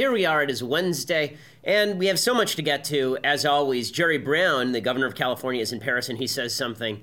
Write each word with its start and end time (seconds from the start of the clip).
Here 0.00 0.12
we 0.12 0.24
are, 0.24 0.42
it 0.42 0.48
is 0.48 0.62
Wednesday, 0.62 1.36
and 1.62 1.98
we 1.98 2.06
have 2.06 2.18
so 2.18 2.32
much 2.32 2.56
to 2.56 2.62
get 2.62 2.84
to. 2.84 3.18
As 3.22 3.44
always, 3.44 3.90
Jerry 3.90 4.16
Brown, 4.16 4.72
the 4.72 4.80
governor 4.80 5.04
of 5.04 5.14
California, 5.14 5.60
is 5.60 5.74
in 5.74 5.78
Paris, 5.78 6.08
and 6.08 6.16
he 6.16 6.26
says 6.26 6.54
something 6.54 7.02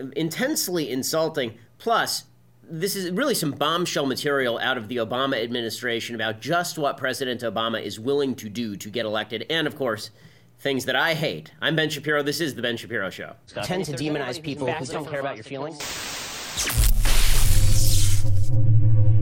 uh, 0.00 0.06
intensely 0.16 0.90
insulting. 0.90 1.54
Plus, 1.78 2.24
this 2.68 2.96
is 2.96 3.12
really 3.12 3.36
some 3.36 3.52
bombshell 3.52 4.06
material 4.06 4.58
out 4.58 4.76
of 4.76 4.88
the 4.88 4.96
Obama 4.96 5.40
administration 5.40 6.16
about 6.16 6.40
just 6.40 6.76
what 6.76 6.96
President 6.96 7.42
Obama 7.42 7.80
is 7.80 8.00
willing 8.00 8.34
to 8.34 8.48
do 8.48 8.74
to 8.78 8.90
get 8.90 9.06
elected, 9.06 9.46
and 9.48 9.68
of 9.68 9.76
course, 9.76 10.10
things 10.58 10.86
that 10.86 10.96
I 10.96 11.14
hate. 11.14 11.52
I'm 11.62 11.76
Ben 11.76 11.88
Shapiro. 11.88 12.24
This 12.24 12.40
is 12.40 12.56
the 12.56 12.62
Ben 12.62 12.76
Shapiro 12.76 13.10
Show. 13.10 13.34
Tend 13.62 13.84
to 13.84 13.92
demonize 13.92 14.42
people 14.42 14.66
who 14.66 14.86
don't 14.86 15.08
care 15.08 15.20
about 15.20 15.36
your 15.36 15.44
feelings. 15.44 15.78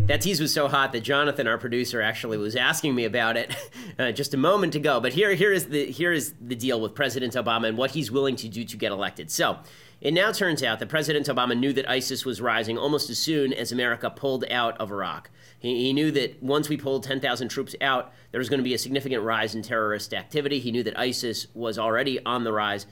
That 0.07 0.21
tease 0.21 0.41
was 0.41 0.53
so 0.53 0.66
hot 0.66 0.93
that 0.93 1.03
Jonathan, 1.03 1.46
our 1.46 1.59
producer, 1.59 2.02
actually 2.02 2.37
was 2.37 2.57
asking 2.57 2.95
me 2.95 3.05
about 3.05 3.37
it 3.37 3.55
uh, 3.98 4.11
just 4.11 4.34
a 4.34 4.37
moment 4.37 4.75
ago. 4.75 5.01
But 5.01 5.12
here, 5.12 5.33
here 5.34 5.52
is 5.52 5.66
the 5.66 5.87
here 5.87 6.12
is 6.12 6.34
the 6.41 6.56
deal 6.56 6.80
with 6.80 6.95
President 6.95 7.34
Obama 7.34 7.69
and 7.69 7.78
what 7.78 7.92
he's 7.92 8.11
willing 8.11 8.34
to 8.37 8.48
do 8.48 8.65
to 8.65 8.77
get 8.77 8.92
elected. 8.92 9.30
So. 9.30 9.59
It 10.01 10.15
now 10.15 10.33
turns 10.33 10.65
out 10.65 10.80
that 10.80 10.88
President 10.88 11.28
Obama 11.28 11.56
knew 11.56 11.73
that 11.75 11.88
ISIS 11.88 12.25
was 12.25 12.41
rising 12.41 12.77
almost 12.77 13.09
as 13.09 13.20
soon 13.20 13.52
as 13.52 13.70
America 13.70 14.11
pulled 14.11 14.45
out 14.51 14.77
of 14.78 14.91
Iraq. 14.91 15.30
He, 15.61 15.84
he 15.84 15.92
knew 15.92 16.11
that 16.11 16.42
once 16.42 16.69
we 16.69 16.77
pulled 16.77 17.05
10,000 17.05 17.48
troops 17.48 17.77
out, 17.80 18.12
there 18.33 18.41
was 18.41 18.48
going 18.48 18.59
to 18.59 18.64
be 18.64 18.75
a 18.75 18.78
significant 18.78 19.23
rise 19.23 19.55
in 19.55 19.62
terrorist 19.62 20.12
activity. 20.12 20.59
He 20.59 20.73
knew 20.73 20.83
that 20.83 20.98
ISIS 20.98 21.47
was 21.55 21.78
already 21.78 22.19
on 22.27 22.42
the 22.42 22.53
rise. 22.53 22.84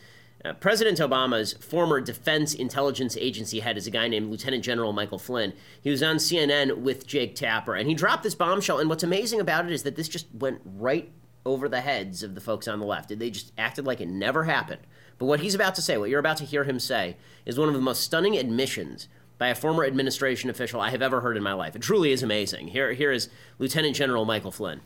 Uh, 0.43 0.55
President 0.55 0.99
Obama's 0.99 1.53
former 1.55 2.01
Defense 2.01 2.55
Intelligence 2.55 3.17
Agency 3.19 3.61
head 3.61 3.77
is 3.77 3.87
a 3.87 3.91
guy 3.91 4.09
named 4.09 4.31
Lieutenant 4.31 4.65
General 4.65 4.93
Michael 4.93 5.19
Flynn. 5.19 5.53
He 5.83 5.91
was 5.91 6.03
on 6.03 6.17
CNN 6.17 6.79
with 6.79 7.07
Jake 7.07 7.35
Tapper, 7.35 7.75
and 7.75 7.89
he 7.89 7.95
dropped 7.95 8.23
this 8.23 8.35
bombshell. 8.35 8.79
And 8.79 8.89
what's 8.89 9.03
amazing 9.03 9.41
about 9.41 9.67
it 9.67 9.73
is 9.73 9.83
that 9.83 9.97
this 9.97 10.09
just 10.09 10.27
went 10.33 10.63
right 10.65 11.11
over 11.45 11.69
the 11.69 11.83
heads 11.83 12.23
of 12.23 12.35
the 12.35 12.41
folks 12.41 12.69
on 12.69 12.81
the 12.81 12.87
left. 12.87 13.17
They 13.19 13.31
just 13.31 13.53
acted 13.59 13.87
like 13.87 14.01
it 14.01 14.09
never 14.09 14.45
happened. 14.45 14.81
But 15.19 15.27
what 15.27 15.41
he's 15.41 15.55
about 15.55 15.75
to 15.75 15.83
say, 15.83 15.99
what 15.99 16.09
you're 16.09 16.21
about 16.21 16.39
to 16.39 16.45
hear 16.45 16.65
him 16.65 16.79
say, 16.81 17.17
is 17.45 17.59
one 17.59 17.69
of 17.69 17.75
the 17.75 17.81
most 17.81 18.03
stunning 18.03 18.39
admissions 18.39 19.09
by 19.37 19.49
a 19.49 19.55
former 19.55 19.85
administration 19.85 20.49
official 20.49 20.81
I 20.81 20.91
have 20.91 21.03
ever 21.03 21.21
heard 21.21 21.37
in 21.37 21.43
my 21.43 21.53
life. 21.53 21.77
It 21.77 21.83
truly 21.83 22.13
is 22.13 22.23
amazing. 22.23 22.69
Here, 22.69 22.93
here 22.93 23.13
is 23.13 23.29
Lieutenant 23.59 23.97
General 23.97 24.25
Michael 24.25 24.51
Flynn. 24.51 24.81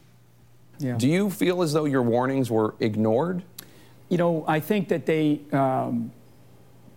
Yeah. 0.78 0.96
Do 0.96 1.08
you 1.08 1.30
feel 1.30 1.62
as 1.62 1.72
though 1.72 1.84
your 1.84 2.02
warnings 2.02 2.50
were 2.50 2.74
ignored? 2.80 3.44
You 4.08 4.18
know, 4.18 4.44
I 4.46 4.60
think 4.60 4.88
that 4.88 5.06
they 5.06 5.40
um, 5.52 6.12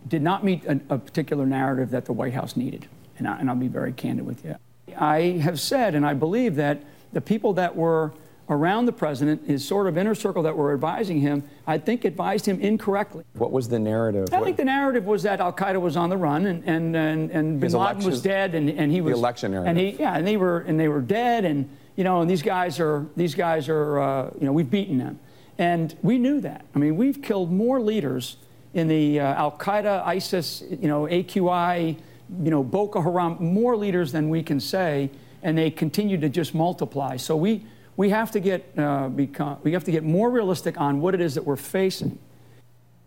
did 0.06 0.22
not 0.22 0.44
meet 0.44 0.64
a, 0.64 0.80
a, 0.90 0.98
particular 0.98 1.46
narrative 1.46 1.90
that 1.90 2.04
the 2.04 2.12
White 2.12 2.34
House 2.34 2.56
needed. 2.56 2.86
And, 3.18 3.26
I, 3.26 3.38
and 3.38 3.50
I'll 3.50 3.56
be 3.56 3.68
very 3.68 3.92
candid 3.92 4.26
with 4.26 4.44
you. 4.44 4.56
I 4.96 5.40
have 5.42 5.60
said, 5.60 5.94
and 5.94 6.06
I 6.06 6.14
believe 6.14 6.56
that 6.56 6.82
the 7.12 7.20
people 7.20 7.52
that 7.54 7.74
were 7.74 8.12
around 8.50 8.86
the 8.86 8.92
president, 8.92 9.46
his 9.46 9.66
sort 9.66 9.86
of 9.86 9.98
inner 9.98 10.14
circle 10.14 10.42
that 10.42 10.56
were 10.56 10.72
advising 10.72 11.20
him, 11.20 11.42
I 11.66 11.78
think 11.78 12.04
advised 12.04 12.46
him 12.46 12.60
incorrectly. 12.60 13.24
What 13.34 13.52
was 13.52 13.68
the 13.68 13.78
narrative? 13.78 14.28
I 14.32 14.40
think 14.40 14.56
the 14.56 14.64
narrative 14.64 15.04
was 15.04 15.22
that 15.24 15.40
Al 15.40 15.52
Qaeda 15.52 15.80
was 15.80 15.96
on 15.96 16.10
the 16.10 16.16
run 16.16 16.46
and 16.46 16.64
and 16.64 16.96
and, 16.96 17.30
and 17.30 17.60
Bin 17.60 17.72
Laden 17.72 18.04
was 18.04 18.22
dead 18.22 18.54
and, 18.54 18.70
and 18.70 18.90
he 18.90 19.00
was 19.00 19.12
the 19.12 19.18
election 19.18 19.52
narrative. 19.52 19.68
And 19.68 19.78
he 19.78 19.90
yeah, 19.98 20.16
and 20.16 20.26
they 20.26 20.36
were 20.36 20.60
and 20.60 20.80
they 20.80 20.88
were 20.88 21.02
dead 21.02 21.44
and 21.44 21.68
you 21.96 22.04
know 22.04 22.22
and 22.22 22.30
these 22.30 22.42
guys 22.42 22.80
are 22.80 23.06
these 23.16 23.34
guys 23.34 23.68
are 23.68 24.00
uh, 24.00 24.30
you 24.38 24.46
know 24.46 24.52
we've 24.52 24.70
beaten 24.70 24.98
them. 24.98 25.18
And 25.58 25.96
we 26.02 26.18
knew 26.18 26.40
that. 26.40 26.64
I 26.74 26.78
mean, 26.78 26.96
we've 26.96 27.20
killed 27.20 27.52
more 27.52 27.80
leaders 27.80 28.36
in 28.74 28.86
the 28.86 29.20
uh, 29.20 29.34
Al 29.34 29.52
Qaeda, 29.52 30.06
ISIS, 30.06 30.62
you 30.70 30.88
know, 30.88 31.02
AQI, 31.02 31.96
you 32.42 32.50
know, 32.50 32.62
Boko 32.62 33.00
Haram, 33.00 33.36
more 33.40 33.76
leaders 33.76 34.12
than 34.12 34.28
we 34.28 34.42
can 34.42 34.60
say, 34.60 35.10
and 35.42 35.58
they 35.58 35.70
continue 35.70 36.18
to 36.18 36.28
just 36.28 36.54
multiply. 36.54 37.16
So 37.16 37.36
we, 37.36 37.64
we 37.96 38.10
have 38.10 38.30
to 38.32 38.40
get 38.40 38.72
uh, 38.78 39.08
become, 39.08 39.58
we 39.62 39.72
have 39.72 39.84
to 39.84 39.90
get 39.90 40.04
more 40.04 40.30
realistic 40.30 40.80
on 40.80 41.00
what 41.00 41.14
it 41.14 41.20
is 41.20 41.34
that 41.34 41.44
we're 41.44 41.56
facing. 41.56 42.18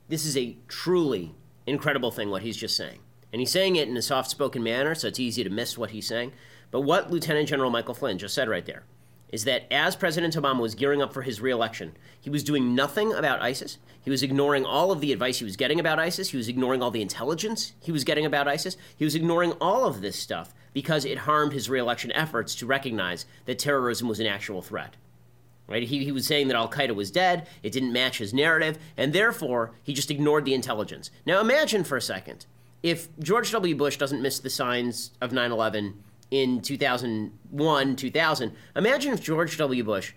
This 0.09 0.25
is 0.25 0.35
a 0.35 0.57
truly 0.67 1.33
incredible 1.65 2.11
thing 2.11 2.29
what 2.29 2.41
he's 2.41 2.57
just 2.57 2.75
saying, 2.75 2.99
and 3.31 3.39
he's 3.39 3.51
saying 3.51 3.77
it 3.77 3.87
in 3.87 3.95
a 3.95 4.01
soft-spoken 4.01 4.61
manner, 4.61 4.93
so 4.95 5.07
it's 5.07 5.19
easy 5.19 5.43
to 5.43 5.49
miss 5.49 5.77
what 5.77 5.91
he's 5.91 6.07
saying. 6.07 6.33
But 6.71 6.81
what 6.81 7.11
Lieutenant 7.11 7.47
General 7.47 7.69
Michael 7.69 7.93
Flynn 7.93 8.17
just 8.17 8.33
said 8.33 8.49
right 8.49 8.65
there 8.65 8.83
is 9.31 9.45
that 9.45 9.71
as 9.71 9.95
President 9.95 10.35
Obama 10.35 10.59
was 10.59 10.75
gearing 10.75 11.01
up 11.01 11.13
for 11.13 11.21
his 11.21 11.41
reelection, 11.41 11.95
he 12.19 12.29
was 12.29 12.43
doing 12.43 12.75
nothing 12.75 13.13
about 13.13 13.41
ISIS. 13.41 13.77
He 14.03 14.09
was 14.09 14.23
ignoring 14.23 14.65
all 14.65 14.91
of 14.91 14.99
the 14.99 15.13
advice 15.13 15.39
he 15.39 15.45
was 15.45 15.55
getting 15.55 15.79
about 15.79 15.99
ISIS. 15.99 16.29
He 16.29 16.37
was 16.37 16.47
ignoring 16.47 16.81
all 16.81 16.91
the 16.91 17.01
intelligence 17.01 17.73
he 17.79 17.91
was 17.91 18.03
getting 18.03 18.25
about 18.25 18.47
ISIS. 18.47 18.75
He 18.95 19.05
was 19.05 19.15
ignoring 19.15 19.53
all 19.53 19.85
of 19.85 20.01
this 20.01 20.17
stuff 20.17 20.53
because 20.73 21.05
it 21.05 21.19
harmed 21.19 21.53
his 21.53 21.69
reelection 21.69 22.11
efforts 22.13 22.55
to 22.55 22.65
recognize 22.65 23.25
that 23.45 23.59
terrorism 23.59 24.07
was 24.07 24.19
an 24.19 24.27
actual 24.27 24.61
threat. 24.61 24.95
Right? 25.67 25.83
He, 25.83 26.03
he 26.03 26.11
was 26.11 26.27
saying 26.27 26.47
that 26.47 26.57
Al 26.57 26.69
Qaeda 26.69 26.95
was 26.95 27.11
dead, 27.11 27.47
it 27.63 27.71
didn't 27.71 27.93
match 27.93 28.17
his 28.17 28.33
narrative, 28.33 28.77
and 28.97 29.13
therefore 29.13 29.71
he 29.83 29.93
just 29.93 30.11
ignored 30.11 30.43
the 30.43 30.53
intelligence. 30.53 31.11
Now 31.25 31.39
imagine 31.39 31.83
for 31.85 31.95
a 31.95 32.01
second 32.01 32.45
if 32.83 33.07
George 33.19 33.51
W. 33.51 33.75
Bush 33.75 33.97
doesn't 33.97 34.21
miss 34.21 34.39
the 34.39 34.49
signs 34.49 35.11
of 35.21 35.31
9 35.31 35.51
11 35.51 36.03
in 36.31 36.61
2001, 36.61 37.95
2000. 37.95 38.53
Imagine 38.75 39.13
if 39.13 39.21
George 39.21 39.57
W. 39.57 39.83
Bush 39.83 40.13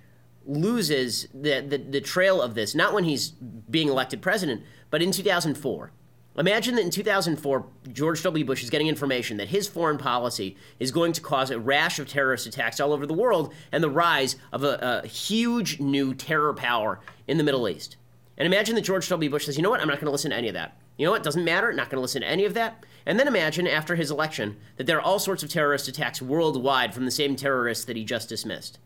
loses 0.47 1.29
the, 1.35 1.61
the, 1.61 1.79
the 1.79 2.01
trail 2.01 2.41
of 2.41 2.55
this, 2.55 2.75
not 2.75 2.95
when 2.95 3.05
he's 3.05 3.31
being 3.31 3.89
elected 3.89 4.23
president, 4.23 4.63
but 4.91 5.03
in 5.03 5.11
2004. 5.11 5.91
Imagine 6.37 6.75
that 6.75 6.83
in 6.83 6.91
2004, 6.91 7.67
George 7.93 8.23
W. 8.23 8.45
Bush 8.45 8.65
is 8.65 8.71
getting 8.71 8.89
information 8.89 9.37
that 9.37 9.49
his 9.49 9.69
foreign 9.69 9.99
policy 9.99 10.57
is 10.81 10.91
going 10.91 11.13
to 11.13 11.21
cause 11.21 11.51
a 11.51 11.61
rash 11.61 12.01
of 12.01 12.09
terrorist 12.09 12.47
attacks 12.47 12.81
all 12.81 12.93
over 12.93 13.07
the 13.07 13.15
world 13.15 13.55
and 13.71 13.85
the 13.85 13.91
rise 13.91 14.35
of 14.53 14.65
a, 14.65 15.03
a 15.05 15.07
huge 15.07 15.79
new 15.79 16.13
terror 16.13 16.53
power 16.53 17.01
in 17.29 17.39
the 17.39 17.45
Middle 17.45 17.69
East. 17.69 17.97
And 18.37 18.47
imagine 18.47 18.75
that 18.75 18.81
George 18.83 19.09
W. 19.09 19.31
Bush 19.31 19.47
says, 19.47 19.57
you 19.57 19.63
know 19.63 19.71
what, 19.71 19.81
I'm 19.81 19.87
not 19.87 19.99
going 19.99 20.07
to 20.07 20.11
listen 20.11 20.33
to 20.33 20.37
any 20.37 20.49
of 20.49 20.55
that. 20.55 20.77
You 20.97 21.05
know 21.05 21.11
what, 21.11 21.23
doesn't 21.23 21.45
matter, 21.45 21.73
not 21.73 21.91
going 21.91 21.97
to 21.99 22.03
listen 22.03 22.23
to 22.23 22.29
any 22.29 22.45
of 22.45 22.55
that. 22.55 22.85
And 23.05 23.19
then 23.19 23.29
imagine, 23.29 23.67
after 23.67 23.97
his 23.97 24.11
election, 24.11 24.57
that 24.77 24.87
there 24.87 24.99
are 24.99 25.03
all 25.03 25.19
sorts 25.19 25.43
of 25.43 25.51
terrorist 25.51 25.89
attacks 25.89 26.23
worldwide 26.23 26.95
from 26.95 27.05
the 27.05 27.11
same 27.11 27.37
terrorists 27.37 27.85
that 27.85 27.97
he 27.97 28.05
just 28.05 28.29
dismissed. 28.29 28.79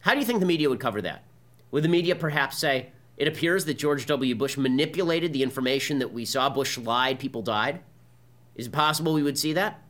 How 0.00 0.12
do 0.14 0.20
you 0.20 0.26
think 0.26 0.40
the 0.40 0.46
media 0.46 0.68
would 0.68 0.80
cover 0.80 1.02
that? 1.02 1.24
Would 1.70 1.84
the 1.84 1.88
media 1.88 2.16
perhaps 2.16 2.58
say, 2.58 2.90
it 3.16 3.28
appears 3.28 3.66
that 3.66 3.78
George 3.78 4.06
W. 4.06 4.34
Bush 4.34 4.56
manipulated 4.56 5.32
the 5.32 5.42
information 5.42 5.98
that 5.98 6.12
we 6.12 6.24
saw, 6.24 6.48
Bush 6.48 6.78
lied, 6.78 7.18
people 7.18 7.42
died? 7.42 7.80
Is 8.54 8.66
it 8.66 8.72
possible 8.72 9.12
we 9.12 9.22
would 9.22 9.38
see 9.38 9.52
that? 9.52 9.82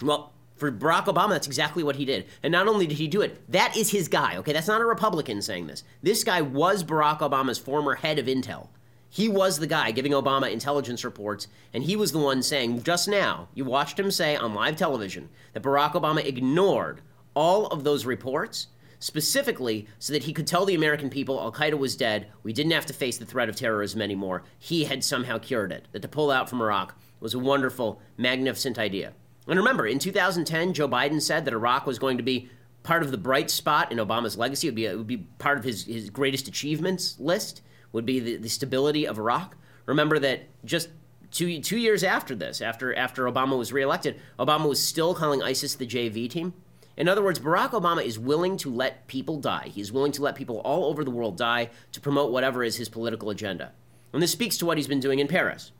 Well, 0.00 0.32
for 0.56 0.72
Barack 0.72 1.04
Obama, 1.04 1.30
that's 1.30 1.46
exactly 1.46 1.84
what 1.84 1.96
he 1.96 2.06
did. 2.06 2.26
And 2.42 2.50
not 2.50 2.66
only 2.66 2.86
did 2.86 2.96
he 2.96 3.08
do 3.08 3.20
it, 3.20 3.50
that 3.52 3.76
is 3.76 3.90
his 3.90 4.08
guy, 4.08 4.38
okay? 4.38 4.54
That's 4.54 4.68
not 4.68 4.80
a 4.80 4.86
Republican 4.86 5.42
saying 5.42 5.66
this. 5.66 5.84
This 6.02 6.24
guy 6.24 6.40
was 6.40 6.82
Barack 6.82 7.18
Obama's 7.18 7.58
former 7.58 7.94
head 7.96 8.18
of 8.18 8.26
intel. 8.26 8.68
He 9.16 9.30
was 9.30 9.58
the 9.58 9.66
guy 9.66 9.92
giving 9.92 10.12
Obama 10.12 10.52
intelligence 10.52 11.02
reports, 11.02 11.48
and 11.72 11.82
he 11.82 11.96
was 11.96 12.12
the 12.12 12.18
one 12.18 12.42
saying 12.42 12.82
just 12.82 13.08
now, 13.08 13.48
you 13.54 13.64
watched 13.64 13.98
him 13.98 14.10
say 14.10 14.36
on 14.36 14.52
live 14.52 14.76
television 14.76 15.30
that 15.54 15.62
Barack 15.62 15.92
Obama 15.92 16.22
ignored 16.22 17.00
all 17.32 17.66
of 17.68 17.82
those 17.82 18.04
reports 18.04 18.66
specifically 18.98 19.86
so 19.98 20.12
that 20.12 20.24
he 20.24 20.34
could 20.34 20.46
tell 20.46 20.66
the 20.66 20.74
American 20.74 21.08
people 21.08 21.40
Al 21.40 21.50
Qaeda 21.50 21.78
was 21.78 21.96
dead, 21.96 22.26
we 22.42 22.52
didn't 22.52 22.72
have 22.72 22.84
to 22.84 22.92
face 22.92 23.16
the 23.16 23.24
threat 23.24 23.48
of 23.48 23.56
terrorism 23.56 24.02
anymore. 24.02 24.42
He 24.58 24.84
had 24.84 25.02
somehow 25.02 25.38
cured 25.38 25.72
it. 25.72 25.88
That 25.92 26.02
to 26.02 26.08
pull 26.08 26.30
out 26.30 26.50
from 26.50 26.60
Iraq 26.60 26.94
was 27.18 27.32
a 27.32 27.38
wonderful, 27.38 28.02
magnificent 28.18 28.78
idea. 28.78 29.14
And 29.48 29.58
remember, 29.58 29.86
in 29.86 29.98
2010, 29.98 30.74
Joe 30.74 30.88
Biden 30.88 31.22
said 31.22 31.46
that 31.46 31.54
Iraq 31.54 31.86
was 31.86 31.98
going 31.98 32.18
to 32.18 32.22
be 32.22 32.50
part 32.82 33.02
of 33.02 33.12
the 33.12 33.16
bright 33.16 33.48
spot 33.48 33.90
in 33.90 33.96
Obama's 33.96 34.36
legacy. 34.36 34.66
It 34.66 34.72
would 34.72 34.76
be, 34.76 34.84
it 34.84 34.98
would 34.98 35.06
be 35.06 35.26
part 35.38 35.56
of 35.56 35.64
his, 35.64 35.86
his 35.86 36.10
greatest 36.10 36.48
achievements 36.48 37.18
list 37.18 37.62
would 37.92 38.06
be 38.06 38.20
the, 38.20 38.36
the 38.36 38.48
stability 38.48 39.06
of 39.06 39.18
Iraq. 39.18 39.56
Remember 39.86 40.18
that 40.18 40.48
just 40.64 40.88
two 41.30 41.60
two 41.60 41.78
years 41.78 42.02
after 42.02 42.34
this, 42.34 42.60
after 42.60 42.94
after 42.94 43.24
Obama 43.24 43.56
was 43.58 43.72
reelected, 43.72 44.20
Obama 44.38 44.68
was 44.68 44.82
still 44.82 45.14
calling 45.14 45.42
ISIS 45.42 45.74
the 45.74 45.86
JV 45.86 46.28
team. 46.28 46.54
In 46.96 47.08
other 47.08 47.22
words, 47.22 47.38
Barack 47.38 47.70
Obama 47.70 48.02
is 48.02 48.18
willing 48.18 48.56
to 48.58 48.70
let 48.70 49.06
people 49.06 49.38
die. 49.38 49.70
He's 49.72 49.92
willing 49.92 50.12
to 50.12 50.22
let 50.22 50.34
people 50.34 50.60
all 50.60 50.86
over 50.86 51.04
the 51.04 51.10
world 51.10 51.36
die 51.36 51.68
to 51.92 52.00
promote 52.00 52.32
whatever 52.32 52.64
is 52.64 52.76
his 52.76 52.88
political 52.88 53.28
agenda. 53.28 53.72
And 54.14 54.22
this 54.22 54.32
speaks 54.32 54.56
to 54.58 54.66
what 54.66 54.78
he's 54.78 54.88
been 54.88 55.00
doing 55.00 55.18
in 55.18 55.28
Paris. 55.28 55.72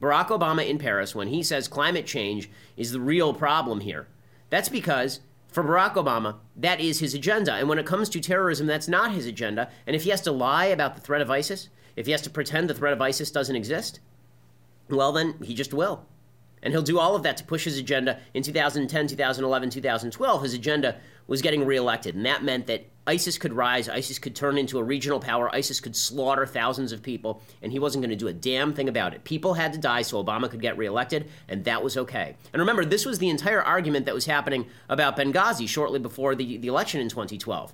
Barack 0.00 0.28
Obama 0.28 0.68
in 0.68 0.78
Paris, 0.78 1.14
when 1.14 1.28
he 1.28 1.42
says 1.42 1.66
climate 1.66 2.06
change 2.06 2.48
is 2.76 2.92
the 2.92 3.00
real 3.00 3.34
problem 3.34 3.80
here, 3.80 4.06
that's 4.50 4.68
because 4.68 5.20
for 5.52 5.62
Barack 5.62 5.94
Obama, 5.94 6.36
that 6.56 6.80
is 6.80 6.98
his 6.98 7.14
agenda. 7.14 7.54
And 7.54 7.68
when 7.68 7.78
it 7.78 7.86
comes 7.86 8.08
to 8.10 8.20
terrorism, 8.20 8.66
that's 8.66 8.88
not 8.88 9.12
his 9.12 9.26
agenda. 9.26 9.70
And 9.86 9.94
if 9.94 10.04
he 10.04 10.10
has 10.10 10.22
to 10.22 10.32
lie 10.32 10.66
about 10.66 10.94
the 10.94 11.00
threat 11.00 11.20
of 11.20 11.30
ISIS, 11.30 11.68
if 11.94 12.06
he 12.06 12.12
has 12.12 12.22
to 12.22 12.30
pretend 12.30 12.68
the 12.68 12.74
threat 12.74 12.92
of 12.92 13.02
ISIS 13.02 13.30
doesn't 13.30 13.54
exist, 13.54 14.00
well, 14.88 15.12
then 15.12 15.34
he 15.42 15.54
just 15.54 15.74
will. 15.74 16.06
And 16.62 16.72
he'll 16.72 16.82
do 16.82 16.98
all 16.98 17.16
of 17.16 17.22
that 17.24 17.36
to 17.38 17.44
push 17.44 17.64
his 17.64 17.78
agenda 17.78 18.20
in 18.34 18.42
2010, 18.42 19.08
2011, 19.08 19.70
2012. 19.70 20.42
His 20.42 20.54
agenda 20.54 20.96
was 21.26 21.42
getting 21.42 21.64
reelected. 21.64 22.14
And 22.14 22.26
that 22.26 22.44
meant 22.44 22.66
that 22.66 22.86
ISIS 23.06 23.36
could 23.36 23.52
rise, 23.52 23.88
ISIS 23.88 24.18
could 24.20 24.36
turn 24.36 24.56
into 24.56 24.78
a 24.78 24.84
regional 24.84 25.18
power, 25.18 25.52
ISIS 25.52 25.80
could 25.80 25.96
slaughter 25.96 26.46
thousands 26.46 26.92
of 26.92 27.02
people, 27.02 27.42
and 27.60 27.72
he 27.72 27.80
wasn't 27.80 28.02
going 28.02 28.10
to 28.10 28.16
do 28.16 28.28
a 28.28 28.32
damn 28.32 28.72
thing 28.72 28.88
about 28.88 29.12
it. 29.12 29.24
People 29.24 29.54
had 29.54 29.72
to 29.72 29.78
die 29.78 30.02
so 30.02 30.22
Obama 30.22 30.48
could 30.48 30.60
get 30.60 30.78
reelected, 30.78 31.28
and 31.48 31.64
that 31.64 31.82
was 31.82 31.96
okay. 31.96 32.36
And 32.52 32.60
remember, 32.60 32.84
this 32.84 33.04
was 33.04 33.18
the 33.18 33.28
entire 33.28 33.60
argument 33.60 34.06
that 34.06 34.14
was 34.14 34.26
happening 34.26 34.66
about 34.88 35.16
Benghazi 35.16 35.68
shortly 35.68 35.98
before 35.98 36.36
the, 36.36 36.58
the 36.58 36.68
election 36.68 37.00
in 37.00 37.08
2012. 37.08 37.72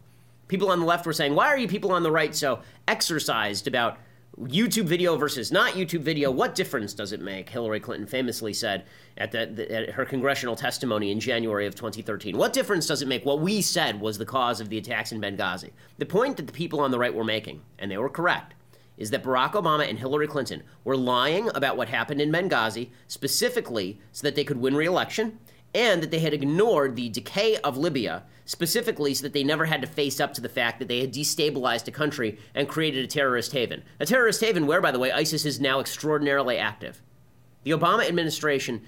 People 0.49 0.71
on 0.71 0.81
the 0.81 0.87
left 0.87 1.05
were 1.05 1.13
saying, 1.13 1.35
why 1.35 1.49
are 1.49 1.59
you 1.59 1.69
people 1.69 1.93
on 1.93 2.03
the 2.03 2.11
right 2.11 2.35
so 2.35 2.61
exercised 2.87 3.67
about 3.67 3.99
YouTube 4.39 4.85
video 4.85 5.17
versus 5.17 5.51
not 5.51 5.73
YouTube 5.73 6.01
video? 6.01 6.31
What 6.31 6.55
difference 6.55 6.95
does 6.95 7.13
it 7.13 7.21
make? 7.21 7.51
Hillary 7.51 7.81
Clinton 7.81 8.07
famously 8.07 8.53
said 8.53 8.85
at, 9.17 9.33
the, 9.33 9.47
the, 9.47 9.73
at 9.73 9.91
her 9.91 10.05
congressional 10.05 10.55
testimony 10.55 11.11
in 11.11 11.19
January 11.19 11.67
of 11.67 11.75
2013. 11.75 12.37
What 12.37 12.53
difference 12.53 12.87
does 12.87 13.03
it 13.03 13.09
make? 13.09 13.25
What 13.25 13.41
we 13.41 13.61
said 13.61 14.01
was 14.01 14.17
the 14.19 14.25
cause 14.25 14.61
of 14.61 14.69
the 14.69 14.79
attacks 14.79 15.11
in 15.11 15.21
Benghazi. 15.21 15.71
The 15.99 16.07
point 16.07 16.37
that 16.37 16.47
the 16.47 16.53
people 16.53 16.81
on 16.81 16.91
the 16.91 16.99
right 16.99 17.15
were 17.15 17.25
making, 17.25 17.63
and 17.79 17.91
they 17.91 17.99
were 17.99 18.09
correct, 18.09 18.55
is 18.97 19.11
that 19.11 19.23
Barack 19.23 19.53
Obama 19.53 19.89
and 19.89 19.99
Hillary 19.99 20.27
Clinton 20.27 20.63
were 20.85 20.97
lying 20.97 21.49
about 21.55 21.77
what 21.77 21.89
happened 21.89 22.21
in 22.21 22.33
Benghazi 22.33 22.91
specifically 23.07 24.01
so 24.13 24.27
that 24.27 24.35
they 24.35 24.45
could 24.45 24.59
win 24.59 24.77
re 24.77 24.87
election 24.87 25.39
and 25.75 26.03
that 26.03 26.11
they 26.11 26.19
had 26.19 26.33
ignored 26.33 26.97
the 26.97 27.09
decay 27.09 27.57
of 27.59 27.77
Libya 27.77 28.25
specifically 28.45 29.13
so 29.13 29.23
that 29.23 29.35
they 29.35 29.45
never 29.45 29.67
had 29.67 29.83
to 29.83 29.87
face 29.87 30.21
up 30.21 30.33
to 30.35 30.41
the 30.41 30.49
fact 30.49 30.79
that 30.79 30.89
they 30.89 31.01
had 31.01 31.13
destabilized 31.13 31.87
a 31.87 31.91
country 31.91 32.39
and 32.55 32.69
created 32.69 33.05
a 33.05 33.09
terrorist 33.09 33.53
haven. 33.53 33.83
A 34.01 34.07
terrorist 34.07 34.41
haven 34.41 34.67
where, 34.67 34.81
by 34.81 34.91
the 34.91 34.99
way, 34.99 35.13
ISIS 35.13 35.45
is 35.45 35.61
now 35.61 35.81
extraordinarily 35.81 36.57
active. 36.57 37.03
The 37.65 37.73
Obama 37.73 38.09
administration 38.09 38.83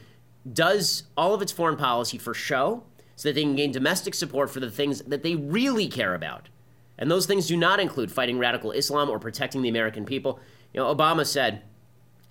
does 0.50 1.02
all 1.16 1.34
of 1.34 1.42
its 1.42 1.52
foreign 1.52 1.76
policy 1.76 2.16
for 2.16 2.32
show 2.32 2.84
so 3.16 3.28
that 3.28 3.34
they 3.34 3.42
can 3.42 3.56
gain 3.56 3.70
domestic 3.70 4.14
support 4.14 4.48
for 4.50 4.60
the 4.60 4.70
things 4.70 5.02
that 5.02 5.22
they 5.22 5.34
really 5.34 5.88
care 5.88 6.14
about. 6.14 6.48
And 6.96 7.10
those 7.10 7.26
things 7.26 7.46
do 7.46 7.56
not 7.56 7.80
include 7.80 8.10
fighting 8.10 8.38
radical 8.38 8.72
Islam 8.72 9.10
or 9.10 9.18
protecting 9.18 9.60
the 9.60 9.68
American 9.68 10.06
people. 10.06 10.40
You 10.72 10.80
know, 10.80 10.94
Obama 10.94 11.26
said 11.26 11.62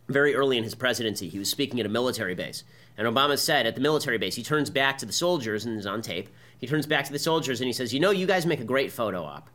very 0.08 0.34
early 0.34 0.58
in 0.58 0.64
his 0.64 0.74
presidency, 0.74 1.30
he 1.30 1.38
was 1.38 1.50
speaking 1.50 1.80
at 1.80 1.86
a 1.86 1.90
military 1.90 2.34
base. 2.34 2.64
And 3.00 3.08
Obama 3.08 3.40
said 3.40 3.66
at 3.66 3.76
the 3.76 3.82
military 3.82 4.18
base, 4.18 4.36
he 4.36 4.44
turns 4.44 4.70
back 4.70 4.98
to 4.98 5.06
the 5.06 5.14
soldiers 5.14 5.66
and 5.66 5.80
is 5.80 5.86
on 5.86 6.02
tape. 6.02 6.28
He 6.58 6.68
turns 6.68 6.86
back 6.86 7.06
to 7.06 7.14
the 7.14 7.18
soldiers 7.18 7.62
and 7.62 7.68
he 7.68 7.72
says, 7.72 7.94
You 7.94 8.02
know, 8.02 8.12
you 8.12 8.28
guys 8.28 8.46
make 8.46 8.60
a 8.60 8.66
great 8.66 8.92
photo 8.92 9.24
op. 9.24 9.50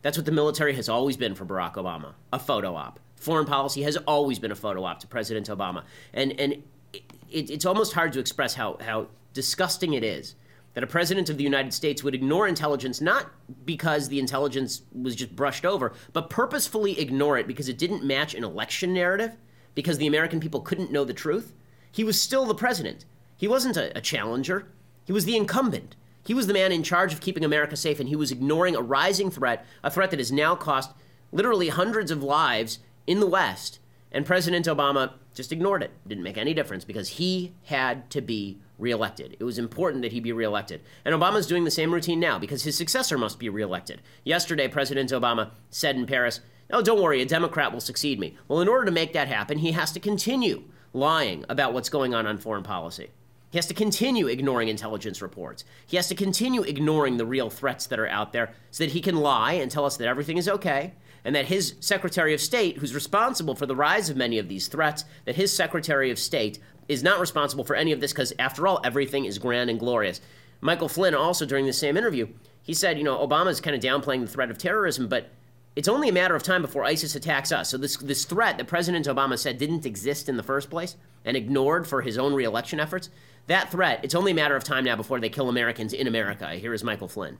That's 0.00 0.16
what 0.16 0.24
the 0.24 0.32
military 0.32 0.74
has 0.74 0.88
always 0.88 1.14
been 1.18 1.34
for 1.34 1.44
Barack 1.44 1.74
Obama 1.74 2.14
a 2.32 2.38
photo 2.38 2.74
op. 2.74 2.98
Foreign 3.16 3.44
policy 3.44 3.82
has 3.82 3.98
always 3.98 4.38
been 4.38 4.52
a 4.52 4.56
photo 4.56 4.84
op 4.84 5.00
to 5.00 5.06
President 5.06 5.48
Obama. 5.48 5.82
And, 6.14 6.32
and 6.40 6.62
it, 6.94 7.50
it's 7.50 7.66
almost 7.66 7.92
hard 7.92 8.14
to 8.14 8.20
express 8.20 8.54
how, 8.54 8.78
how 8.80 9.08
disgusting 9.34 9.92
it 9.92 10.02
is 10.02 10.34
that 10.72 10.82
a 10.82 10.86
president 10.86 11.28
of 11.28 11.36
the 11.36 11.44
United 11.44 11.74
States 11.74 12.02
would 12.02 12.14
ignore 12.14 12.48
intelligence 12.48 13.02
not 13.02 13.30
because 13.66 14.08
the 14.08 14.18
intelligence 14.18 14.80
was 14.98 15.14
just 15.14 15.36
brushed 15.36 15.66
over, 15.66 15.92
but 16.14 16.30
purposefully 16.30 16.98
ignore 16.98 17.36
it 17.36 17.46
because 17.46 17.68
it 17.68 17.76
didn't 17.76 18.02
match 18.02 18.34
an 18.34 18.44
election 18.44 18.94
narrative, 18.94 19.36
because 19.74 19.98
the 19.98 20.06
American 20.06 20.40
people 20.40 20.62
couldn't 20.62 20.90
know 20.90 21.04
the 21.04 21.12
truth. 21.12 21.52
He 21.90 22.04
was 22.04 22.20
still 22.20 22.44
the 22.44 22.54
president. 22.54 23.04
He 23.36 23.48
wasn't 23.48 23.76
a, 23.76 23.96
a 23.96 24.00
challenger, 24.00 24.66
he 25.04 25.12
was 25.12 25.24
the 25.24 25.36
incumbent. 25.36 25.96
He 26.22 26.34
was 26.34 26.46
the 26.46 26.52
man 26.52 26.70
in 26.72 26.82
charge 26.82 27.14
of 27.14 27.22
keeping 27.22 27.42
America 27.42 27.74
safe, 27.74 27.98
and 27.98 28.10
he 28.10 28.16
was 28.16 28.30
ignoring 28.30 28.76
a 28.76 28.82
rising 28.82 29.30
threat, 29.30 29.64
a 29.82 29.90
threat 29.90 30.10
that 30.10 30.20
has 30.20 30.30
now 30.30 30.54
cost 30.54 30.90
literally 31.32 31.70
hundreds 31.70 32.10
of 32.10 32.22
lives 32.22 32.80
in 33.06 33.20
the 33.20 33.26
West. 33.26 33.78
And 34.12 34.26
President 34.26 34.66
Obama 34.66 35.14
just 35.34 35.52
ignored 35.52 35.82
it. 35.82 35.92
Didn't 36.06 36.24
make 36.24 36.36
any 36.36 36.52
difference 36.52 36.84
because 36.84 37.08
he 37.08 37.54
had 37.64 38.10
to 38.10 38.20
be 38.20 38.58
reelected. 38.78 39.36
It 39.40 39.44
was 39.44 39.58
important 39.58 40.02
that 40.02 40.12
he 40.12 40.20
be 40.20 40.32
reelected. 40.32 40.82
And 41.04 41.14
Obama's 41.14 41.46
doing 41.46 41.64
the 41.64 41.70
same 41.70 41.94
routine 41.94 42.20
now 42.20 42.38
because 42.38 42.64
his 42.64 42.76
successor 42.76 43.16
must 43.16 43.38
be 43.38 43.48
reelected. 43.48 44.02
Yesterday, 44.24 44.68
President 44.68 45.10
Obama 45.10 45.52
said 45.70 45.96
in 45.96 46.06
Paris, 46.06 46.40
Oh, 46.70 46.82
don't 46.82 47.00
worry, 47.00 47.22
a 47.22 47.24
Democrat 47.24 47.72
will 47.72 47.80
succeed 47.80 48.20
me. 48.20 48.36
Well, 48.46 48.60
in 48.60 48.68
order 48.68 48.84
to 48.84 48.90
make 48.90 49.14
that 49.14 49.28
happen, 49.28 49.58
he 49.58 49.72
has 49.72 49.90
to 49.92 50.00
continue 50.00 50.64
lying 50.92 51.44
about 51.48 51.72
what's 51.72 51.88
going 51.88 52.14
on 52.14 52.26
on 52.26 52.38
foreign 52.38 52.62
policy. 52.62 53.10
He 53.50 53.58
has 53.58 53.66
to 53.66 53.74
continue 53.74 54.26
ignoring 54.26 54.68
intelligence 54.68 55.22
reports. 55.22 55.64
He 55.86 55.96
has 55.96 56.08
to 56.08 56.14
continue 56.14 56.62
ignoring 56.62 57.16
the 57.16 57.24
real 57.24 57.48
threats 57.48 57.86
that 57.86 57.98
are 57.98 58.08
out 58.08 58.32
there 58.32 58.52
so 58.70 58.84
that 58.84 58.92
he 58.92 59.00
can 59.00 59.16
lie 59.16 59.54
and 59.54 59.70
tell 59.70 59.86
us 59.86 59.96
that 59.96 60.08
everything 60.08 60.36
is 60.36 60.48
okay 60.48 60.92
and 61.24 61.34
that 61.34 61.46
his 61.46 61.74
Secretary 61.80 62.34
of 62.34 62.40
State, 62.40 62.78
who's 62.78 62.94
responsible 62.94 63.54
for 63.54 63.66
the 63.66 63.76
rise 63.76 64.10
of 64.10 64.16
many 64.16 64.38
of 64.38 64.48
these 64.48 64.68
threats, 64.68 65.04
that 65.24 65.36
his 65.36 65.54
Secretary 65.54 66.10
of 66.10 66.18
State 66.18 66.58
is 66.88 67.02
not 67.02 67.20
responsible 67.20 67.64
for 67.64 67.76
any 67.76 67.92
of 67.92 68.00
this 68.00 68.12
because, 68.12 68.32
after 68.38 68.66
all, 68.66 68.80
everything 68.84 69.24
is 69.24 69.38
grand 69.38 69.68
and 69.68 69.78
glorious. 69.78 70.20
Michael 70.60 70.88
Flynn 70.88 71.14
also, 71.14 71.46
during 71.46 71.66
the 71.66 71.72
same 71.72 71.96
interview, 71.96 72.28
he 72.62 72.74
said, 72.74 72.98
you 72.98 73.04
know, 73.04 73.26
Obama's 73.26 73.60
kind 73.60 73.76
of 73.76 73.82
downplaying 73.82 74.20
the 74.20 74.30
threat 74.30 74.50
of 74.50 74.58
terrorism, 74.58 75.08
but 75.08 75.30
it's 75.78 75.86
only 75.86 76.08
a 76.08 76.12
matter 76.12 76.34
of 76.34 76.42
time 76.42 76.60
before 76.60 76.84
ISIS 76.84 77.14
attacks 77.14 77.52
us. 77.52 77.70
So 77.70 77.78
this 77.78 77.96
this 77.98 78.24
threat 78.24 78.58
that 78.58 78.66
President 78.66 79.06
Obama 79.06 79.38
said 79.38 79.58
didn't 79.58 79.86
exist 79.86 80.28
in 80.28 80.36
the 80.36 80.42
first 80.42 80.70
place 80.70 80.96
and 81.24 81.36
ignored 81.36 81.86
for 81.86 82.02
his 82.02 82.18
own 82.18 82.34
reelection 82.34 82.80
efforts, 82.80 83.10
that 83.46 83.70
threat, 83.70 84.00
it's 84.02 84.16
only 84.16 84.32
a 84.32 84.34
matter 84.34 84.56
of 84.56 84.64
time 84.64 84.82
now 84.82 84.96
before 84.96 85.20
they 85.20 85.28
kill 85.28 85.48
Americans 85.48 85.92
in 85.92 86.08
America. 86.08 86.50
Here 86.56 86.74
is 86.74 86.82
Michael 86.82 87.06
Flynn. 87.06 87.38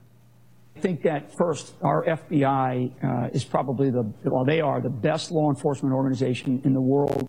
I 0.77 0.79
think 0.79 1.01
that 1.01 1.35
first, 1.37 1.73
our 1.81 2.05
FBI 2.05 3.03
uh, 3.03 3.29
is 3.33 3.43
probably 3.43 3.89
the, 3.89 4.09
well, 4.23 4.45
they 4.45 4.61
are 4.61 4.79
the 4.79 4.89
best 4.89 5.31
law 5.31 5.49
enforcement 5.49 5.93
organization 5.93 6.61
in 6.63 6.73
the 6.73 6.79
world, 6.79 7.27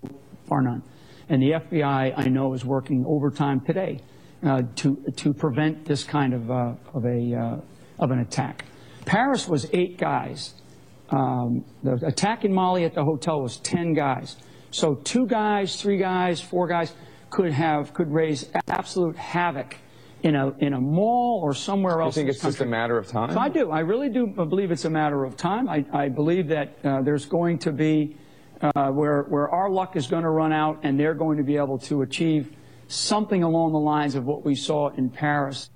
far 0.48 0.62
none. 0.62 0.80
And 1.28 1.42
the 1.42 1.50
FBI, 1.50 2.14
I 2.16 2.28
know, 2.28 2.54
is 2.54 2.64
working 2.64 3.04
overtime 3.04 3.60
today 3.62 3.98
uh, 4.44 4.62
to 4.76 4.96
to 5.16 5.34
prevent 5.34 5.86
this 5.86 6.04
kind 6.04 6.34
of 6.34 6.50
uh, 6.52 6.74
of 6.94 7.04
a 7.04 7.34
uh, 7.34 7.56
of 7.98 8.12
an 8.12 8.20
attack. 8.20 8.64
Paris 9.04 9.48
was 9.48 9.66
eight 9.72 9.98
guys. 9.98 10.54
Um, 11.10 11.64
the 11.82 11.94
attack 12.06 12.44
in 12.44 12.52
Mali 12.52 12.84
at 12.84 12.94
the 12.94 13.04
hotel 13.04 13.40
was 13.40 13.56
ten 13.58 13.94
guys. 13.94 14.36
So 14.70 14.94
two 14.94 15.26
guys, 15.26 15.80
three 15.80 15.98
guys, 15.98 16.40
four 16.40 16.68
guys 16.68 16.94
could 17.30 17.52
have 17.52 17.92
could 17.94 18.12
raise 18.12 18.48
absolute 18.68 19.16
havoc 19.16 19.76
in 20.22 20.36
a 20.36 20.50
in 20.58 20.74
a 20.74 20.80
mall 20.80 21.40
or 21.42 21.54
somewhere 21.54 22.00
else. 22.00 22.16
You 22.16 22.22
think 22.22 22.30
it's 22.30 22.40
country. 22.40 22.52
just 22.52 22.62
a 22.62 22.66
matter 22.66 22.96
of 22.98 23.08
time? 23.08 23.32
So 23.32 23.38
I 23.38 23.48
do. 23.48 23.70
I 23.70 23.80
really 23.80 24.08
do 24.08 24.26
believe 24.26 24.70
it's 24.70 24.84
a 24.84 24.90
matter 24.90 25.24
of 25.24 25.36
time. 25.36 25.68
I, 25.68 25.84
I 25.92 26.08
believe 26.08 26.48
that 26.48 26.78
uh, 26.84 27.02
there's 27.02 27.26
going 27.26 27.58
to 27.60 27.72
be 27.72 28.16
uh, 28.60 28.90
where 28.90 29.22
where 29.24 29.48
our 29.48 29.70
luck 29.70 29.96
is 29.96 30.06
going 30.06 30.22
to 30.22 30.30
run 30.30 30.52
out, 30.52 30.80
and 30.82 30.98
they're 30.98 31.14
going 31.14 31.38
to 31.38 31.44
be 31.44 31.56
able 31.56 31.78
to 31.78 32.02
achieve 32.02 32.54
something 32.88 33.42
along 33.42 33.72
the 33.72 33.78
lines 33.78 34.14
of 34.14 34.26
what 34.26 34.44
we 34.44 34.54
saw 34.54 34.90
in 34.90 35.08
Paris. 35.08 35.70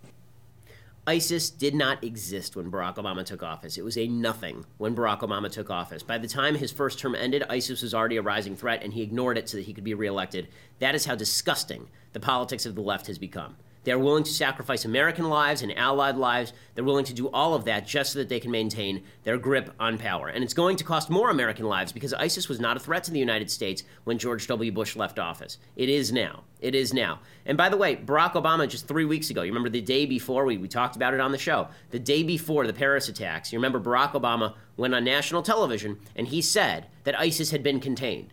ISIS 1.06 1.51
did 1.51 1.75
not 1.75 2.03
exist 2.03 2.56
when 2.56 2.71
Barack 2.71 2.97
Obama 2.97 3.25
took 3.27 3.43
office. 3.43 3.77
It 3.77 3.85
was 3.85 3.99
a 3.99 4.09
nothing 4.09 4.65
when 4.79 4.97
Barack 4.97 5.21
Obama 5.21 5.53
took 5.53 5.69
office. 5.69 6.03
By 6.03 6.17
the 6.17 6.27
time 6.27 6.55
his 6.55 6.73
first 6.73 6.99
term 6.99 7.15
ended, 7.15 7.45
ISIS 7.51 7.83
was 7.83 7.93
already 7.93 8.17
a 8.17 8.23
rising 8.23 8.56
threat, 8.56 8.83
and 8.83 8.95
he 8.95 9.03
ignored 9.03 9.37
it 9.37 9.47
so 9.47 9.59
that 9.59 9.67
he 9.67 9.75
could 9.75 9.85
be 9.85 9.93
reelected. 9.93 10.49
That 10.79 10.95
is 10.95 11.05
how 11.05 11.15
disgusting 11.15 11.91
the 12.15 12.21
politics 12.21 12.65
of 12.65 12.75
the 12.75 12.81
left 12.81 13.06
has 13.09 13.19
become. 13.19 13.56
They're 13.85 13.99
willing 13.99 14.25
to 14.25 14.31
sacrifice 14.31 14.85
American 14.85 15.29
lives 15.29 15.63
and 15.63 15.77
allied 15.77 16.17
lives. 16.17 16.53
They're 16.75 16.85
willing 16.85 17.05
to 17.05 17.15
do 17.15 17.29
all 17.29 17.55
of 17.55 17.67
that 17.67 17.87
just 17.87 18.13
so 18.13 18.19
that 18.19 18.29
they 18.29 18.41
can 18.41 18.51
maintain 18.51 19.05
their 19.23 19.39
grip 19.39 19.73
on 19.79 19.99
power. 19.99 20.29
And 20.29 20.43
it's 20.43 20.55
going 20.55 20.77
to 20.79 20.85
cost 20.85 21.11
more 21.11 21.31
American 21.31 21.67
lives 21.67 21.93
because 21.93 22.14
ISIS 22.14 22.49
was 22.49 22.61
not 22.61 22.76
a 22.76 22.81
threat 22.81 23.05
to 23.05 23.11
the 23.11 23.19
United 23.19 23.50
States 23.50 23.85
when 24.05 24.19
George 24.19 24.47
W. 24.47 24.73
Bush 24.73 24.97
left 24.97 25.19
office. 25.19 25.59
It 25.76 25.88
is 25.88 26.12
now. 26.12 26.45
It 26.61 26.75
is 26.75 26.95
now. 26.95 27.21
And 27.45 27.59
by 27.59 27.69
the 27.69 27.76
way, 27.76 27.97
Barack 27.97 28.33
Obama 28.33 28.67
just 28.67 28.88
three 28.88 29.05
weeks 29.05 29.29
ago, 29.29 29.43
you 29.43 29.50
remember 29.50 29.69
the 29.69 29.83
day 29.83 30.07
before, 30.07 30.47
we, 30.47 30.57
we 30.57 30.67
talked 30.67 30.97
about 30.97 31.12
it 31.12 31.21
on 31.21 31.31
the 31.31 31.38
show, 31.38 31.69
the 31.91 31.99
day 31.99 32.23
before 32.23 32.67
the 32.67 32.73
Paris 32.73 33.09
attacks, 33.11 33.53
you 33.53 33.59
remember 33.59 33.79
Barack 33.79 34.12
Obama 34.12 34.55
went 34.79 34.95
on 34.95 35.05
national 35.05 35.43
television 35.43 35.99
and 36.17 36.29
he 36.29 36.41
said 36.41 36.87
that 37.05 37.19
ISIS 37.21 37.50
had 37.50 37.62
been 37.62 37.81
contained. 37.81 38.33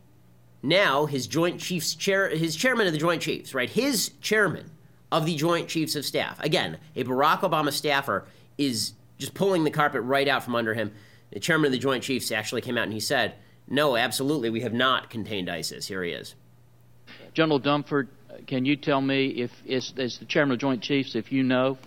Now, 0.64 1.08
his 1.08 1.28
Joint 1.28 1.60
Chiefs 1.60 1.96
chair, 1.96 2.30
his 2.30 2.56
chairman 2.56 2.88
of 2.88 2.94
the 2.94 3.00
Joint 3.00 3.22
Chiefs, 3.22 3.54
right? 3.54 3.70
His 3.70 4.12
chairman 4.22 4.72
of 5.12 5.26
the 5.26 5.36
Joint 5.36 5.68
Chiefs 5.68 5.96
of 5.96 6.06
Staff. 6.06 6.40
Again, 6.42 6.78
a 6.96 7.04
Barack 7.04 7.40
Obama 7.42 7.72
staffer 7.72 8.26
is 8.58 8.94
just 9.18 9.34
pulling 9.34 9.64
the 9.64 9.72
carpet 9.72 10.02
right 10.04 10.28
out 10.28 10.44
from 10.44 10.56
under 10.56 10.74
him. 10.74 10.92
The 11.32 11.40
chairman 11.40 11.68
of 11.68 11.72
the 11.72 11.78
Joint 11.80 12.04
Chiefs 12.04 12.32
actually 12.32 12.62
came 12.62 12.78
out 12.78 12.86
and 12.86 12.94
he 12.94 13.00
said, 13.00 13.36
No, 13.68 13.98
absolutely, 13.98 14.50
we 14.50 14.62
have 14.62 14.74
not 14.74 15.10
contained 15.10 15.50
ISIS. 15.50 15.88
Here 15.88 16.04
he 16.04 16.12
is. 16.12 16.36
General 17.34 17.60
Dunford, 17.60 18.08
can 18.48 18.66
you 18.66 18.76
tell 18.76 19.02
me 19.02 19.28
if, 19.28 19.52
as, 19.70 19.94
as 19.98 20.18
the 20.18 20.26
chairman 20.26 20.54
of 20.54 20.60
the 20.60 20.62
Joint 20.62 20.82
Chiefs, 20.82 21.16
if 21.16 21.32
you 21.32 21.44
know? 21.44 21.78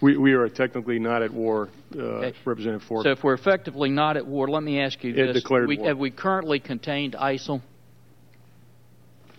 We, 0.00 0.16
we 0.16 0.32
are 0.32 0.48
technically 0.48 0.98
not 0.98 1.22
at 1.22 1.30
war, 1.30 1.68
uh, 1.94 2.00
Okay. 2.00 2.38
Representative 2.46 2.82
Forbes. 2.82 3.04
So 3.04 3.10
if 3.10 3.22
we're 3.22 3.34
effectively 3.34 3.90
not 3.90 4.16
at 4.16 4.26
war, 4.26 4.48
let 4.48 4.62
me 4.62 4.80
ask 4.80 5.02
you 5.04 5.10
It 5.12 5.26
this. 5.26 5.34
declared 5.42 5.68
we, 5.68 5.76
war. 5.76 5.88
Have 5.88 5.98
we 5.98 6.10
currently 6.10 6.58
contained 6.58 7.14
ISIL? 7.14 7.60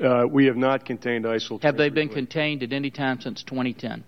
Uh, 0.01 0.25
we 0.27 0.45
have 0.45 0.57
not 0.57 0.85
contained 0.85 1.25
ISIL. 1.25 1.61
Have 1.61 1.77
they 1.77 1.89
been 1.89 2.09
contained 2.09 2.63
at 2.63 2.73
any 2.73 2.89
time 2.89 3.21
since 3.21 3.43
2010? 3.43 4.03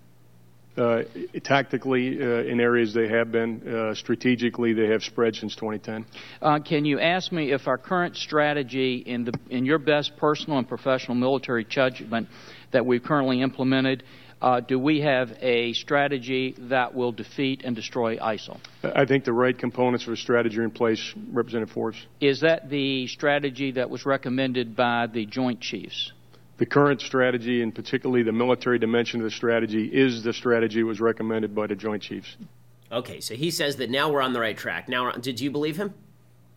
Uh, 0.76 1.02
tactically, 1.44 2.20
uh, 2.20 2.42
in 2.42 2.58
areas 2.58 2.92
they 2.92 3.06
have 3.06 3.30
been. 3.30 3.62
Uh, 3.62 3.94
strategically, 3.94 4.72
they 4.72 4.88
have 4.88 5.04
spread 5.04 5.36
since 5.36 5.54
2010. 5.54 6.04
Uh, 6.42 6.58
can 6.58 6.84
you 6.84 6.98
ask 6.98 7.30
me 7.30 7.52
if 7.52 7.68
our 7.68 7.78
current 7.78 8.16
strategy, 8.16 8.96
in, 8.96 9.24
the, 9.24 9.32
in 9.50 9.64
your 9.64 9.78
best 9.78 10.16
personal 10.16 10.58
and 10.58 10.68
professional 10.68 11.14
military 11.14 11.64
judgment 11.64 12.26
that 12.72 12.84
we've 12.84 13.04
currently 13.04 13.40
implemented, 13.40 14.02
uh, 14.44 14.60
do 14.60 14.78
we 14.78 15.00
have 15.00 15.34
a 15.40 15.72
strategy 15.72 16.54
that 16.58 16.94
will 16.94 17.12
defeat 17.12 17.62
and 17.64 17.74
destroy 17.74 18.18
ISIL? 18.18 18.58
I 18.82 19.06
think 19.06 19.24
the 19.24 19.32
right 19.32 19.58
components 19.58 20.06
of 20.06 20.12
a 20.12 20.18
strategy 20.18 20.58
are 20.58 20.64
in 20.64 20.70
place, 20.70 21.14
Representative 21.32 21.72
Forbes. 21.72 22.06
Is 22.20 22.42
that 22.42 22.68
the 22.68 23.06
strategy 23.06 23.72
that 23.72 23.88
was 23.88 24.04
recommended 24.04 24.76
by 24.76 25.06
the 25.06 25.24
Joint 25.24 25.62
Chiefs? 25.62 26.12
The 26.58 26.66
current 26.66 27.00
strategy, 27.00 27.62
and 27.62 27.74
particularly 27.74 28.22
the 28.22 28.32
military 28.32 28.78
dimension 28.78 29.18
of 29.18 29.24
the 29.24 29.30
strategy, 29.30 29.86
is 29.86 30.22
the 30.22 30.34
strategy 30.34 30.82
that 30.82 30.86
was 30.86 31.00
recommended 31.00 31.54
by 31.54 31.66
the 31.66 31.74
Joint 31.74 32.02
Chiefs. 32.02 32.36
Okay, 32.92 33.20
so 33.20 33.34
he 33.34 33.50
says 33.50 33.76
that 33.76 33.88
now 33.88 34.12
we're 34.12 34.20
on 34.20 34.34
the 34.34 34.40
right 34.40 34.58
track. 34.58 34.90
Now, 34.90 35.12
did 35.12 35.40
you 35.40 35.50
believe 35.50 35.78
him? 35.78 35.94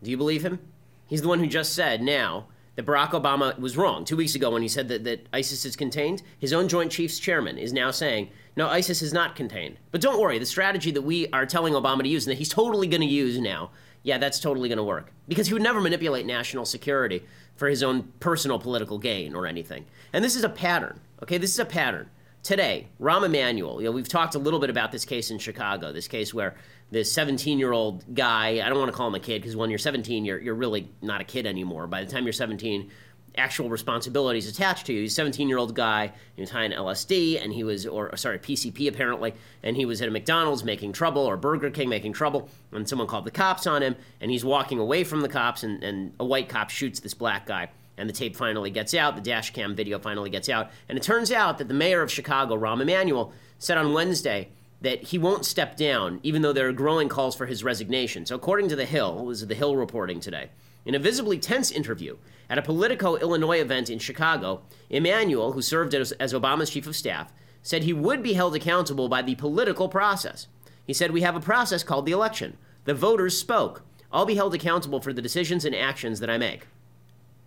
Do 0.03 0.11
you 0.11 0.17
believe 0.17 0.43
him? 0.43 0.59
He's 1.07 1.21
the 1.21 1.29
one 1.29 1.39
who 1.39 1.47
just 1.47 1.71
said 1.73 2.01
now 2.01 2.47
that 2.77 2.85
Barack 2.85 3.09
Obama 3.09 3.59
was 3.59 3.75
wrong 3.75 4.05
two 4.05 4.15
weeks 4.15 4.35
ago 4.35 4.51
when 4.51 4.61
he 4.61 4.67
said 4.67 4.87
that, 4.87 5.03
that 5.03 5.27
ISIS 5.33 5.65
is 5.65 5.75
contained. 5.75 6.21
His 6.37 6.53
own 6.53 6.67
Joint 6.67 6.91
Chiefs 6.91 7.17
chairman 7.17 7.57
is 7.57 7.73
now 7.73 7.89
saying, 7.89 8.29
no, 8.55 8.67
ISIS 8.69 9.01
is 9.01 9.11
not 9.11 9.35
contained. 9.35 9.77
But 9.91 9.99
don't 9.99 10.21
worry, 10.21 10.37
the 10.37 10.45
strategy 10.45 10.91
that 10.91 11.01
we 11.01 11.27
are 11.29 11.47
telling 11.47 11.73
Obama 11.73 12.03
to 12.03 12.07
use 12.07 12.27
and 12.27 12.31
that 12.31 12.37
he's 12.37 12.49
totally 12.49 12.87
going 12.87 13.01
to 13.01 13.07
use 13.07 13.39
now, 13.39 13.71
yeah, 14.03 14.19
that's 14.19 14.39
totally 14.39 14.69
going 14.69 14.77
to 14.77 14.83
work. 14.83 15.11
Because 15.27 15.47
he 15.47 15.53
would 15.53 15.63
never 15.63 15.81
manipulate 15.81 16.27
national 16.27 16.65
security 16.65 17.23
for 17.55 17.67
his 17.67 17.81
own 17.81 18.13
personal 18.19 18.59
political 18.59 18.99
gain 18.99 19.35
or 19.35 19.47
anything. 19.47 19.85
And 20.13 20.23
this 20.23 20.35
is 20.35 20.43
a 20.43 20.49
pattern, 20.49 20.99
okay? 21.23 21.39
This 21.39 21.51
is 21.51 21.59
a 21.59 21.65
pattern. 21.65 22.11
Today, 22.47 22.87
Rahm 23.01 23.25
Emanuel, 23.25 23.81
you 23.81 23.87
know, 23.87 23.91
we've 23.91 24.07
talked 24.07 24.33
a 24.35 24.39
little 24.39 24.61
bit 24.61 24.69
about 24.69 24.93
this 24.93 25.03
case 25.03 25.31
in 25.31 25.37
Chicago, 25.37 25.91
this 25.91 26.07
case 26.07 26.33
where 26.33 26.55
this 26.91 27.11
17 27.11 27.59
year 27.59 27.73
old 27.73 28.15
guy, 28.15 28.65
I 28.65 28.69
don't 28.69 28.79
want 28.79 28.89
to 28.89 28.95
call 28.95 29.09
him 29.09 29.15
a 29.15 29.19
kid 29.19 29.41
because 29.41 29.57
when 29.57 29.69
you're 29.69 29.77
17, 29.77 30.23
you're, 30.23 30.39
you're 30.39 30.55
really 30.55 30.89
not 31.01 31.19
a 31.19 31.25
kid 31.25 31.45
anymore. 31.45 31.87
By 31.87 32.05
the 32.05 32.09
time 32.09 32.23
you're 32.23 32.31
17, 32.31 32.89
actual 33.35 33.69
responsibilities 33.69 34.47
attached 34.47 34.85
to 34.85 34.93
you. 34.93 35.01
He's 35.01 35.11
a 35.11 35.15
17 35.15 35.49
year 35.49 35.57
old 35.57 35.75
guy. 35.75 36.13
He 36.37 36.41
was 36.41 36.49
high 36.49 36.63
in 36.63 36.71
LSD, 36.71 37.43
and 37.43 37.51
he 37.51 37.65
was, 37.65 37.85
or 37.85 38.15
sorry, 38.15 38.39
PCP 38.39 38.87
apparently, 38.87 39.33
and 39.61 39.75
he 39.75 39.85
was 39.85 40.01
at 40.01 40.07
a 40.07 40.11
McDonald's 40.11 40.63
making 40.63 40.93
trouble, 40.93 41.23
or 41.23 41.35
Burger 41.35 41.69
King 41.69 41.89
making 41.89 42.13
trouble, 42.13 42.49
and 42.71 42.87
someone 42.87 43.09
called 43.09 43.25
the 43.25 43.31
cops 43.31 43.67
on 43.67 43.83
him, 43.83 43.97
and 44.21 44.31
he's 44.31 44.45
walking 44.45 44.79
away 44.79 45.03
from 45.03 45.19
the 45.19 45.27
cops, 45.27 45.63
and, 45.63 45.83
and 45.83 46.13
a 46.17 46.23
white 46.23 46.47
cop 46.47 46.69
shoots 46.69 47.01
this 47.01 47.13
black 47.13 47.45
guy. 47.45 47.67
And 47.97 48.07
the 48.07 48.13
tape 48.13 48.35
finally 48.35 48.69
gets 48.69 48.93
out, 48.93 49.15
the 49.15 49.21
dash 49.21 49.51
cam 49.51 49.75
video 49.75 49.97
finally 49.97 50.29
gets 50.29 50.49
out. 50.49 50.69
And 50.87 50.97
it 50.97 51.03
turns 51.03 51.31
out 51.31 51.57
that 51.57 51.67
the 51.67 51.73
mayor 51.73 52.01
of 52.01 52.11
Chicago, 52.11 52.55
Rahm 52.55 52.81
Emanuel, 52.81 53.33
said 53.57 53.77
on 53.77 53.93
Wednesday 53.93 54.49
that 54.81 55.01
he 55.03 55.17
won't 55.17 55.45
step 55.45 55.75
down, 55.75 56.19
even 56.21 56.41
though 56.41 56.53
there 56.53 56.67
are 56.67 56.73
growing 56.73 57.09
calls 57.09 57.35
for 57.35 57.47
his 57.47 57.63
resignation. 57.63 58.25
So, 58.25 58.35
according 58.35 58.69
to 58.69 58.75
The 58.75 58.85
Hill, 58.85 59.25
this 59.25 59.41
is 59.41 59.47
The 59.47 59.55
Hill 59.55 59.75
reporting 59.75 60.19
today, 60.19 60.49
in 60.85 60.93
a 60.93 60.99
visibly 60.99 61.39
tense 61.39 61.71
interview 61.71 62.17
at 62.49 62.59
a 62.59 62.61
Politico 62.61 63.15
Illinois 63.15 63.59
event 63.59 63.89
in 63.89 63.99
Chicago, 63.99 64.61
Emanuel, 64.89 65.53
who 65.53 65.61
served 65.61 65.95
as, 65.95 66.11
as 66.13 66.33
Obama's 66.33 66.69
chief 66.69 66.87
of 66.87 66.95
staff, 66.95 67.33
said 67.63 67.83
he 67.83 67.93
would 67.93 68.21
be 68.21 68.33
held 68.33 68.55
accountable 68.55 69.09
by 69.09 69.21
the 69.21 69.35
political 69.35 69.89
process. 69.89 70.47
He 70.85 70.93
said, 70.93 71.11
We 71.11 71.21
have 71.21 71.35
a 71.35 71.41
process 71.41 71.83
called 71.83 72.05
the 72.05 72.11
election. 72.11 72.57
The 72.85 72.93
voters 72.93 73.37
spoke. 73.37 73.83
I'll 74.11 74.25
be 74.25 74.35
held 74.35 74.53
accountable 74.53 75.01
for 75.01 75.11
the 75.11 75.21
decisions 75.21 75.65
and 75.65 75.75
actions 75.75 76.21
that 76.21 76.29
I 76.29 76.37
make. 76.37 76.67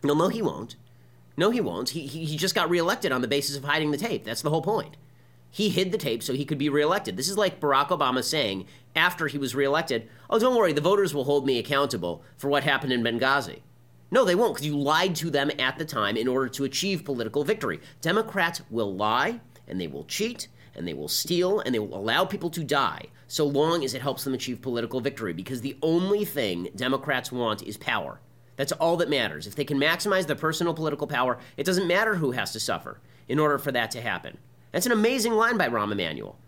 No, 0.03 0.15
no, 0.15 0.29
he 0.29 0.43
won't. 0.43 0.77
No, 1.37 1.51
he 1.51 1.61
won't. 1.61 1.91
He, 1.91 2.07
he, 2.07 2.25
he 2.25 2.37
just 2.37 2.55
got 2.55 2.71
reelected 2.71 3.13
on 3.13 3.21
the 3.21 3.29
basis 3.29 3.57
of 3.57 3.65
hiding 3.65 3.91
the 3.91 3.97
tape. 3.97 4.25
That's 4.25 4.43
the 4.43 4.51
whole 4.51 4.63
point. 4.63 4.97
He 5.51 5.69
hid 5.71 5.91
the 5.91 5.99
tape 5.99 6.23
so 6.23 6.33
he 6.33 6.45
could 6.45 6.59
be 6.59 6.69
reelected. 6.69 7.17
This 7.17 7.29
is 7.29 7.37
like 7.37 7.61
Barack 7.61 7.89
Obama 7.89 8.23
saying 8.23 8.67
after 8.95 9.27
he 9.27 9.39
was 9.39 9.55
reelected, 9.55 10.09
Oh, 10.29 10.39
don't 10.39 10.57
worry, 10.57 10.73
the 10.73 10.81
voters 10.81 11.13
will 11.13 11.25
hold 11.25 11.45
me 11.45 11.59
accountable 11.59 12.23
for 12.37 12.49
what 12.49 12.63
happened 12.63 12.93
in 12.93 13.03
Benghazi. 13.03 13.61
No, 14.13 14.25
they 14.25 14.35
won't, 14.35 14.55
because 14.55 14.67
you 14.67 14.77
lied 14.77 15.15
to 15.17 15.31
them 15.31 15.51
at 15.59 15.79
the 15.79 15.85
time 15.85 16.17
in 16.17 16.29
order 16.29 16.49
to 16.49 16.65
achieve 16.65 17.05
political 17.05 17.45
victory. 17.45 17.81
Democrats 18.01 18.61
will 18.71 18.95
lie, 18.95 19.41
and 19.69 19.81
they 19.81 19.87
will 19.87 20.05
cheat, 20.05 20.49
and 20.75 20.87
they 20.87 20.95
will 20.95 21.09
steal, 21.09 21.61
and 21.61 21.75
they 21.75 21.79
will 21.79 21.97
allow 21.97 22.25
people 22.25 22.51
to 22.51 22.65
die 22.65 23.07
so 23.29 23.47
long 23.47 23.85
as 23.85 23.95
it 23.95 24.03
helps 24.03 24.25
them 24.25 24.35
achieve 24.35 24.61
political 24.61 25.01
victory, 25.01 25.33
because 25.33 25.61
the 25.61 25.79
only 25.83 26.25
thing 26.25 26.69
Democrats 26.75 27.31
want 27.31 27.63
is 27.63 27.77
power. 27.77 28.21
That's 28.57 28.73
all 28.73 28.97
that 28.99 29.09
matters. 29.09 29.47
If 29.47 29.55
they 29.55 29.65
can 29.65 29.79
maximize 29.79 30.27
their 30.27 30.37
personal 30.37 30.75
political 30.75 31.07
power, 31.07 31.39
it 31.57 31.65
doesn't 31.65 31.87
matter 31.87 32.17
who 32.17 32.33
has 32.33 32.53
to 32.53 32.61
suffer 32.61 33.01
in 33.29 33.39
order 33.39 33.59
for 33.59 33.73
that 33.73 33.91
to 33.93 34.01
happen. 34.01 34.39
That's 34.73 34.87
an 34.87 34.93
amazing 34.93 35.33
line 35.33 35.57
by 35.57 35.69
Rahm 35.69 35.93
Emanuel. 35.93 36.39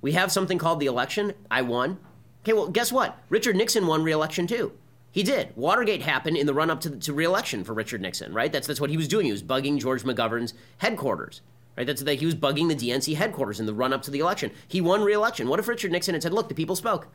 We 0.00 0.12
have 0.12 0.32
something 0.32 0.58
called 0.58 0.80
the 0.80 0.86
election. 0.86 1.32
I 1.50 1.62
won. 1.62 1.98
Okay, 2.42 2.52
well, 2.52 2.68
guess 2.68 2.92
what? 2.92 3.18
Richard 3.28 3.56
Nixon 3.56 3.86
won 3.86 4.02
re-election 4.02 4.46
too. 4.46 4.72
He 5.12 5.22
did. 5.22 5.52
Watergate 5.56 6.02
happened 6.02 6.36
in 6.36 6.46
the 6.46 6.54
run-up 6.54 6.80
to, 6.80 6.90
to 6.90 7.12
re-election 7.12 7.64
for 7.64 7.74
Richard 7.74 8.00
Nixon, 8.00 8.32
right? 8.32 8.50
That's 8.50 8.66
that's 8.66 8.80
what 8.80 8.90
he 8.90 8.96
was 8.96 9.08
doing. 9.08 9.26
He 9.26 9.32
was 9.32 9.42
bugging 9.42 9.78
George 9.78 10.02
McGovern's 10.02 10.54
headquarters, 10.78 11.42
right? 11.76 11.86
That's 11.86 12.02
that 12.02 12.18
he 12.18 12.26
was 12.26 12.34
bugging 12.34 12.68
the 12.68 12.74
DNC 12.74 13.14
headquarters 13.14 13.60
in 13.60 13.66
the 13.66 13.74
run-up 13.74 14.02
to 14.02 14.10
the 14.10 14.18
election. 14.18 14.50
He 14.66 14.80
won 14.80 15.02
re-election. 15.02 15.48
What 15.48 15.60
if 15.60 15.68
Richard 15.68 15.92
Nixon 15.92 16.14
had 16.14 16.22
said, 16.22 16.32
"Look, 16.32 16.48
the 16.48 16.54
people 16.54 16.74
spoke. 16.74 17.08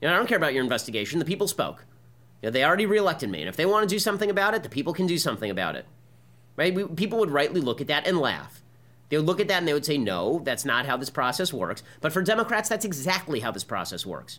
You 0.00 0.08
know, 0.08 0.14
I 0.14 0.16
don't 0.16 0.26
care 0.26 0.36
about 0.36 0.54
your 0.54 0.64
investigation. 0.64 1.18
The 1.18 1.24
people 1.24 1.48
spoke. 1.48 1.84
Know, 2.42 2.50
they 2.50 2.64
already 2.64 2.86
re-elected 2.86 3.30
me, 3.30 3.40
and 3.40 3.48
if 3.48 3.56
they 3.56 3.66
want 3.66 3.88
to 3.88 3.94
do 3.94 3.98
something 3.98 4.30
about 4.30 4.54
it, 4.54 4.62
the 4.62 4.68
people 4.68 4.92
can 4.92 5.06
do 5.06 5.18
something 5.18 5.50
about 5.50 5.76
it." 5.76 5.86
Right? 6.56 6.74
We, 6.74 6.84
people 6.84 7.18
would 7.18 7.30
rightly 7.30 7.60
look 7.60 7.80
at 7.80 7.86
that 7.86 8.06
and 8.06 8.18
laugh. 8.18 8.62
They 9.10 9.16
would 9.16 9.26
look 9.26 9.40
at 9.40 9.48
that 9.48 9.58
and 9.58 9.68
they 9.68 9.72
would 9.72 9.84
say, 9.84 9.98
no, 9.98 10.40
that's 10.44 10.64
not 10.64 10.86
how 10.86 10.96
this 10.96 11.10
process 11.10 11.52
works. 11.52 11.82
But 12.00 12.12
for 12.12 12.22
Democrats, 12.22 12.68
that's 12.68 12.84
exactly 12.84 13.40
how 13.40 13.50
this 13.50 13.64
process 13.64 14.06
works. 14.06 14.38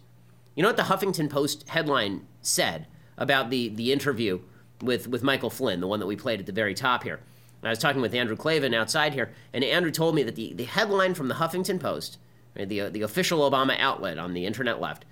You 0.56 0.64
know 0.64 0.70
what 0.70 0.78
the 0.78 0.84
Huffington 0.84 1.30
Post 1.30 1.68
headline 1.70 2.26
said 2.42 2.88
about 3.18 3.50
the, 3.50 3.70
the 3.70 3.92
interview 3.92 4.40
with, 4.82 5.08
with 5.08 5.24
Michael 5.24 5.50
Flynn, 5.50 5.82
the 5.82 5.88
one 5.88 6.00
that 6.00 6.08
we 6.08 6.16
played 6.16 6.40
at 6.40 6.46
the 6.46 6.52
very 6.52 6.74
top 6.74 7.04
here? 7.04 7.20
I 7.64 7.70
was 7.70 7.80
talking 7.80 8.02
with 8.02 8.16
Andrew 8.16 8.36
Klavan 8.36 8.74
outside 8.74 9.14
here, 9.14 9.32
and 9.54 9.64
Andrew 9.64 9.92
told 9.92 10.16
me 10.16 10.24
that 10.24 10.36
the, 10.36 10.54
the 10.54 10.64
headline 10.64 11.14
from 11.14 11.28
the 11.28 11.36
Huffington 11.36 11.80
Post, 11.80 12.18
the, 12.56 12.90
the 12.90 13.02
official 13.04 13.50
Obama 13.50 13.78
outlet 13.78 14.18
on 14.18 14.34
the 14.34 14.46
internet 14.46 14.82
left, 14.82 15.06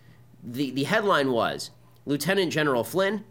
the, 0.44 0.72
the 0.72 0.86
headline 0.86 1.32
was 1.32 1.70
Lieutenant 2.06 2.52
General 2.52 2.84
Flynn, 2.84 3.24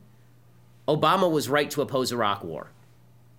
Obama 0.86 1.30
was 1.30 1.48
right 1.48 1.70
to 1.70 1.82
oppose 1.82 2.12
Iraq 2.12 2.42
war. 2.44 2.70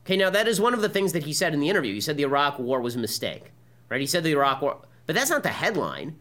Okay, 0.06 0.18
now 0.18 0.30
that 0.30 0.48
is 0.48 0.62
one 0.62 0.74
of 0.74 0.82
the 0.82 0.90
things 0.90 1.14
that 1.14 1.24
he 1.24 1.34
said 1.34 1.54
in 1.54 1.60
the 1.60 1.70
interview. 1.70 1.94
He 1.94 2.02
said 2.02 2.18
the 2.18 2.24
Iraq 2.24 2.60
war 2.60 2.82
was 2.82 2.96
a 2.96 3.00
mistake, 3.00 3.52
right? 3.90 4.02
He 4.02 4.08
said 4.08 4.24
the 4.24 4.32
Iraq 4.32 4.62
war, 4.62 4.78
but 5.06 5.16
that's 5.16 5.30
not 5.30 5.44
the 5.44 5.50
headline. 5.50 6.18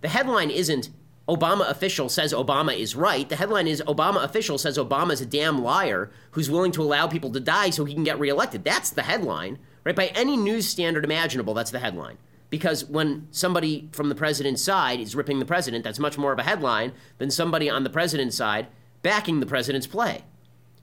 The 0.00 0.08
headline 0.08 0.50
isn't 0.50 0.90
Obama 1.28 1.68
official 1.70 2.08
says 2.08 2.32
Obama 2.32 2.76
is 2.76 2.96
right. 2.96 3.28
The 3.28 3.36
headline 3.36 3.68
is 3.68 3.82
Obama 3.86 4.24
official 4.24 4.58
says 4.58 4.76
Obama's 4.76 5.20
a 5.20 5.26
damn 5.26 5.62
liar 5.62 6.10
who's 6.32 6.50
willing 6.50 6.72
to 6.72 6.82
allow 6.82 7.06
people 7.06 7.30
to 7.30 7.40
die 7.40 7.70
so 7.70 7.84
he 7.84 7.94
can 7.94 8.04
get 8.04 8.18
reelected. 8.18 8.64
That's 8.64 8.90
the 8.90 9.02
headline, 9.02 9.58
right? 9.84 9.94
By 9.94 10.06
any 10.08 10.36
news 10.36 10.66
standard 10.66 11.04
imaginable, 11.04 11.54
that's 11.54 11.70
the 11.70 11.78
headline. 11.78 12.18
Because 12.52 12.84
when 12.84 13.28
somebody 13.30 13.88
from 13.92 14.10
the 14.10 14.14
president's 14.14 14.60
side 14.60 15.00
is 15.00 15.16
ripping 15.16 15.38
the 15.38 15.46
president, 15.46 15.84
that's 15.84 15.98
much 15.98 16.18
more 16.18 16.34
of 16.34 16.38
a 16.38 16.42
headline 16.42 16.92
than 17.16 17.30
somebody 17.30 17.70
on 17.70 17.82
the 17.82 17.88
president's 17.88 18.36
side 18.36 18.66
backing 19.00 19.40
the 19.40 19.46
president's 19.46 19.86
play. 19.86 20.22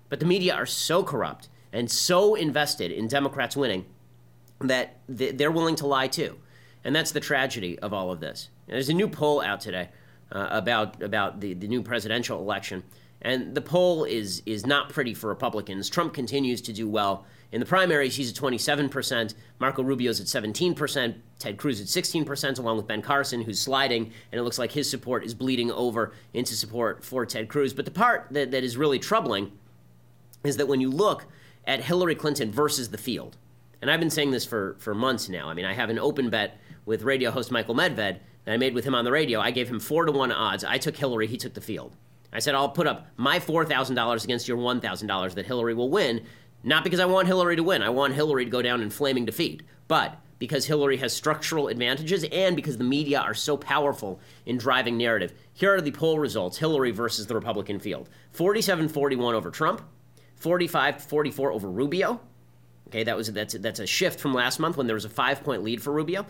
But 0.09 0.19
the 0.19 0.25
media 0.25 0.55
are 0.55 0.65
so 0.65 1.03
corrupt 1.03 1.47
and 1.71 1.91
so 1.91 2.33
invested 2.33 2.91
in 2.91 3.07
Democrats 3.07 3.55
winning 3.55 3.85
that 4.59 4.97
they're 5.07 5.51
willing 5.51 5.75
to 5.75 5.85
lie 5.85 6.07
too. 6.07 6.39
And 6.83 6.95
that's 6.95 7.11
the 7.11 7.19
tragedy 7.19 7.77
of 7.77 7.93
all 7.93 8.09
of 8.09 8.19
this. 8.19 8.49
There's 8.65 8.89
a 8.89 8.93
new 8.93 9.07
poll 9.07 9.39
out 9.39 9.61
today 9.61 9.89
uh, 10.31 10.47
about, 10.49 11.03
about 11.03 11.39
the, 11.39 11.53
the 11.53 11.67
new 11.67 11.83
presidential 11.83 12.39
election. 12.39 12.81
And 13.21 13.53
the 13.53 13.61
poll 13.61 14.05
is, 14.05 14.41
is 14.47 14.65
not 14.65 14.89
pretty 14.89 15.13
for 15.13 15.27
Republicans. 15.27 15.88
Trump 15.88 16.15
continues 16.15 16.61
to 16.63 16.73
do 16.73 16.89
well. 16.89 17.27
In 17.51 17.60
the 17.60 17.65
primaries, 17.65 18.15
he's 18.15 18.29
at 18.29 18.36
27%. 18.36 19.34
Marco 19.60 19.82
Rubio's 19.82 20.20
at 20.22 20.27
17%. 20.27 21.15
Ted 21.39 21.58
Cruz 21.58 21.82
at 21.82 21.88
16%, 21.88 22.60
along 22.60 22.77
with 22.77 22.88
Ben 22.88 23.01
Carson, 23.01 23.41
who's 23.41 23.60
sliding. 23.60 24.12
And 24.32 24.39
it 24.39 24.44
looks 24.44 24.60
like 24.60 24.72
his 24.72 24.89
support 24.89 25.25
is 25.25 25.34
bleeding 25.34 25.72
over 25.72 26.13
into 26.34 26.53
support 26.53 27.03
for 27.03 27.25
Ted 27.25 27.50
Cruz. 27.50 27.74
But 27.74 27.86
the 27.86 27.91
part 27.91 28.27
that, 28.32 28.51
that 28.51 28.63
is 28.63 28.77
really 28.77 29.00
troubling 29.00 29.51
is 30.44 30.58
that 30.58 30.68
when 30.68 30.79
you 30.79 30.89
look 30.91 31.25
at 31.65 31.82
Hillary 31.82 32.15
Clinton 32.15 32.51
versus 32.51 32.89
the 32.89 32.98
field. 32.98 33.38
And 33.82 33.89
I've 33.89 34.00
been 34.00 34.10
saying 34.10 34.32
this 34.32 34.46
for, 34.46 34.75
for 34.79 34.94
months 34.94 35.29
now. 35.29 35.50
I 35.50 35.53
mean, 35.53 35.65
I 35.65 35.74
have 35.74 35.89
an 35.89 36.00
open 36.00 36.29
bet 36.29 36.58
with 36.86 37.03
radio 37.03 37.32
host 37.32 37.51
Michael 37.51 37.75
Medved 37.75 37.96
that 37.96 38.20
I 38.53 38.58
made 38.58 38.74
with 38.74 38.86
him 38.86 38.96
on 38.96 39.06
the 39.06 39.12
radio. 39.12 39.39
I 39.39 39.51
gave 39.51 39.70
him 39.70 39.79
four 39.79 40.06
to 40.06 40.12
one 40.12 40.32
odds. 40.32 40.63
I 40.63 40.77
took 40.77 40.98
Hillary, 40.98 41.27
he 41.27 41.38
took 41.38 41.53
the 41.53 41.62
field. 41.62 41.96
I 42.32 42.39
said, 42.39 42.56
I'll 42.56 42.70
put 42.70 42.88
up 42.88 43.08
my 43.18 43.39
$4,000 43.39 44.24
against 44.24 44.48
your 44.48 44.58
$1,000 44.58 45.34
that 45.34 45.46
Hillary 45.46 45.74
will 45.74 45.89
win, 45.89 46.25
not 46.63 46.83
because 46.83 46.99
I 46.99 47.05
want 47.05 47.27
Hillary 47.27 47.55
to 47.55 47.63
win. 47.63 47.81
I 47.81 47.89
want 47.89 48.13
Hillary 48.13 48.45
to 48.45 48.51
go 48.51 48.61
down 48.61 48.81
in 48.81 48.89
flaming 48.89 49.25
defeat, 49.25 49.63
but 49.87 50.17
because 50.39 50.65
Hillary 50.65 50.97
has 50.97 51.13
structural 51.13 51.67
advantages 51.67 52.23
and 52.31 52.55
because 52.55 52.77
the 52.77 52.83
media 52.83 53.19
are 53.19 53.33
so 53.33 53.57
powerful 53.57 54.19
in 54.45 54.57
driving 54.57 54.97
narrative. 54.97 55.33
Here 55.53 55.75
are 55.75 55.81
the 55.81 55.91
poll 55.91 56.17
results 56.17 56.57
Hillary 56.57 56.91
versus 56.91 57.27
the 57.27 57.35
Republican 57.35 57.79
field 57.79 58.09
47 58.31 58.89
41 58.89 59.35
over 59.35 59.51
Trump, 59.51 59.81
45 60.37 61.03
44 61.03 61.51
over 61.51 61.69
Rubio. 61.69 62.21
Okay, 62.87 63.03
that 63.03 63.15
was 63.15 63.31
that's 63.31 63.53
that's 63.55 63.79
a 63.79 63.85
shift 63.85 64.19
from 64.19 64.33
last 64.33 64.59
month 64.59 64.77
when 64.77 64.87
there 64.87 64.95
was 64.95 65.05
a 65.05 65.09
five 65.09 65.43
point 65.43 65.63
lead 65.63 65.81
for 65.81 65.91
Rubio. 65.91 66.25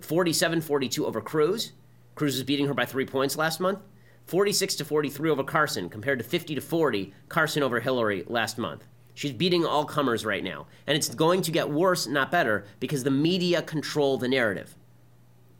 47 0.00 0.60
42 0.60 1.06
over 1.06 1.20
Cruz. 1.20 1.72
Cruz 2.14 2.34
was 2.34 2.42
beating 2.42 2.66
her 2.66 2.74
by 2.74 2.84
three 2.84 3.06
points 3.06 3.36
last 3.36 3.60
month. 3.60 3.78
46 4.26 4.76
to 4.76 4.84
43 4.84 5.30
over 5.30 5.42
Carson, 5.42 5.88
compared 5.88 6.18
to 6.18 6.24
50 6.24 6.54
to 6.54 6.60
40 6.60 7.12
Carson 7.28 7.62
over 7.62 7.80
Hillary 7.80 8.24
last 8.28 8.56
month. 8.56 8.86
She's 9.14 9.32
beating 9.32 9.64
all 9.64 9.84
comers 9.84 10.24
right 10.24 10.42
now. 10.42 10.66
And 10.86 10.96
it's 10.96 11.14
going 11.14 11.42
to 11.42 11.50
get 11.50 11.70
worse, 11.70 12.06
not 12.06 12.30
better, 12.30 12.64
because 12.80 13.04
the 13.04 13.10
media 13.10 13.62
control 13.62 14.18
the 14.18 14.28
narrative. 14.28 14.74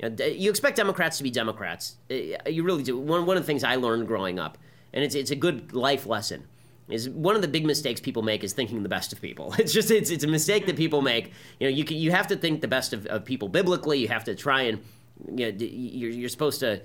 You 0.00 0.50
expect 0.50 0.76
Democrats 0.76 1.18
to 1.18 1.23
be 1.23 1.30
Democrats. 1.30 1.97
Uh, 2.11 2.49
you 2.49 2.64
really 2.64 2.82
do. 2.82 2.99
One, 2.99 3.25
one 3.25 3.37
of 3.37 3.42
the 3.42 3.47
things 3.47 3.62
I 3.62 3.76
learned 3.76 4.09
growing 4.09 4.38
up, 4.38 4.59
and 4.92 5.04
it's, 5.04 5.14
it's 5.14 5.30
a 5.30 5.37
good 5.37 5.73
life 5.73 6.06
lesson, 6.06 6.49
is 6.88 7.09
one 7.09 7.37
of 7.37 7.42
the 7.42 7.49
big 7.49 7.64
mistakes 7.64 8.00
people 8.00 8.23
make 8.23 8.42
is 8.42 8.52
thinking 8.52 8.82
the 8.82 8.88
best 8.88 9.12
of 9.12 9.21
people. 9.21 9.54
It's 9.59 9.73
just 9.73 9.90
it's 9.92 10.11
it's 10.11 10.25
a 10.25 10.28
mistake 10.28 10.66
that 10.66 10.76
people 10.76 11.02
make. 11.02 11.32
You 11.61 11.68
know, 11.68 11.75
you 11.76 11.85
can, 11.85 11.99
you 11.99 12.11
have 12.11 12.26
to 12.28 12.37
think 12.37 12.61
the 12.61 12.68
best 12.68 12.92
of, 12.92 13.06
of 13.06 13.25
people 13.25 13.49
biblically. 13.49 13.99
You 13.99 14.09
have 14.09 14.25
to 14.25 14.35
try 14.35 14.62
and 14.62 14.82
you 15.28 15.52
know, 15.52 15.59
you're, 15.59 16.11
you're 16.11 16.28
supposed 16.28 16.59
to 16.61 16.82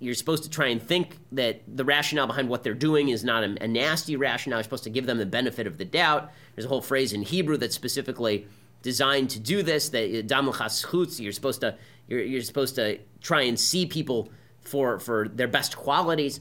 you're 0.00 0.14
supposed 0.14 0.44
to 0.44 0.50
try 0.50 0.66
and 0.66 0.80
think 0.80 1.18
that 1.32 1.62
the 1.66 1.84
rationale 1.84 2.26
behind 2.26 2.48
what 2.48 2.62
they're 2.62 2.74
doing 2.74 3.08
is 3.08 3.24
not 3.24 3.42
a, 3.42 3.64
a, 3.64 3.68
nasty 3.68 4.16
rationale. 4.16 4.58
You're 4.58 4.64
supposed 4.64 4.84
to 4.84 4.90
give 4.90 5.06
them 5.06 5.18
the 5.18 5.26
benefit 5.26 5.66
of 5.66 5.76
the 5.78 5.84
doubt. 5.84 6.30
There's 6.54 6.66
a 6.66 6.68
whole 6.68 6.82
phrase 6.82 7.12
in 7.12 7.22
Hebrew 7.22 7.56
that's 7.56 7.74
specifically 7.74 8.46
designed 8.82 9.30
to 9.30 9.40
do 9.40 9.62
this. 9.62 9.88
That 9.88 10.16
uh, 10.16 10.22
dam 10.22 10.44
you're 10.46 11.32
supposed 11.32 11.60
to 11.62 11.76
you're, 12.06 12.20
you're 12.20 12.42
supposed 12.42 12.76
to 12.76 12.98
try 13.20 13.42
and 13.42 13.58
see 13.58 13.86
people 13.86 14.30
for 14.60 14.98
for 15.00 15.28
their 15.28 15.48
best 15.48 15.76
qualities. 15.76 16.40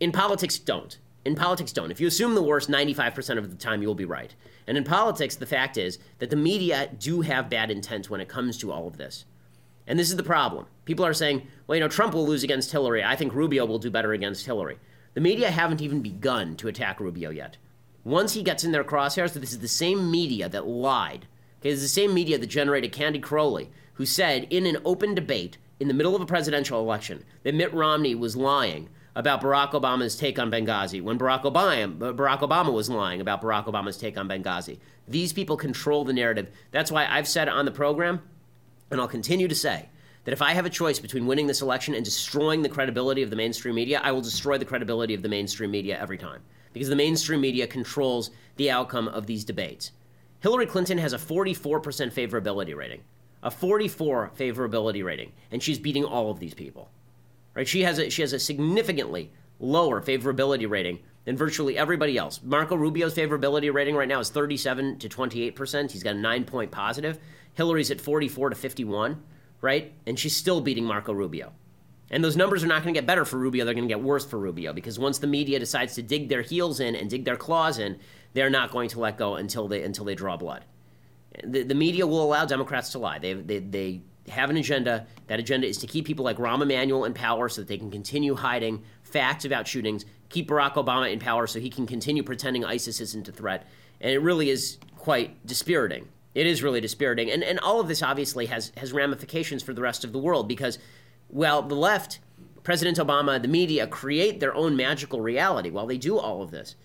In 0.00 0.12
politics, 0.12 0.58
don't. 0.58 0.98
In 1.24 1.34
politics, 1.34 1.72
don't. 1.72 1.90
If 1.90 2.00
you 2.00 2.06
assume 2.06 2.34
the 2.34 2.42
worst 2.42 2.70
95% 2.70 3.36
of 3.36 3.50
the 3.50 3.56
time, 3.56 3.82
you 3.82 3.88
will 3.88 3.96
be 3.96 4.04
right. 4.04 4.32
And 4.68 4.78
in 4.78 4.84
politics, 4.84 5.34
the 5.34 5.46
fact 5.46 5.76
is 5.76 5.98
that 6.18 6.30
the 6.30 6.36
media 6.36 6.88
do 6.98 7.22
have 7.22 7.50
bad 7.50 7.70
intent 7.70 8.08
when 8.08 8.20
it 8.20 8.28
comes 8.28 8.56
to 8.58 8.70
all 8.70 8.86
of 8.86 8.96
this. 8.96 9.24
And 9.86 9.98
this 9.98 10.10
is 10.10 10.16
the 10.16 10.22
problem. 10.22 10.66
People 10.84 11.06
are 11.06 11.14
saying, 11.14 11.46
well, 11.66 11.76
you 11.76 11.80
know, 11.80 11.88
Trump 11.88 12.14
will 12.14 12.26
lose 12.26 12.42
against 12.42 12.72
Hillary. 12.72 13.04
I 13.04 13.16
think 13.16 13.34
Rubio 13.34 13.66
will 13.66 13.78
do 13.78 13.90
better 13.90 14.12
against 14.12 14.46
Hillary. 14.46 14.78
The 15.14 15.20
media 15.20 15.50
haven't 15.50 15.80
even 15.80 16.02
begun 16.02 16.56
to 16.56 16.68
attack 16.68 17.00
Rubio 17.00 17.30
yet. 17.30 17.56
Once 18.04 18.34
he 18.34 18.42
gets 18.42 18.64
in 18.64 18.72
their 18.72 18.84
crosshairs, 18.84 19.32
this 19.32 19.52
is 19.52 19.58
the 19.58 19.68
same 19.68 20.10
media 20.10 20.48
that 20.48 20.66
lied. 20.66 21.26
Okay, 21.60 21.70
it's 21.70 21.82
the 21.82 21.88
same 21.88 22.14
media 22.14 22.38
that 22.38 22.46
generated 22.46 22.92
Candy 22.92 23.18
Crowley, 23.18 23.70
who 23.94 24.06
said 24.06 24.46
in 24.50 24.66
an 24.66 24.78
open 24.84 25.14
debate 25.14 25.58
in 25.80 25.88
the 25.88 25.94
middle 25.94 26.14
of 26.14 26.22
a 26.22 26.26
presidential 26.26 26.80
election 26.80 27.24
that 27.42 27.54
Mitt 27.54 27.72
Romney 27.74 28.14
was 28.14 28.36
lying 28.36 28.88
about 29.14 29.40
Barack 29.40 29.72
Obama's 29.72 30.16
take 30.16 30.38
on 30.38 30.50
Benghazi 30.50 31.02
when 31.02 31.18
Barack 31.18 31.42
Obama, 31.42 32.14
Barack 32.14 32.40
Obama 32.40 32.72
was 32.72 32.90
lying 32.90 33.20
about 33.20 33.40
Barack 33.40 33.64
Obama's 33.64 33.96
take 33.96 34.18
on 34.18 34.28
Benghazi. 34.28 34.78
These 35.08 35.32
people 35.32 35.56
control 35.56 36.04
the 36.04 36.12
narrative. 36.12 36.48
That's 36.70 36.92
why 36.92 37.06
I've 37.06 37.26
said 37.26 37.48
on 37.48 37.64
the 37.64 37.70
program 37.70 38.20
and 38.90 39.00
I'll 39.00 39.08
continue 39.08 39.48
to 39.48 39.54
say 39.54 39.88
that 40.24 40.32
if 40.32 40.42
I 40.42 40.54
have 40.54 40.66
a 40.66 40.70
choice 40.70 40.98
between 40.98 41.26
winning 41.26 41.46
this 41.46 41.62
election 41.62 41.94
and 41.94 42.04
destroying 42.04 42.62
the 42.62 42.68
credibility 42.68 43.22
of 43.22 43.30
the 43.30 43.36
mainstream 43.36 43.74
media, 43.74 44.00
I 44.02 44.12
will 44.12 44.20
destroy 44.20 44.58
the 44.58 44.64
credibility 44.64 45.14
of 45.14 45.22
the 45.22 45.28
mainstream 45.28 45.70
media 45.70 45.98
every 46.00 46.18
time. 46.18 46.42
Because 46.72 46.88
the 46.88 46.96
mainstream 46.96 47.40
media 47.40 47.66
controls 47.66 48.30
the 48.56 48.70
outcome 48.70 49.08
of 49.08 49.26
these 49.26 49.44
debates. 49.44 49.92
Hillary 50.40 50.66
Clinton 50.66 50.98
has 50.98 51.12
a 51.12 51.18
44% 51.18 51.80
favorability 52.12 52.76
rating. 52.76 53.02
A 53.42 53.50
44 53.50 54.32
favorability 54.36 55.04
rating, 55.04 55.32
and 55.52 55.62
she's 55.62 55.78
beating 55.78 56.04
all 56.04 56.30
of 56.30 56.40
these 56.40 56.54
people. 56.54 56.90
Right? 57.54 57.68
She 57.68 57.82
has 57.82 57.98
a, 57.98 58.10
she 58.10 58.22
has 58.22 58.32
a 58.32 58.38
significantly 58.38 59.30
lower 59.60 60.02
favorability 60.02 60.68
rating 60.68 60.98
than 61.24 61.36
virtually 61.36 61.78
everybody 61.78 62.16
else. 62.16 62.40
Marco 62.42 62.76
Rubio's 62.76 63.14
favorability 63.14 63.72
rating 63.72 63.94
right 63.94 64.08
now 64.08 64.20
is 64.20 64.30
37 64.30 64.98
to 64.98 65.08
28%. 65.08 65.90
He's 65.90 66.02
got 66.02 66.16
a 66.16 66.18
9 66.18 66.44
point 66.44 66.70
positive. 66.70 67.18
Hillary's 67.56 67.90
at 67.90 68.00
44 68.00 68.50
to 68.50 68.56
51, 68.56 69.22
right? 69.60 69.92
And 70.06 70.18
she's 70.18 70.36
still 70.36 70.60
beating 70.60 70.84
Marco 70.84 71.12
Rubio. 71.12 71.52
And 72.10 72.22
those 72.22 72.36
numbers 72.36 72.62
are 72.62 72.68
not 72.68 72.82
going 72.82 72.94
to 72.94 73.00
get 73.00 73.06
better 73.06 73.24
for 73.24 73.38
Rubio. 73.38 73.64
They're 73.64 73.74
going 73.74 73.88
to 73.88 73.92
get 73.92 74.02
worse 74.02 74.24
for 74.24 74.38
Rubio 74.38 74.72
because 74.72 74.98
once 74.98 75.18
the 75.18 75.26
media 75.26 75.58
decides 75.58 75.94
to 75.94 76.02
dig 76.02 76.28
their 76.28 76.42
heels 76.42 76.78
in 76.78 76.94
and 76.94 77.10
dig 77.10 77.24
their 77.24 77.36
claws 77.36 77.78
in, 77.78 77.98
they're 78.32 78.50
not 78.50 78.70
going 78.70 78.88
to 78.90 79.00
let 79.00 79.18
go 79.18 79.36
until 79.36 79.66
they 79.66 79.82
until 79.82 80.04
they 80.04 80.14
draw 80.14 80.36
blood. 80.36 80.64
The, 81.42 81.64
the 81.64 81.74
media 81.74 82.06
will 82.06 82.22
allow 82.22 82.44
Democrats 82.44 82.90
to 82.92 82.98
lie. 82.98 83.18
They, 83.18 83.32
they, 83.32 83.58
they 83.58 84.02
have 84.28 84.50
an 84.50 84.56
agenda. 84.56 85.06
That 85.26 85.40
agenda 85.40 85.66
is 85.66 85.78
to 85.78 85.86
keep 85.86 86.06
people 86.06 86.24
like 86.24 86.36
Rahm 86.36 86.62
Emanuel 86.62 87.04
in 87.04 87.14
power 87.14 87.48
so 87.48 87.62
that 87.62 87.68
they 87.68 87.78
can 87.78 87.90
continue 87.90 88.34
hiding 88.34 88.84
facts 89.02 89.44
about 89.44 89.66
shootings, 89.66 90.04
keep 90.28 90.48
Barack 90.48 90.74
Obama 90.74 91.10
in 91.12 91.18
power 91.18 91.46
so 91.46 91.58
he 91.58 91.70
can 91.70 91.86
continue 91.86 92.22
pretending 92.22 92.64
ISIS 92.64 93.00
isn't 93.00 93.28
a 93.28 93.32
threat. 93.32 93.66
And 94.00 94.12
it 94.12 94.18
really 94.18 94.50
is 94.50 94.78
quite 94.96 95.44
dispiriting 95.46 96.08
it 96.36 96.46
is 96.46 96.62
really 96.62 96.82
dispiriting. 96.82 97.30
And, 97.30 97.42
and 97.42 97.58
all 97.60 97.80
of 97.80 97.88
this 97.88 98.02
obviously 98.02 98.44
has, 98.46 98.70
has 98.76 98.92
ramifications 98.92 99.62
for 99.62 99.72
the 99.72 99.80
rest 99.80 100.04
of 100.04 100.12
the 100.12 100.18
world 100.18 100.46
because, 100.46 100.78
well, 101.30 101.62
the 101.62 101.74
left, 101.74 102.20
President 102.62 102.98
Obama, 102.98 103.40
the 103.40 103.48
media 103.48 103.86
create 103.86 104.38
their 104.38 104.54
own 104.54 104.76
magical 104.76 105.22
reality 105.22 105.70
while 105.70 105.86
they 105.86 105.96
do 105.96 106.18
all 106.18 106.42
of 106.42 106.50
this. 106.50 106.76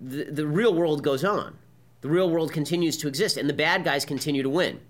The, 0.00 0.24
the 0.24 0.44
real 0.44 0.74
world 0.74 1.04
goes 1.04 1.22
on. 1.22 1.56
The 2.00 2.08
real 2.08 2.28
world 2.28 2.52
continues 2.52 2.96
to 2.98 3.06
exist, 3.06 3.36
and 3.36 3.48
the 3.48 3.54
bad 3.54 3.84
guys 3.84 4.04
continue 4.04 4.42
to 4.42 4.50
win. 4.50 4.80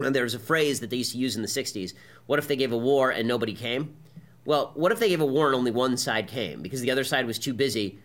And 0.00 0.14
there's 0.14 0.34
a 0.34 0.40
phrase 0.40 0.80
that 0.80 0.90
they 0.90 0.96
used 0.96 1.12
to 1.12 1.18
use 1.18 1.36
in 1.36 1.42
the 1.42 1.48
60s 1.48 1.94
what 2.26 2.40
if 2.40 2.48
they 2.48 2.56
gave 2.56 2.72
a 2.72 2.76
war 2.76 3.10
and 3.10 3.26
nobody 3.28 3.54
came? 3.54 3.96
Well, 4.44 4.72
what 4.74 4.90
if 4.90 4.98
they 4.98 5.08
gave 5.08 5.20
a 5.20 5.26
war 5.26 5.46
and 5.46 5.54
only 5.54 5.70
one 5.70 5.96
side 5.96 6.26
came 6.26 6.60
because 6.60 6.80
the 6.80 6.90
other 6.90 7.04
side 7.04 7.24
was 7.24 7.38
too 7.38 7.54
busy 7.54 8.00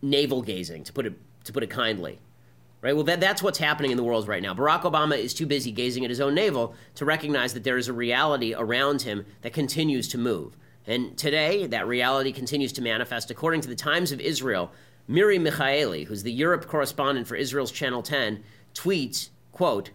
navel 0.00 0.42
gazing, 0.42 0.84
to 0.84 0.92
put 0.92 1.06
it, 1.06 1.14
to 1.44 1.52
put 1.52 1.64
it 1.64 1.70
kindly? 1.70 2.20
Right? 2.86 2.94
Well, 2.94 3.02
that, 3.06 3.18
that's 3.18 3.42
what's 3.42 3.58
happening 3.58 3.90
in 3.90 3.96
the 3.96 4.04
world 4.04 4.28
right 4.28 4.40
now. 4.40 4.54
Barack 4.54 4.82
Obama 4.82 5.18
is 5.18 5.34
too 5.34 5.44
busy 5.44 5.72
gazing 5.72 6.04
at 6.04 6.08
his 6.08 6.20
own 6.20 6.36
navel 6.36 6.72
to 6.94 7.04
recognize 7.04 7.52
that 7.54 7.64
there 7.64 7.78
is 7.78 7.88
a 7.88 7.92
reality 7.92 8.54
around 8.56 9.02
him 9.02 9.26
that 9.42 9.52
continues 9.52 10.06
to 10.06 10.18
move. 10.18 10.56
And 10.86 11.18
today, 11.18 11.66
that 11.66 11.88
reality 11.88 12.30
continues 12.30 12.72
to 12.74 12.82
manifest. 12.82 13.32
According 13.32 13.62
to 13.62 13.68
the 13.68 13.74
Times 13.74 14.12
of 14.12 14.20
Israel, 14.20 14.70
Miri 15.08 15.36
Michaeli, 15.36 16.06
who's 16.06 16.22
the 16.22 16.30
Europe 16.30 16.68
correspondent 16.68 17.26
for 17.26 17.34
Israel's 17.34 17.72
Channel 17.72 18.02
10, 18.02 18.44
tweets, 18.72 19.30
quote, 19.50 19.90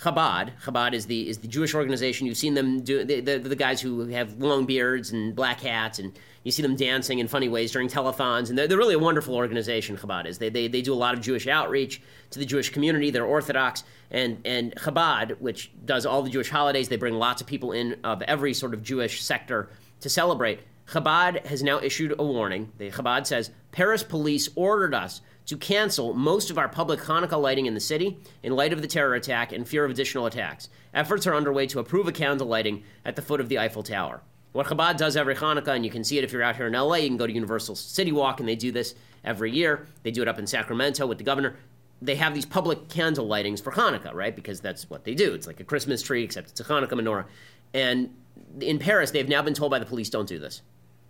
Chabad. 0.00 0.50
Chabad 0.62 0.92
is 0.92 1.06
the 1.06 1.28
is 1.28 1.38
the 1.38 1.48
Jewish 1.48 1.74
organization. 1.74 2.26
You've 2.26 2.36
seen 2.36 2.54
them 2.54 2.80
do 2.80 3.04
the, 3.04 3.20
the, 3.20 3.38
the 3.38 3.56
guys 3.56 3.80
who 3.80 4.06
have 4.08 4.34
long 4.40 4.66
beards 4.66 5.10
and 5.10 5.34
black 5.34 5.60
hats 5.60 5.98
and 5.98 6.12
you 6.46 6.52
see 6.52 6.62
them 6.62 6.76
dancing 6.76 7.18
in 7.18 7.26
funny 7.26 7.48
ways 7.48 7.72
during 7.72 7.88
telethons, 7.88 8.50
and 8.50 8.56
they're, 8.56 8.68
they're 8.68 8.78
really 8.78 8.94
a 8.94 9.00
wonderful 9.00 9.34
organization. 9.34 9.96
Chabad 9.96 10.26
is. 10.26 10.38
They, 10.38 10.48
they, 10.48 10.68
they 10.68 10.80
do 10.80 10.92
a 10.92 10.94
lot 10.94 11.12
of 11.12 11.20
Jewish 11.20 11.48
outreach 11.48 12.00
to 12.30 12.38
the 12.38 12.44
Jewish 12.44 12.70
community. 12.70 13.10
They're 13.10 13.24
Orthodox, 13.24 13.82
and 14.12 14.40
and 14.44 14.72
Chabad, 14.76 15.40
which 15.40 15.72
does 15.84 16.06
all 16.06 16.22
the 16.22 16.30
Jewish 16.30 16.48
holidays, 16.48 16.88
they 16.88 16.96
bring 16.96 17.14
lots 17.14 17.40
of 17.40 17.48
people 17.48 17.72
in 17.72 17.96
of 18.04 18.22
every 18.22 18.54
sort 18.54 18.74
of 18.74 18.84
Jewish 18.84 19.24
sector 19.24 19.70
to 20.00 20.08
celebrate. 20.08 20.60
Chabad 20.86 21.44
has 21.46 21.64
now 21.64 21.80
issued 21.80 22.14
a 22.16 22.22
warning. 22.22 22.70
The 22.78 22.92
Chabad 22.92 23.26
says 23.26 23.50
Paris 23.72 24.04
police 24.04 24.48
ordered 24.54 24.94
us 24.94 25.22
to 25.46 25.56
cancel 25.56 26.12
most 26.12 26.50
of 26.50 26.58
our 26.58 26.68
public 26.68 27.00
Hanukkah 27.00 27.40
lighting 27.40 27.66
in 27.66 27.74
the 27.74 27.80
city 27.80 28.18
in 28.42 28.54
light 28.54 28.72
of 28.72 28.82
the 28.82 28.88
terror 28.88 29.14
attack 29.14 29.52
and 29.52 29.66
fear 29.66 29.84
of 29.84 29.90
additional 29.90 30.26
attacks. 30.26 30.68
Efforts 30.92 31.26
are 31.26 31.34
underway 31.34 31.66
to 31.68 31.78
approve 31.78 32.08
a 32.08 32.12
candle 32.12 32.48
lighting 32.48 32.82
at 33.04 33.16
the 33.16 33.22
foot 33.22 33.40
of 33.40 33.48
the 33.48 33.58
Eiffel 33.58 33.82
Tower. 33.82 34.20
What 34.52 34.66
Chabad 34.66 34.96
does 34.96 35.16
every 35.16 35.34
Hanukkah, 35.34 35.76
and 35.76 35.84
you 35.84 35.90
can 35.90 36.02
see 36.02 36.18
it 36.18 36.24
if 36.24 36.32
you're 36.32 36.42
out 36.42 36.56
here 36.56 36.66
in 36.66 36.72
LA, 36.72 36.96
you 36.96 37.08
can 37.08 37.16
go 37.16 37.26
to 37.26 37.32
Universal 37.32 37.76
City 37.76 38.10
Walk, 38.10 38.40
and 38.40 38.48
they 38.48 38.56
do 38.56 38.72
this 38.72 38.94
every 39.22 39.52
year. 39.52 39.86
They 40.02 40.10
do 40.10 40.22
it 40.22 40.28
up 40.28 40.38
in 40.38 40.46
Sacramento 40.46 41.06
with 41.06 41.18
the 41.18 41.24
governor. 41.24 41.56
They 42.02 42.16
have 42.16 42.34
these 42.34 42.46
public 42.46 42.88
candle 42.88 43.28
lightings 43.28 43.62
for 43.62 43.70
Hanukkah, 43.72 44.14
right? 44.14 44.34
Because 44.34 44.60
that's 44.60 44.88
what 44.88 45.04
they 45.04 45.14
do. 45.14 45.34
It's 45.34 45.46
like 45.46 45.60
a 45.60 45.64
Christmas 45.64 46.02
tree, 46.02 46.24
except 46.24 46.50
it's 46.50 46.60
a 46.60 46.64
Hanukkah 46.64 46.92
menorah. 46.92 47.26
And 47.74 48.14
in 48.60 48.78
Paris, 48.78 49.10
they've 49.10 49.28
now 49.28 49.42
been 49.42 49.54
told 49.54 49.70
by 49.70 49.78
the 49.78 49.86
police, 49.86 50.10
don't 50.10 50.28
do 50.28 50.38
this. 50.38 50.62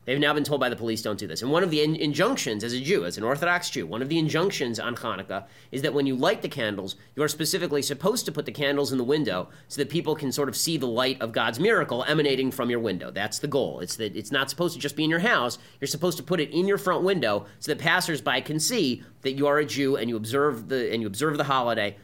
They've 0.06 0.20
now 0.20 0.32
been 0.32 0.44
told 0.44 0.60
by 0.60 0.68
the 0.68 0.76
police 0.76 1.02
don't 1.02 1.18
do 1.18 1.26
this. 1.26 1.42
And 1.42 1.50
one 1.50 1.64
of 1.64 1.70
the 1.70 1.82
in- 1.82 1.96
injunctions 1.96 2.62
as 2.62 2.72
a 2.72 2.80
Jew, 2.80 3.04
as 3.04 3.18
an 3.18 3.24
Orthodox 3.24 3.70
Jew, 3.70 3.86
one 3.86 4.02
of 4.02 4.08
the 4.08 4.20
injunctions 4.20 4.78
on 4.78 4.94
Hanukkah 4.94 5.46
is 5.72 5.82
that 5.82 5.92
when 5.92 6.06
you 6.06 6.14
light 6.14 6.42
the 6.42 6.48
candles, 6.48 6.94
you 7.16 7.24
are 7.24 7.28
specifically 7.28 7.82
supposed 7.82 8.24
to 8.24 8.32
put 8.32 8.46
the 8.46 8.52
candles 8.52 8.92
in 8.92 8.98
the 8.98 9.04
window 9.04 9.48
so 9.66 9.80
that 9.80 9.90
people 9.90 10.14
can 10.14 10.30
sort 10.30 10.48
of 10.48 10.56
see 10.56 10.76
the 10.76 10.86
light 10.86 11.20
of 11.20 11.32
God's 11.32 11.58
miracle 11.58 12.04
emanating 12.04 12.52
from 12.52 12.70
your 12.70 12.78
window. 12.78 13.10
That's 13.10 13.40
the 13.40 13.48
goal. 13.48 13.80
It's 13.80 13.96
that 13.96 14.14
it's 14.14 14.30
not 14.30 14.48
supposed 14.48 14.74
to 14.74 14.80
just 14.80 14.94
be 14.94 15.02
in 15.02 15.10
your 15.10 15.18
house. 15.18 15.58
You're 15.80 15.88
supposed 15.88 16.18
to 16.18 16.22
put 16.22 16.38
it 16.38 16.50
in 16.50 16.68
your 16.68 16.78
front 16.78 17.02
window 17.02 17.46
so 17.58 17.72
that 17.72 17.82
passersby 17.82 18.42
can 18.42 18.60
see 18.60 19.02
that 19.22 19.32
you 19.32 19.48
are 19.48 19.58
a 19.58 19.66
Jew 19.66 19.96
and 19.96 20.08
you 20.08 20.16
observe 20.16 20.68
the 20.68 20.92
and 20.92 21.02
you 21.02 21.08
observe 21.08 21.36
the 21.36 21.44
holiday. 21.44 21.96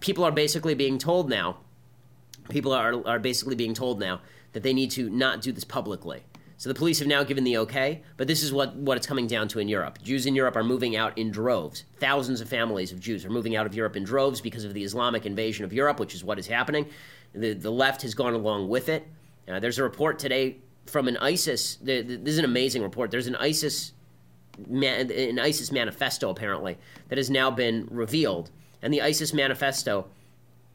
People 0.00 0.24
are 0.24 0.32
basically 0.32 0.74
being 0.74 0.98
told 0.98 1.30
now. 1.30 1.56
People 2.50 2.72
are, 2.72 3.06
are 3.06 3.18
basically 3.18 3.54
being 3.54 3.72
told 3.72 3.98
now 3.98 4.20
that 4.52 4.62
they 4.62 4.74
need 4.74 4.90
to 4.90 5.08
not 5.08 5.40
do 5.40 5.52
this 5.52 5.64
publicly. 5.64 6.22
So 6.58 6.68
the 6.68 6.74
police 6.74 6.98
have 6.98 7.06
now 7.06 7.22
given 7.22 7.44
the 7.44 7.58
okay, 7.58 8.02
but 8.16 8.26
this 8.26 8.42
is 8.42 8.52
what, 8.52 8.74
what 8.74 8.96
it's 8.96 9.06
coming 9.06 9.28
down 9.28 9.46
to 9.48 9.60
in 9.60 9.68
Europe. 9.68 10.02
Jews 10.02 10.26
in 10.26 10.34
Europe 10.34 10.56
are 10.56 10.64
moving 10.64 10.96
out 10.96 11.16
in 11.16 11.30
droves. 11.30 11.84
Thousands 12.00 12.40
of 12.40 12.48
families 12.48 12.90
of 12.90 12.98
Jews 12.98 13.24
are 13.24 13.30
moving 13.30 13.54
out 13.54 13.64
of 13.64 13.76
Europe 13.76 13.94
in 13.94 14.02
droves 14.02 14.40
because 14.40 14.64
of 14.64 14.74
the 14.74 14.82
Islamic 14.82 15.24
invasion 15.24 15.64
of 15.64 15.72
Europe, 15.72 16.00
which 16.00 16.16
is 16.16 16.24
what 16.24 16.36
is 16.36 16.48
happening. 16.48 16.86
The, 17.32 17.52
the 17.52 17.70
left 17.70 18.02
has 18.02 18.12
gone 18.12 18.34
along 18.34 18.68
with 18.68 18.88
it. 18.88 19.06
Uh, 19.46 19.60
there's 19.60 19.78
a 19.78 19.84
report 19.84 20.18
today 20.18 20.56
from 20.86 21.06
an 21.06 21.16
ISIS. 21.18 21.76
The, 21.76 22.02
the, 22.02 22.16
this 22.16 22.32
is 22.32 22.38
an 22.38 22.44
amazing 22.44 22.82
report. 22.82 23.12
There's 23.12 23.28
an 23.28 23.36
ISIS, 23.36 23.92
man, 24.66 25.12
an 25.12 25.38
ISIS 25.38 25.70
manifesto 25.70 26.28
apparently 26.28 26.76
that 27.08 27.18
has 27.18 27.30
now 27.30 27.52
been 27.52 27.86
revealed, 27.88 28.50
and 28.82 28.92
the 28.92 29.02
ISIS 29.02 29.32
manifesto 29.32 30.08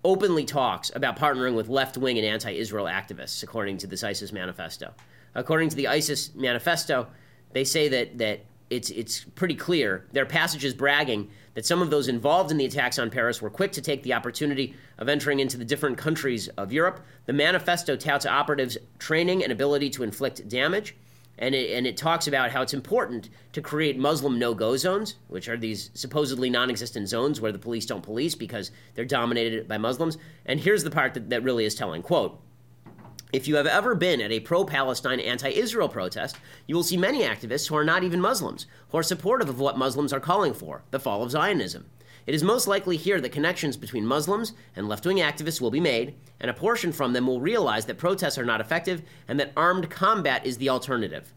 openly 0.05 0.45
talks 0.45 0.93
about 0.95 1.17
partnering 1.17 1.55
with 1.55 1.67
left-wing 1.67 2.17
and 2.17 2.25
anti-Israel 2.25 2.85
activists, 2.85 3.43
according 3.43 3.79
to 3.79 3.87
this 3.87 4.01
ISIS 4.01 4.31
manifesto 4.31 4.93
according 5.35 5.69
to 5.69 5.75
the 5.75 5.87
ISIS 5.87 6.33
manifesto, 6.35 7.07
they 7.51 7.63
say 7.63 7.87
that 7.89 8.17
that 8.17 8.45
it's 8.69 8.89
it's 8.89 9.23
pretty 9.23 9.55
clear. 9.55 10.05
There 10.11 10.23
are 10.23 10.27
passages 10.27 10.73
bragging 10.73 11.29
that 11.53 11.65
some 11.65 11.81
of 11.81 11.91
those 11.91 12.07
involved 12.07 12.51
in 12.51 12.57
the 12.57 12.65
attacks 12.65 12.97
on 12.97 13.09
Paris 13.09 13.41
were 13.41 13.49
quick 13.49 13.71
to 13.73 13.81
take 13.81 14.03
the 14.03 14.13
opportunity 14.13 14.75
of 14.97 15.07
entering 15.07 15.39
into 15.39 15.57
the 15.57 15.65
different 15.65 15.97
countries 15.97 16.47
of 16.49 16.73
Europe. 16.73 17.05
The 17.25 17.33
manifesto 17.33 17.95
touts 17.95 18.25
operatives' 18.25 18.77
training 18.97 19.43
and 19.43 19.51
ability 19.51 19.91
to 19.91 20.03
inflict 20.03 20.47
damage. 20.47 20.95
And 21.39 21.55
it, 21.55 21.75
and 21.75 21.87
it 21.87 21.97
talks 21.97 22.27
about 22.27 22.51
how 22.51 22.61
it's 22.61 22.75
important 22.75 23.29
to 23.53 23.61
create 23.61 23.97
Muslim 23.97 24.37
no 24.37 24.53
go 24.53 24.77
zones, 24.77 25.15
which 25.29 25.49
are 25.49 25.57
these 25.57 25.89
supposedly 25.95 26.49
non 26.49 26.69
existent 26.69 27.09
zones 27.09 27.41
where 27.41 27.51
the 27.51 27.59
police 27.59 27.87
don't 27.87 28.03
police 28.03 28.35
because 28.35 28.71
they're 28.93 29.03
dominated 29.03 29.67
by 29.67 29.77
Muslims. 29.79 30.17
And 30.45 30.59
here's 30.59 30.83
the 30.83 30.91
part 30.91 31.15
that, 31.15 31.31
that 31.31 31.43
really 31.43 31.65
is 31.65 31.73
telling 31.73 32.03
quote, 32.03 32.39
If 33.33 33.47
you 33.47 33.55
have 33.55 33.65
ever 33.65 33.95
been 33.95 34.21
at 34.21 34.31
a 34.31 34.39
pro 34.39 34.63
Palestine, 34.63 35.19
anti 35.19 35.49
Israel 35.49 35.89
protest, 35.89 36.37
you 36.67 36.75
will 36.75 36.83
see 36.83 36.97
many 36.97 37.23
activists 37.23 37.67
who 37.67 37.75
are 37.75 37.83
not 37.83 38.03
even 38.03 38.21
Muslims, 38.21 38.67
who 38.89 38.99
are 38.99 39.03
supportive 39.03 39.49
of 39.49 39.59
what 39.59 39.75
Muslims 39.75 40.13
are 40.13 40.19
calling 40.19 40.53
for 40.53 40.83
the 40.91 40.99
fall 40.99 41.23
of 41.23 41.31
Zionism. 41.31 41.87
It 42.27 42.35
is 42.35 42.43
most 42.43 42.67
likely 42.67 42.95
here 42.95 43.19
that 43.19 43.31
connections 43.31 43.75
between 43.75 44.05
Muslims 44.05 44.53
and 44.75 44.87
left 44.87 45.07
wing 45.07 45.17
activists 45.17 45.59
will 45.59 45.71
be 45.71 45.79
made, 45.79 46.13
and 46.39 46.51
a 46.51 46.53
portion 46.53 46.91
from 46.91 47.13
them 47.13 47.25
will 47.25 47.41
realize 47.41 47.87
that 47.87 47.97
protests 47.97 48.37
are 48.37 48.45
not 48.45 48.61
effective 48.61 49.01
and 49.27 49.39
that 49.39 49.51
armed 49.57 49.89
combat 49.89 50.45
is 50.45 50.59
the 50.59 50.69
alternative. 50.69 51.33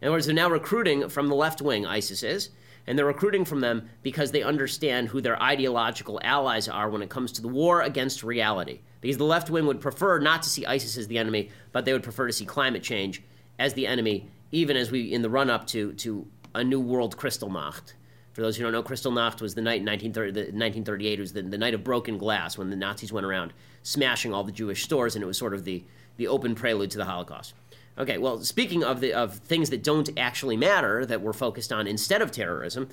In 0.00 0.08
other 0.08 0.12
words, 0.12 0.24
they're 0.24 0.34
now 0.34 0.48
recruiting 0.48 1.06
from 1.10 1.28
the 1.28 1.34
left 1.34 1.60
wing, 1.60 1.84
ISIS 1.84 2.22
is, 2.22 2.48
and 2.86 2.98
they're 2.98 3.06
recruiting 3.06 3.44
from 3.44 3.60
them 3.60 3.88
because 4.02 4.30
they 4.30 4.42
understand 4.42 5.08
who 5.08 5.20
their 5.20 5.40
ideological 5.42 6.20
allies 6.22 6.68
are 6.68 6.88
when 6.88 7.02
it 7.02 7.10
comes 7.10 7.32
to 7.32 7.42
the 7.42 7.48
war 7.48 7.82
against 7.82 8.22
reality. 8.22 8.80
Because 9.00 9.16
the 9.16 9.24
left 9.24 9.50
wing 9.50 9.66
would 9.66 9.80
prefer 9.80 10.18
not 10.18 10.42
to 10.42 10.48
see 10.48 10.66
ISIS 10.66 10.96
as 10.96 11.08
the 11.08 11.18
enemy, 11.18 11.50
but 11.72 11.84
they 11.84 11.92
would 11.92 12.02
prefer 12.02 12.26
to 12.26 12.32
see 12.32 12.44
climate 12.44 12.82
change 12.82 13.22
as 13.58 13.74
the 13.74 13.86
enemy, 13.86 14.28
even 14.52 14.76
as 14.76 14.90
we 14.90 15.12
in 15.12 15.22
the 15.22 15.30
run 15.30 15.50
up 15.50 15.66
to 15.68 15.92
to 15.94 16.26
a 16.54 16.64
new 16.64 16.80
world 16.80 17.16
Kristallnacht. 17.16 17.94
For 18.32 18.42
those 18.42 18.56
who 18.56 18.62
don't 18.62 18.72
know, 18.72 18.82
Kristallnacht 18.82 19.40
was 19.40 19.54
the 19.54 19.62
night 19.62 19.80
in 19.80 19.86
1930, 19.86 20.52
1938. 20.58 21.18
It 21.18 21.20
was 21.20 21.32
the, 21.32 21.42
the 21.42 21.58
night 21.58 21.74
of 21.74 21.82
broken 21.82 22.18
glass 22.18 22.58
when 22.58 22.70
the 22.70 22.76
Nazis 22.76 23.12
went 23.12 23.26
around 23.26 23.52
smashing 23.82 24.34
all 24.34 24.44
the 24.44 24.52
Jewish 24.52 24.82
stores, 24.82 25.14
and 25.14 25.22
it 25.22 25.26
was 25.26 25.38
sort 25.38 25.54
of 25.54 25.64
the, 25.64 25.84
the 26.16 26.28
open 26.28 26.54
prelude 26.54 26.90
to 26.90 26.98
the 26.98 27.04
Holocaust. 27.04 27.54
Okay, 27.98 28.18
well, 28.18 28.40
speaking 28.42 28.84
of 28.84 29.00
the 29.00 29.12
of 29.14 29.36
things 29.38 29.70
that 29.70 29.82
don't 29.82 30.10
actually 30.18 30.56
matter 30.56 31.06
that 31.06 31.22
we're 31.22 31.32
focused 31.32 31.72
on 31.72 31.86
instead 31.86 32.20
of 32.20 32.30
terrorism, 32.30 32.88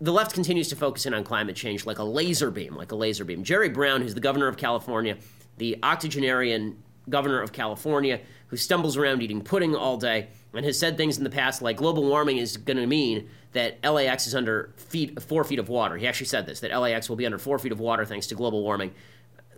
the 0.00 0.12
left 0.12 0.34
continues 0.34 0.68
to 0.68 0.76
focus 0.76 1.06
in 1.06 1.14
on 1.14 1.24
climate 1.24 1.56
change 1.56 1.86
like 1.86 1.98
a 1.98 2.04
laser 2.04 2.50
beam, 2.50 2.76
like 2.76 2.92
a 2.92 2.96
laser 2.96 3.24
beam. 3.24 3.44
Jerry 3.44 3.68
Brown, 3.68 4.02
who's 4.02 4.14
the 4.14 4.20
governor 4.20 4.46
of 4.48 4.56
California, 4.56 5.16
the 5.56 5.78
octogenarian 5.82 6.82
governor 7.08 7.40
of 7.40 7.52
California, 7.52 8.20
who 8.48 8.56
stumbles 8.56 8.96
around 8.96 9.22
eating 9.22 9.40
pudding 9.40 9.74
all 9.74 9.96
day 9.96 10.28
and 10.54 10.64
has 10.64 10.78
said 10.78 10.96
things 10.96 11.18
in 11.18 11.24
the 11.24 11.30
past 11.30 11.62
like 11.62 11.76
global 11.76 12.04
warming 12.04 12.38
is 12.38 12.56
going 12.56 12.76
to 12.76 12.86
mean 12.86 13.28
that 13.52 13.82
LAX 13.82 14.26
is 14.26 14.34
under 14.34 14.72
feet, 14.76 15.20
four 15.22 15.44
feet 15.44 15.58
of 15.58 15.68
water. 15.68 15.96
He 15.96 16.06
actually 16.06 16.26
said 16.26 16.46
this 16.46 16.60
that 16.60 16.78
LAX 16.78 17.08
will 17.08 17.16
be 17.16 17.26
under 17.26 17.38
four 17.38 17.58
feet 17.58 17.72
of 17.72 17.80
water 17.80 18.04
thanks 18.04 18.26
to 18.28 18.34
global 18.34 18.62
warming 18.62 18.92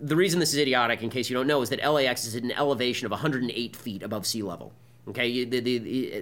the 0.03 0.17
reason 0.17 0.41
this 0.41 0.53
is 0.53 0.59
idiotic, 0.59 1.03
in 1.03 1.11
case 1.11 1.31
you 1.31 1.37
don't 1.37 1.47
know, 1.47 1.63
is 1.63 1.71
that 1.71 1.79
LAX 1.89 2.25
is 2.25 2.35
at 2.35 2.43
an 2.43 2.53
elevation 2.53 3.07
of 3.07 3.13
108 3.13 3.77
feet 3.77 4.03
above 4.03 4.27
sea 4.27 4.43
level. 4.43 4.73
Okay, 5.09 5.45
the, 5.45 5.61
the, 5.61 5.79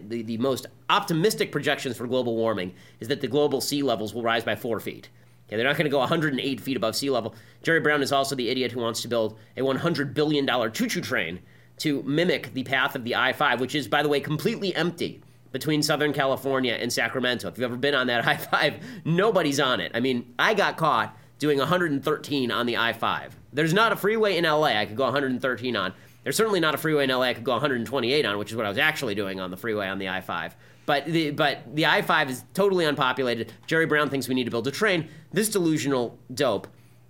the, 0.08 0.22
the, 0.22 0.38
most 0.38 0.66
optimistic 0.88 1.52
projections 1.52 1.98
for 1.98 2.06
global 2.06 2.36
warming 2.36 2.72
is 3.00 3.08
that 3.08 3.20
the 3.20 3.26
global 3.26 3.60
sea 3.60 3.82
levels 3.82 4.14
will 4.14 4.22
rise 4.22 4.42
by 4.42 4.56
four 4.56 4.80
feet. 4.80 5.10
Okay, 5.46 5.56
they're 5.56 5.66
not 5.66 5.76
going 5.76 5.84
to 5.84 5.90
go 5.90 5.98
108 5.98 6.60
feet 6.60 6.76
above 6.76 6.96
sea 6.96 7.10
level. 7.10 7.34
Jerry 7.62 7.80
Brown 7.80 8.02
is 8.02 8.12
also 8.12 8.34
the 8.34 8.48
idiot 8.48 8.72
who 8.72 8.80
wants 8.80 9.02
to 9.02 9.08
build 9.08 9.38
a 9.56 9.60
$100 9.60 10.14
billion 10.14 10.46
choo 10.72 10.88
choo 10.88 11.00
train 11.02 11.40
to 11.78 12.02
mimic 12.04 12.54
the 12.54 12.62
path 12.62 12.94
of 12.94 13.04
the 13.04 13.16
I 13.16 13.32
5, 13.34 13.60
which 13.60 13.74
is, 13.74 13.86
by 13.86 14.02
the 14.02 14.08
way, 14.08 14.20
completely 14.20 14.74
empty 14.74 15.20
between 15.52 15.82
Southern 15.82 16.12
California 16.12 16.74
and 16.74 16.90
Sacramento. 16.90 17.48
If 17.48 17.58
you've 17.58 17.64
ever 17.64 17.76
been 17.76 17.94
on 17.94 18.06
that 18.06 18.26
I 18.26 18.36
5, 18.36 18.76
nobody's 19.04 19.60
on 19.60 19.80
it. 19.80 19.92
I 19.94 20.00
mean, 20.00 20.34
I 20.38 20.54
got 20.54 20.78
caught 20.78 21.16
doing 21.38 21.58
113 21.58 22.50
on 22.50 22.66
the 22.66 22.76
I 22.78 22.92
5. 22.94 23.39
There's 23.52 23.74
not 23.74 23.92
a 23.92 23.96
freeway 23.96 24.36
in 24.36 24.44
LA 24.44 24.78
I 24.78 24.86
could 24.86 24.96
go 24.96 25.04
113 25.04 25.76
on. 25.76 25.92
There's 26.22 26.36
certainly 26.36 26.60
not 26.60 26.74
a 26.74 26.78
freeway 26.78 27.04
in 27.04 27.10
LA 27.10 27.22
I 27.22 27.34
could 27.34 27.44
go 27.44 27.52
128 27.52 28.24
on, 28.26 28.38
which 28.38 28.50
is 28.50 28.56
what 28.56 28.66
I 28.66 28.68
was 28.68 28.78
actually 28.78 29.14
doing 29.14 29.40
on 29.40 29.50
the 29.50 29.56
freeway 29.56 29.88
on 29.88 29.98
the 29.98 30.08
I 30.08 30.20
5. 30.20 30.54
But 30.86 31.06
the, 31.06 31.30
but 31.30 31.74
the 31.74 31.86
I 31.86 32.02
5 32.02 32.30
is 32.30 32.44
totally 32.54 32.84
unpopulated. 32.84 33.52
Jerry 33.66 33.86
Brown 33.86 34.10
thinks 34.10 34.28
we 34.28 34.34
need 34.34 34.44
to 34.44 34.50
build 34.50 34.66
a 34.66 34.70
train. 34.70 35.08
This 35.32 35.48
delusional 35.48 36.18
dope, 36.32 36.68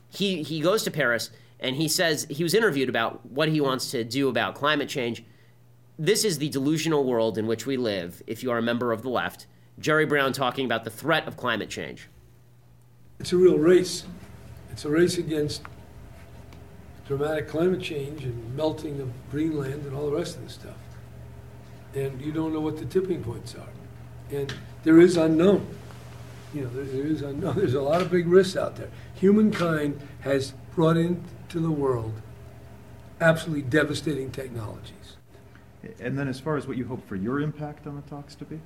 he, 0.08 0.42
he 0.42 0.60
goes 0.60 0.82
to 0.84 0.90
Paris 0.90 1.30
and 1.58 1.76
he 1.76 1.88
says 1.88 2.26
he 2.30 2.42
was 2.42 2.54
interviewed 2.54 2.88
about 2.88 3.24
what 3.26 3.48
he 3.48 3.60
wants 3.60 3.90
to 3.90 4.04
do 4.04 4.28
about 4.28 4.54
climate 4.54 4.88
change. 4.88 5.24
This 5.98 6.24
is 6.24 6.38
the 6.38 6.48
delusional 6.48 7.04
world 7.04 7.36
in 7.36 7.46
which 7.46 7.66
we 7.66 7.76
live, 7.76 8.22
if 8.26 8.42
you 8.42 8.50
are 8.50 8.58
a 8.58 8.62
member 8.62 8.92
of 8.92 9.02
the 9.02 9.10
left. 9.10 9.46
Jerry 9.78 10.06
Brown 10.06 10.32
talking 10.32 10.64
about 10.64 10.84
the 10.84 10.90
threat 10.90 11.26
of 11.26 11.36
climate 11.36 11.68
change. 11.68 12.08
It's 13.18 13.32
a 13.32 13.36
real 13.36 13.58
race. 13.58 14.04
It's 14.70 14.84
a 14.84 14.90
race 14.90 15.18
against 15.18 15.62
dramatic 17.10 17.48
climate 17.48 17.82
change 17.82 18.22
and 18.22 18.56
melting 18.56 19.00
of 19.00 19.10
Greenland 19.32 19.84
and 19.84 19.96
all 19.96 20.08
the 20.08 20.16
rest 20.16 20.36
of 20.36 20.44
this 20.44 20.52
stuff. 20.52 20.76
And 21.92 22.22
you 22.22 22.30
don't 22.30 22.52
know 22.52 22.60
what 22.60 22.78
the 22.78 22.84
tipping 22.84 23.24
points 23.24 23.56
are. 23.56 24.36
And 24.36 24.54
there 24.84 25.00
is 25.00 25.16
unknown. 25.16 25.66
You 26.54 26.62
know, 26.62 26.68
there, 26.68 26.84
there 26.84 27.06
is 27.06 27.22
unknown. 27.22 27.56
There's 27.56 27.74
a 27.74 27.82
lot 27.82 28.00
of 28.00 28.12
big 28.12 28.28
risks 28.28 28.56
out 28.56 28.76
there. 28.76 28.90
Humankind 29.16 30.00
has 30.20 30.52
brought 30.76 30.96
into 30.96 31.58
the 31.58 31.72
world 31.72 32.12
absolutely 33.20 33.62
devastating 33.62 34.30
technologies. 34.30 35.16
And 35.98 36.16
then, 36.16 36.28
as 36.28 36.38
far 36.38 36.56
as 36.56 36.68
what 36.68 36.76
you 36.76 36.84
hope 36.84 37.04
for 37.08 37.16
your 37.16 37.40
impact 37.40 37.88
on 37.88 37.96
the 37.96 38.02
talks 38.02 38.36
to 38.36 38.44
be? 38.44 38.60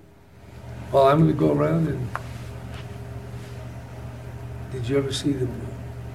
Well, 0.92 1.08
I'm 1.08 1.20
going 1.20 1.32
to 1.32 1.38
go 1.38 1.50
around 1.50 1.88
and. 1.88 2.08
Did 4.70 4.86
you 4.86 4.98
ever 4.98 5.12
see 5.12 5.32
the 5.32 5.46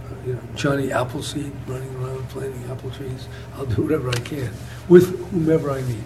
uh, 0.09 0.15
you 0.25 0.33
know, 0.33 0.41
Johnny 0.55 0.91
Appleseed 0.91 1.53
running 1.67 1.95
around 1.97 2.18
planting 2.29 2.63
apple 2.71 2.91
trees. 2.91 3.27
I'll 3.55 3.65
do 3.65 3.83
whatever 3.83 4.09
I 4.09 4.19
can 4.19 4.49
with 4.87 5.29
whomever 5.31 5.71
I 5.71 5.81
meet. 5.81 6.03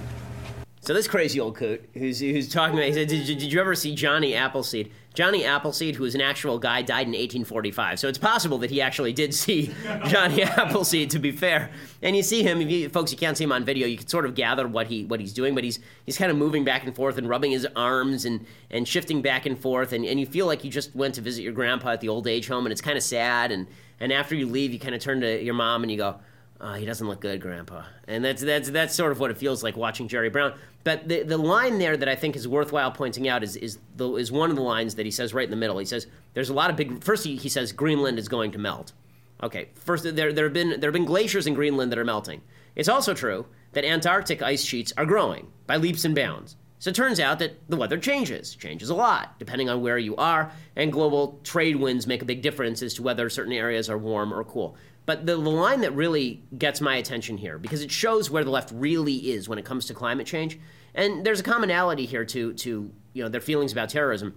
So 0.81 0.93
this 0.93 1.07
crazy 1.07 1.39
old 1.39 1.55
coot 1.55 1.89
who's, 1.93 2.19
who's 2.19 2.49
talking 2.49 2.75
about, 2.75 2.87
he 2.87 2.93
said, 2.93 3.07
did, 3.07 3.25
did 3.25 3.53
you 3.53 3.61
ever 3.61 3.73
see 3.73 3.95
Johnny 3.95 4.35
Appleseed? 4.35 4.91
Johnny 5.13 5.45
Appleseed, 5.45 5.95
who 5.95 6.03
was 6.03 6.13
an 6.13 6.19
actual 6.19 6.59
guy, 6.59 6.81
died 6.81 7.07
in 7.07 7.13
1845. 7.13 7.99
So 7.99 8.09
it's 8.09 8.17
possible 8.17 8.57
that 8.57 8.69
he 8.69 8.81
actually 8.81 9.13
did 9.13 9.33
see 9.33 9.73
Johnny 10.07 10.41
Appleseed, 10.43 11.11
to 11.11 11.19
be 11.19 11.31
fair. 11.31 11.71
And 12.01 12.17
you 12.17 12.23
see 12.23 12.43
him, 12.43 12.59
you, 12.61 12.89
folks, 12.89 13.13
you 13.13 13.17
can't 13.17 13.37
see 13.37 13.45
him 13.45 13.53
on 13.53 13.63
video. 13.63 13.87
You 13.87 13.97
can 13.97 14.07
sort 14.07 14.25
of 14.25 14.35
gather 14.35 14.67
what 14.67 14.87
he 14.87 15.05
what 15.05 15.21
he's 15.21 15.31
doing, 15.31 15.55
but 15.55 15.63
he's 15.63 15.79
he's 16.05 16.17
kind 16.17 16.31
of 16.31 16.37
moving 16.37 16.65
back 16.65 16.83
and 16.83 16.95
forth 16.95 17.17
and 17.17 17.29
rubbing 17.29 17.51
his 17.51 17.65
arms 17.75 18.25
and, 18.25 18.45
and 18.69 18.85
shifting 18.87 19.21
back 19.21 19.45
and 19.45 19.57
forth. 19.57 19.93
And, 19.93 20.03
and 20.03 20.19
you 20.19 20.25
feel 20.25 20.47
like 20.47 20.63
you 20.63 20.71
just 20.71 20.93
went 20.95 21.15
to 21.15 21.21
visit 21.21 21.43
your 21.43 21.53
grandpa 21.53 21.91
at 21.91 22.01
the 22.01 22.09
old 22.09 22.27
age 22.27 22.47
home, 22.47 22.65
and 22.65 22.71
it's 22.73 22.81
kind 22.81 22.97
of 22.97 23.03
sad. 23.03 23.51
And, 23.51 23.67
and 23.99 24.11
after 24.11 24.35
you 24.35 24.47
leave, 24.47 24.73
you 24.73 24.79
kind 24.79 24.95
of 24.95 25.01
turn 25.01 25.21
to 25.21 25.41
your 25.41 25.53
mom 25.53 25.83
and 25.83 25.91
you 25.91 25.97
go, 25.97 26.17
oh, 26.63 26.73
he 26.73 26.85
doesn't 26.85 27.07
look 27.07 27.19
good, 27.19 27.41
Grandpa. 27.41 27.83
And 28.07 28.23
that's 28.23 28.41
that's 28.41 28.69
that's 28.69 28.95
sort 28.95 29.11
of 29.11 29.19
what 29.19 29.31
it 29.31 29.37
feels 29.37 29.63
like 29.63 29.77
watching 29.77 30.07
Jerry 30.07 30.29
Brown. 30.29 30.53
But 30.83 31.07
the 31.07 31.23
the 31.23 31.37
line 31.37 31.77
there 31.77 31.97
that 31.97 32.09
I 32.09 32.15
think 32.15 32.35
is 32.35 32.47
worthwhile 32.47 32.91
pointing 32.91 33.27
out 33.27 33.43
is 33.43 33.55
is 33.55 33.77
the, 33.95 34.15
is 34.15 34.31
one 34.31 34.49
of 34.49 34.55
the 34.55 34.61
lines 34.61 34.95
that 34.95 35.05
he 35.05 35.11
says 35.11 35.33
right 35.33 35.45
in 35.45 35.51
the 35.51 35.57
middle. 35.57 35.77
He 35.77 35.85
says 35.85 36.07
there's 36.33 36.49
a 36.49 36.53
lot 36.53 36.69
of 36.69 36.75
big. 36.75 37.03
First, 37.03 37.25
he, 37.25 37.35
he 37.35 37.49
says 37.49 37.71
Greenland 37.71 38.17
is 38.17 38.27
going 38.27 38.51
to 38.51 38.57
melt. 38.57 38.93
Okay, 39.41 39.69
first 39.75 40.03
there 40.15 40.33
there 40.33 40.45
have 40.45 40.53
been 40.53 40.79
there 40.79 40.89
have 40.89 40.93
been 40.93 41.05
glaciers 41.05 41.47
in 41.47 41.53
Greenland 41.53 41.91
that 41.91 41.99
are 41.99 42.05
melting. 42.05 42.41
It's 42.75 42.89
also 42.89 43.13
true 43.13 43.45
that 43.73 43.85
Antarctic 43.85 44.41
ice 44.41 44.63
sheets 44.63 44.93
are 44.97 45.05
growing 45.05 45.51
by 45.67 45.77
leaps 45.77 46.05
and 46.05 46.15
bounds. 46.15 46.55
So 46.83 46.89
it 46.89 46.95
turns 46.95 47.21
out 47.21 47.39
that 47.39 47.69
the 47.69 47.77
weather 47.77 47.97
changes, 47.97 48.55
changes 48.55 48.89
a 48.89 48.93
lot, 48.93 49.39
depending 49.39 49.69
on 49.69 49.81
where 49.81 49.97
you 49.97 50.17
are, 50.17 50.51
and 50.75 50.91
global 50.91 51.39
trade 51.41 51.77
winds 51.77 52.05
make 52.07 52.21
a 52.21 52.25
big 52.25 52.41
difference 52.41 52.83
as 52.83 52.93
to 52.95 53.03
whether 53.03 53.29
certain 53.29 53.53
areas 53.53 53.89
are 53.89 53.97
warm 53.97 54.33
or 54.33 54.43
cool. 54.43 54.75
But 55.05 55.25
the, 55.25 55.37
the 55.37 55.49
line 55.49 55.79
that 55.79 55.95
really 55.95 56.43
gets 56.57 56.81
my 56.81 56.97
attention 56.97 57.37
here, 57.37 57.57
because 57.57 57.83
it 57.83 57.89
shows 57.89 58.29
where 58.29 58.43
the 58.43 58.49
left 58.49 58.69
really 58.73 59.15
is 59.31 59.47
when 59.47 59.57
it 59.57 59.63
comes 59.63 59.85
to 59.85 59.93
climate 59.93 60.27
change, 60.27 60.59
and 60.93 61.25
there's 61.25 61.39
a 61.39 61.43
commonality 61.43 62.05
here 62.05 62.25
to, 62.25 62.51
to 62.51 62.91
you 63.13 63.23
know, 63.23 63.29
their 63.29 63.39
feelings 63.39 63.71
about 63.71 63.87
terrorism, 63.87 64.35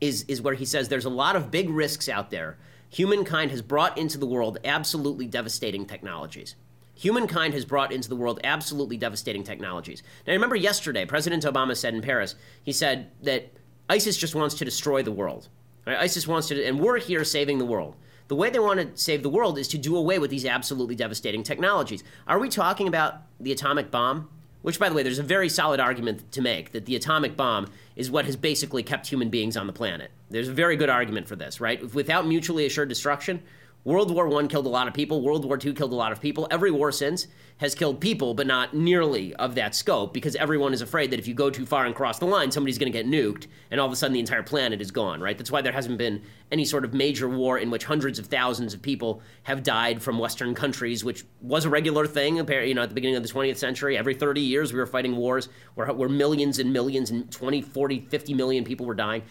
is, 0.00 0.24
is 0.26 0.42
where 0.42 0.54
he 0.54 0.64
says 0.64 0.88
there's 0.88 1.04
a 1.04 1.10
lot 1.10 1.36
of 1.36 1.52
big 1.52 1.70
risks 1.70 2.08
out 2.08 2.32
there. 2.32 2.58
Humankind 2.90 3.52
has 3.52 3.62
brought 3.62 3.96
into 3.96 4.18
the 4.18 4.26
world 4.26 4.58
absolutely 4.64 5.28
devastating 5.28 5.86
technologies. 5.86 6.56
Humankind 6.94 7.54
has 7.54 7.64
brought 7.64 7.92
into 7.92 8.08
the 8.08 8.16
world 8.16 8.40
absolutely 8.44 8.96
devastating 8.96 9.44
technologies. 9.44 10.02
Now, 10.26 10.34
remember 10.34 10.56
yesterday, 10.56 11.04
President 11.04 11.44
Obama 11.44 11.76
said 11.76 11.94
in 11.94 12.02
Paris, 12.02 12.34
he 12.62 12.72
said 12.72 13.10
that 13.22 13.52
ISIS 13.88 14.16
just 14.16 14.34
wants 14.34 14.54
to 14.56 14.64
destroy 14.64 15.02
the 15.02 15.12
world. 15.12 15.48
Right? 15.86 15.98
ISIS 15.98 16.28
wants 16.28 16.48
to, 16.48 16.64
and 16.64 16.78
we're 16.78 16.98
here 16.98 17.24
saving 17.24 17.58
the 17.58 17.64
world. 17.64 17.96
The 18.28 18.36
way 18.36 18.50
they 18.50 18.58
want 18.58 18.80
to 18.80 19.00
save 19.00 19.22
the 19.22 19.28
world 19.28 19.58
is 19.58 19.68
to 19.68 19.78
do 19.78 19.96
away 19.96 20.18
with 20.18 20.30
these 20.30 20.46
absolutely 20.46 20.94
devastating 20.94 21.42
technologies. 21.42 22.04
Are 22.26 22.38
we 22.38 22.48
talking 22.48 22.88
about 22.88 23.22
the 23.40 23.52
atomic 23.52 23.90
bomb? 23.90 24.28
Which, 24.62 24.78
by 24.78 24.88
the 24.88 24.94
way, 24.94 25.02
there's 25.02 25.18
a 25.18 25.24
very 25.24 25.48
solid 25.48 25.80
argument 25.80 26.30
to 26.32 26.40
make 26.40 26.70
that 26.70 26.86
the 26.86 26.94
atomic 26.94 27.36
bomb 27.36 27.66
is 27.96 28.12
what 28.12 28.26
has 28.26 28.36
basically 28.36 28.84
kept 28.84 29.08
human 29.08 29.28
beings 29.28 29.56
on 29.56 29.66
the 29.66 29.72
planet. 29.72 30.12
There's 30.30 30.48
a 30.48 30.52
very 30.52 30.76
good 30.76 30.88
argument 30.88 31.26
for 31.26 31.34
this, 31.34 31.60
right? 31.60 31.92
Without 31.94 32.26
mutually 32.26 32.64
assured 32.64 32.88
destruction, 32.88 33.42
World 33.84 34.14
War 34.14 34.32
I 34.40 34.46
killed 34.46 34.66
a 34.66 34.68
lot 34.68 34.86
of 34.86 34.94
people. 34.94 35.22
World 35.22 35.44
War 35.44 35.58
II 35.62 35.74
killed 35.74 35.90
a 35.90 35.96
lot 35.96 36.12
of 36.12 36.20
people. 36.20 36.46
Every 36.52 36.70
war 36.70 36.92
since 36.92 37.26
has 37.56 37.74
killed 37.74 38.00
people, 38.00 38.32
but 38.32 38.46
not 38.46 38.74
nearly 38.74 39.34
of 39.34 39.56
that 39.56 39.74
scope 39.74 40.14
because 40.14 40.36
everyone 40.36 40.72
is 40.72 40.82
afraid 40.82 41.10
that 41.10 41.18
if 41.18 41.26
you 41.26 41.34
go 41.34 41.50
too 41.50 41.66
far 41.66 41.84
and 41.84 41.92
cross 41.92 42.20
the 42.20 42.26
line, 42.26 42.52
somebody's 42.52 42.78
going 42.78 42.92
to 42.92 42.96
get 42.96 43.08
nuked 43.08 43.48
and 43.72 43.80
all 43.80 43.86
of 43.88 43.92
a 43.92 43.96
sudden 43.96 44.12
the 44.12 44.20
entire 44.20 44.44
planet 44.44 44.80
is 44.80 44.92
gone, 44.92 45.20
right? 45.20 45.36
That's 45.36 45.50
why 45.50 45.62
there 45.62 45.72
hasn't 45.72 45.98
been 45.98 46.22
any 46.52 46.64
sort 46.64 46.84
of 46.84 46.94
major 46.94 47.28
war 47.28 47.58
in 47.58 47.70
which 47.70 47.84
hundreds 47.84 48.20
of 48.20 48.26
thousands 48.26 48.72
of 48.72 48.80
people 48.82 49.20
have 49.42 49.64
died 49.64 50.00
from 50.00 50.16
Western 50.16 50.54
countries, 50.54 51.04
which 51.04 51.24
was 51.40 51.64
a 51.64 51.70
regular 51.70 52.06
thing, 52.06 52.36
you 52.36 52.74
know, 52.74 52.82
at 52.82 52.88
the 52.88 52.94
beginning 52.94 53.16
of 53.16 53.24
the 53.24 53.28
20th 53.28 53.56
century. 53.56 53.98
Every 53.98 54.14
30 54.14 54.40
years 54.40 54.72
we 54.72 54.78
were 54.78 54.86
fighting 54.86 55.16
wars 55.16 55.48
where, 55.74 55.92
where 55.92 56.08
millions 56.08 56.60
and 56.60 56.72
millions 56.72 57.10
and 57.10 57.28
20, 57.32 57.62
40, 57.62 57.98
50 57.98 58.34
million 58.34 58.62
people 58.62 58.86
were 58.86 58.94
dying. 58.94 59.22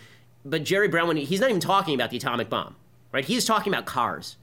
But 0.44 0.66
Jerry 0.66 0.90
Brown, 0.90 1.16
he's 1.16 1.40
not 1.40 1.52
even 1.52 1.62
talking 1.62 1.96
about 1.96 2.10
the 2.10 2.18
atomic 2.18 2.50
bomb, 2.50 2.76
right? 3.14 3.24
He's 3.24 3.46
talking 3.46 3.72
about 3.72 3.86
cars 3.86 4.36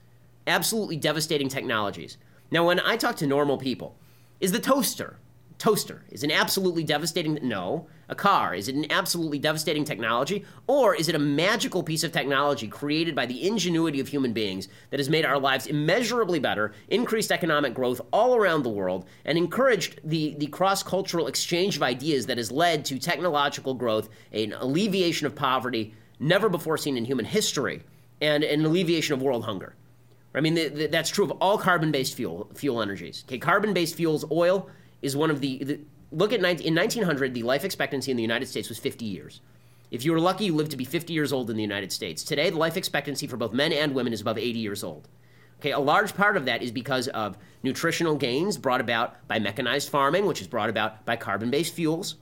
absolutely 0.49 0.97
devastating 0.97 1.49
technologies. 1.49 2.19
Now, 2.51 2.67
when 2.67 2.81
I 2.81 2.97
talk 2.97 3.17
to 3.17 3.27
normal 3.27 3.59
people, 3.59 3.99
Is 4.41 4.53
the 4.53 4.61
toaster? 4.61 5.19
Toaster 5.59 6.05
is 6.11 6.23
an 6.23 6.31
absolutely 6.31 6.85
devastating 6.85 7.41
no. 7.43 7.89
A 8.09 8.15
car 8.15 8.55
is 8.55 8.69
it 8.69 8.77
an 8.77 8.91
absolutely 8.93 9.41
devastating 9.41 9.85
technology 9.85 10.45
or 10.69 10.95
is 10.95 11.09
it 11.09 11.17
a 11.17 11.19
magical 11.19 11.83
piece 11.83 12.05
of 12.05 12.13
technology 12.13 12.69
created 12.69 13.17
by 13.17 13.27
the 13.27 13.45
ingenuity 13.45 13.99
of 13.99 14.07
human 14.07 14.33
beings 14.33 14.69
that 14.91 15.01
has 15.01 15.11
made 15.11 15.25
our 15.25 15.41
lives 15.41 15.67
immeasurably 15.67 16.39
better, 16.39 16.73
increased 16.87 17.33
economic 17.33 17.75
growth 17.75 18.01
all 18.13 18.37
around 18.37 18.63
the 18.63 18.69
world 18.69 19.07
and 19.25 19.37
encouraged 19.37 20.01
the 20.05 20.37
the 20.39 20.47
cross-cultural 20.47 21.27
exchange 21.27 21.75
of 21.75 21.83
ideas 21.83 22.27
that 22.27 22.39
has 22.39 22.53
led 22.53 22.85
to 22.85 22.97
technological 22.97 23.75
growth, 23.75 24.09
an 24.31 24.53
alleviation 24.53 25.27
of 25.27 25.35
poverty 25.35 25.93
never 26.21 26.49
before 26.49 26.79
seen 26.79 26.97
in 26.97 27.05
human 27.05 27.25
history 27.25 27.83
and 28.21 28.45
an 28.45 28.65
alleviation 28.65 29.15
of 29.15 29.23
world 29.23 29.45
hunger. 29.45 29.75
I 30.35 30.41
mean, 30.41 30.55
the, 30.55 30.69
the, 30.69 30.87
that's 30.87 31.11
true 31.11 31.25
of 31.25 31.31
all 31.41 31.59
carbon-based 31.59 32.15
fuel 32.15 32.51
fuel 32.55 32.83
energies. 32.83 33.25
Okay, 33.27 33.39
carbon-based 33.39 33.95
fuels, 33.95 34.25
oil 34.31 34.69
is 35.03 35.17
one 35.17 35.31
of 35.31 35.41
the, 35.41 35.65
the 35.65 35.81
look 36.13 36.33
at 36.33 36.41
19, 36.41 36.67
in 36.67 36.75
1900 36.75 37.35
the 37.35 37.43
life 37.43 37.65
expectancy 37.65 38.11
in 38.11 38.17
the 38.17 38.23
United 38.23 38.47
States 38.47 38.69
was 38.69 38.79
50 38.79 39.05
years. 39.05 39.41
If 39.91 40.05
you 40.05 40.13
were 40.13 40.21
lucky, 40.21 40.45
you 40.47 40.55
lived 40.55 40.71
to 40.73 40.77
be 40.77 40.85
50 40.85 41.13
years 41.13 41.33
old 41.33 41.49
in 41.49 41.57
the 41.57 41.63
United 41.63 41.93
States. 41.93 42.23
Today, 42.23 42.51
the 42.51 42.59
life 42.59 42.77
expectancy 42.77 43.27
for 43.27 43.39
both 43.39 43.53
men 43.53 43.73
and 43.73 43.95
women 43.95 44.13
is 44.13 44.21
above 44.21 44.37
80 44.37 44.59
years 44.59 44.85
old. 44.85 45.09
Okay, 45.61 45.73
a 45.73 45.79
large 45.79 46.15
part 46.15 46.37
of 46.37 46.45
that 46.45 46.63
is 46.63 46.71
because 46.71 47.09
of 47.09 47.37
nutritional 47.63 48.15
gains 48.15 48.57
brought 48.57 48.81
about 48.81 49.27
by 49.27 49.39
mechanized 49.39 49.89
farming, 49.89 50.27
which 50.27 50.41
is 50.41 50.47
brought 50.47 50.71
about 50.71 51.05
by 51.05 51.17
carbon-based 51.17 51.75
fuels. 51.75 52.17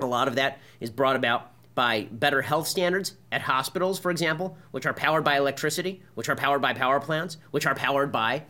A 0.00 0.06
lot 0.06 0.28
of 0.28 0.34
that 0.34 0.58
is 0.80 0.90
brought 0.90 1.16
about 1.16 1.52
by 1.78 2.08
better 2.10 2.42
health 2.42 2.66
standards 2.66 3.14
at 3.30 3.40
hospitals, 3.40 4.00
for 4.00 4.10
example, 4.10 4.58
which 4.72 4.84
are 4.84 4.92
powered 4.92 5.22
by 5.22 5.36
electricity, 5.36 6.02
which 6.16 6.28
are 6.28 6.34
powered 6.34 6.60
by 6.60 6.74
power 6.74 6.98
plants, 6.98 7.36
which 7.52 7.66
are 7.66 7.74
powered 7.76 8.10
by 8.10 8.42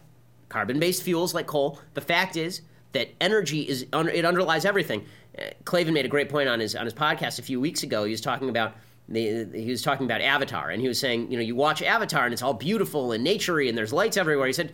carbon-based 0.48 1.02
fuels 1.02 1.34
like 1.34 1.46
coal. 1.46 1.78
The 1.92 2.00
fact 2.00 2.38
is 2.38 2.62
that 2.92 3.10
energy 3.20 3.68
is 3.68 3.84
it 3.92 4.24
underlies 4.24 4.64
everything. 4.64 5.04
Uh, 5.38 5.42
Klavan 5.66 5.92
made 5.92 6.06
a 6.06 6.08
great 6.08 6.30
point 6.30 6.48
on 6.48 6.58
his 6.58 6.74
on 6.74 6.86
his 6.86 6.94
podcast 6.94 7.38
a 7.38 7.42
few 7.42 7.60
weeks 7.60 7.82
ago. 7.82 8.04
He 8.04 8.12
was 8.12 8.22
talking 8.22 8.48
about 8.48 8.72
he 9.12 9.66
was 9.68 9.82
talking 9.82 10.06
about 10.06 10.22
Avatar, 10.22 10.70
and 10.70 10.80
he 10.80 10.88
was 10.88 10.98
saying, 10.98 11.30
you 11.30 11.36
know, 11.36 11.44
you 11.44 11.54
watch 11.54 11.82
Avatar 11.82 12.24
and 12.24 12.32
it's 12.32 12.42
all 12.42 12.54
beautiful 12.54 13.12
and 13.12 13.26
naturey, 13.26 13.68
and 13.68 13.76
there's 13.76 13.92
lights 13.92 14.16
everywhere. 14.16 14.46
He 14.46 14.54
said, 14.54 14.72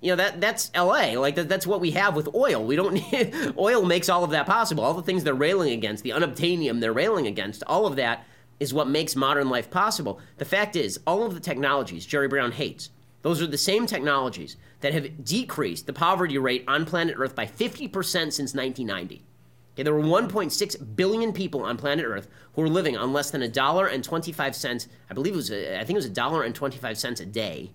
you 0.00 0.12
know, 0.12 0.16
that 0.16 0.40
that's 0.40 0.70
L.A. 0.74 1.16
Like 1.16 1.34
that, 1.36 1.48
that's 1.48 1.66
what 1.66 1.80
we 1.80 1.92
have 1.92 2.14
with 2.14 2.34
oil. 2.34 2.64
We 2.64 2.76
don't 2.76 2.94
need 3.12 3.54
oil 3.58 3.84
makes 3.84 4.08
all 4.08 4.24
of 4.24 4.30
that 4.30 4.46
possible. 4.46 4.84
All 4.84 4.94
the 4.94 5.02
things 5.02 5.24
they're 5.24 5.34
railing 5.34 5.72
against, 5.72 6.04
the 6.04 6.10
unobtainium 6.10 6.80
they're 6.80 6.92
railing 6.92 7.26
against, 7.26 7.62
all 7.66 7.86
of 7.86 7.96
that 7.96 8.26
is 8.58 8.72
what 8.72 8.88
makes 8.88 9.16
modern 9.16 9.50
life 9.50 9.70
possible. 9.70 10.20
The 10.38 10.44
fact 10.44 10.76
is, 10.76 11.00
all 11.06 11.24
of 11.24 11.34
the 11.34 11.40
technologies 11.40 12.06
Jerry 12.06 12.28
Brown 12.28 12.52
hates, 12.52 12.90
those 13.22 13.42
are 13.42 13.46
the 13.46 13.58
same 13.58 13.86
technologies 13.86 14.56
that 14.80 14.94
have 14.94 15.24
decreased 15.24 15.86
the 15.86 15.92
poverty 15.92 16.38
rate 16.38 16.64
on 16.68 16.86
planet 16.86 17.16
Earth 17.18 17.34
by 17.34 17.46
50% 17.46 17.90
since 17.92 18.54
1990. 18.54 19.24
Okay, 19.74 19.82
there 19.82 19.92
were 19.92 20.00
1.6 20.00 20.96
billion 20.96 21.32
people 21.32 21.62
on 21.62 21.76
planet 21.76 22.06
Earth 22.06 22.28
who 22.54 22.62
were 22.62 22.68
living 22.68 22.96
on 22.96 23.12
less 23.12 23.30
than 23.30 23.42
a 23.42 23.48
dollar 23.48 23.88
and 23.88 24.02
25 24.02 24.54
cents. 24.54 24.88
I 25.10 25.14
believe 25.14 25.34
it 25.34 25.36
was, 25.36 25.50
a, 25.50 25.78
I 25.78 25.84
think 25.84 25.96
it 25.96 25.96
was 25.96 26.06
a 26.06 26.10
dollar 26.10 26.44
and 26.44 26.54
25 26.54 26.96
cents 26.96 27.20
a 27.20 27.26
day. 27.26 27.72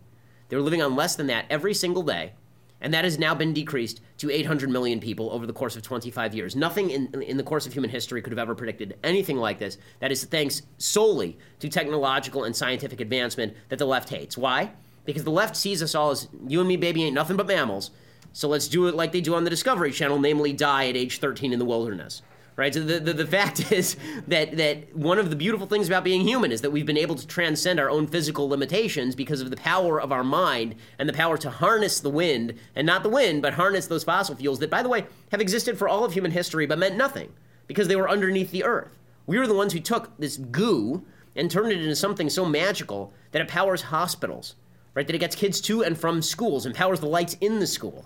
They 0.51 0.55
were 0.55 0.61
living 0.61 0.83
on 0.83 0.95
less 0.95 1.15
than 1.15 1.25
that 1.27 1.45
every 1.49 1.73
single 1.73 2.03
day, 2.03 2.33
and 2.79 2.93
that 2.93 3.05
has 3.05 3.17
now 3.17 3.33
been 3.33 3.53
decreased 3.53 4.01
to 4.17 4.29
800 4.29 4.69
million 4.69 4.99
people 4.99 5.31
over 5.31 5.47
the 5.47 5.53
course 5.53 5.75
of 5.75 5.81
25 5.81 6.35
years. 6.35 6.55
Nothing 6.55 6.91
in, 6.91 7.21
in 7.23 7.37
the 7.37 7.43
course 7.43 7.65
of 7.65 7.73
human 7.73 7.89
history 7.89 8.21
could 8.21 8.31
have 8.31 8.37
ever 8.37 8.53
predicted 8.53 8.99
anything 9.03 9.37
like 9.37 9.57
this. 9.57 9.79
That 9.99 10.11
is 10.11 10.25
thanks 10.25 10.61
solely 10.77 11.39
to 11.61 11.69
technological 11.69 12.43
and 12.43 12.55
scientific 12.55 13.01
advancement 13.01 13.55
that 13.69 13.79
the 13.79 13.87
left 13.87 14.09
hates. 14.09 14.37
Why? 14.37 14.73
because 15.05 15.23
the 15.23 15.31
left 15.31 15.55
sees 15.55 15.81
us 15.81 15.95
all 15.95 16.11
as 16.11 16.27
you 16.47 16.59
and 16.59 16.67
me, 16.67 16.77
baby, 16.77 17.03
ain't 17.03 17.15
nothing 17.15 17.37
but 17.37 17.47
mammals. 17.47 17.91
So 18.33 18.47
let's 18.47 18.67
do 18.67 18.87
it 18.87 18.95
like 18.95 19.11
they 19.11 19.21
do 19.21 19.35
on 19.35 19.43
the 19.43 19.49
Discovery 19.49 19.91
Channel, 19.91 20.19
namely 20.19 20.53
die 20.53 20.87
at 20.87 20.95
age 20.95 21.19
13 21.19 21.51
in 21.51 21.59
the 21.59 21.65
wilderness. 21.65 22.21
Right? 22.57 22.73
So 22.73 22.81
the, 22.81 22.99
the, 22.99 23.13
the 23.13 23.25
fact 23.25 23.71
is 23.73 23.95
that, 24.27 24.57
that 24.57 24.95
one 24.95 25.17
of 25.17 25.29
the 25.29 25.35
beautiful 25.35 25.67
things 25.67 25.87
about 25.87 26.03
being 26.03 26.21
human 26.21 26.51
is 26.51 26.61
that 26.61 26.71
we've 26.71 26.85
been 26.85 26.97
able 26.97 27.15
to 27.15 27.25
transcend 27.25 27.79
our 27.79 27.89
own 27.89 28.07
physical 28.07 28.47
limitations 28.47 29.15
because 29.15 29.41
of 29.41 29.49
the 29.49 29.57
power 29.57 29.99
of 29.99 30.11
our 30.11 30.23
mind 30.23 30.75
and 30.99 31.07
the 31.07 31.13
power 31.13 31.37
to 31.37 31.49
harness 31.49 31.99
the 31.99 32.09
wind, 32.09 32.53
and 32.75 32.85
not 32.85 33.03
the 33.03 33.09
wind, 33.09 33.41
but 33.41 33.53
harness 33.53 33.87
those 33.87 34.03
fossil 34.03 34.35
fuels 34.35 34.59
that, 34.59 34.69
by 34.69 34.83
the 34.83 34.89
way, 34.89 35.05
have 35.31 35.41
existed 35.41 35.77
for 35.77 35.87
all 35.87 36.03
of 36.03 36.13
human 36.13 36.31
history 36.31 36.65
but 36.65 36.79
meant 36.79 36.97
nothing 36.97 37.31
because 37.67 37.87
they 37.87 37.95
were 37.95 38.09
underneath 38.09 38.51
the 38.51 38.63
earth. 38.63 38.97
We 39.25 39.37
were 39.37 39.47
the 39.47 39.53
ones 39.53 39.73
who 39.73 39.79
took 39.79 40.17
this 40.17 40.37
goo 40.37 41.05
and 41.35 41.49
turned 41.49 41.71
it 41.71 41.81
into 41.81 41.95
something 41.95 42.29
so 42.29 42.43
magical 42.43 43.13
that 43.31 43.41
it 43.41 43.47
powers 43.47 43.83
hospitals 43.83 44.55
right? 44.93 45.07
That 45.07 45.15
it 45.15 45.19
gets 45.19 45.35
kids 45.35 45.61
to 45.61 45.83
and 45.83 45.97
from 45.97 46.21
schools 46.21 46.65
and 46.65 46.75
powers 46.75 46.99
the 46.99 47.07
lights 47.07 47.37
in 47.41 47.59
the 47.59 47.67
school. 47.67 48.05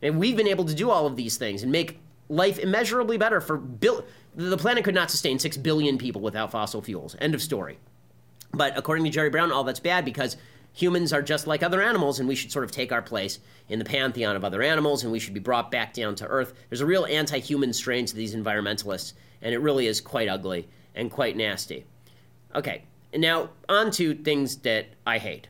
And 0.00 0.18
we've 0.18 0.36
been 0.36 0.48
able 0.48 0.64
to 0.64 0.74
do 0.74 0.90
all 0.90 1.06
of 1.06 1.16
these 1.16 1.36
things 1.36 1.62
and 1.62 1.72
make 1.72 2.00
life 2.28 2.58
immeasurably 2.58 3.18
better 3.18 3.40
for 3.40 3.56
bil- 3.56 4.04
the 4.34 4.56
planet 4.56 4.84
could 4.84 4.94
not 4.94 5.10
sustain 5.10 5.38
6 5.38 5.56
billion 5.58 5.98
people 5.98 6.20
without 6.20 6.50
fossil 6.50 6.82
fuels. 6.82 7.16
End 7.20 7.34
of 7.34 7.42
story. 7.42 7.78
But 8.52 8.76
according 8.76 9.04
to 9.04 9.10
Jerry 9.10 9.30
Brown, 9.30 9.52
all 9.52 9.64
that's 9.64 9.80
bad 9.80 10.04
because 10.04 10.36
humans 10.72 11.12
are 11.12 11.22
just 11.22 11.46
like 11.46 11.62
other 11.62 11.82
animals 11.82 12.20
and 12.20 12.28
we 12.28 12.34
should 12.34 12.52
sort 12.52 12.64
of 12.64 12.70
take 12.70 12.92
our 12.92 13.02
place 13.02 13.40
in 13.68 13.78
the 13.78 13.84
pantheon 13.84 14.36
of 14.36 14.44
other 14.44 14.62
animals 14.62 15.02
and 15.02 15.12
we 15.12 15.18
should 15.18 15.34
be 15.34 15.40
brought 15.40 15.70
back 15.70 15.92
down 15.92 16.14
to 16.16 16.26
earth. 16.26 16.54
There's 16.68 16.80
a 16.80 16.86
real 16.86 17.04
anti 17.06 17.38
human 17.38 17.72
strain 17.72 18.06
to 18.06 18.14
these 18.14 18.34
environmentalists, 18.34 19.14
and 19.42 19.52
it 19.52 19.58
really 19.58 19.86
is 19.86 20.00
quite 20.00 20.28
ugly 20.28 20.68
and 20.94 21.10
quite 21.10 21.36
nasty. 21.36 21.84
Okay, 22.54 22.84
now 23.14 23.50
on 23.68 23.90
to 23.92 24.14
things 24.14 24.56
that 24.58 24.86
I 25.06 25.18
hate. 25.18 25.48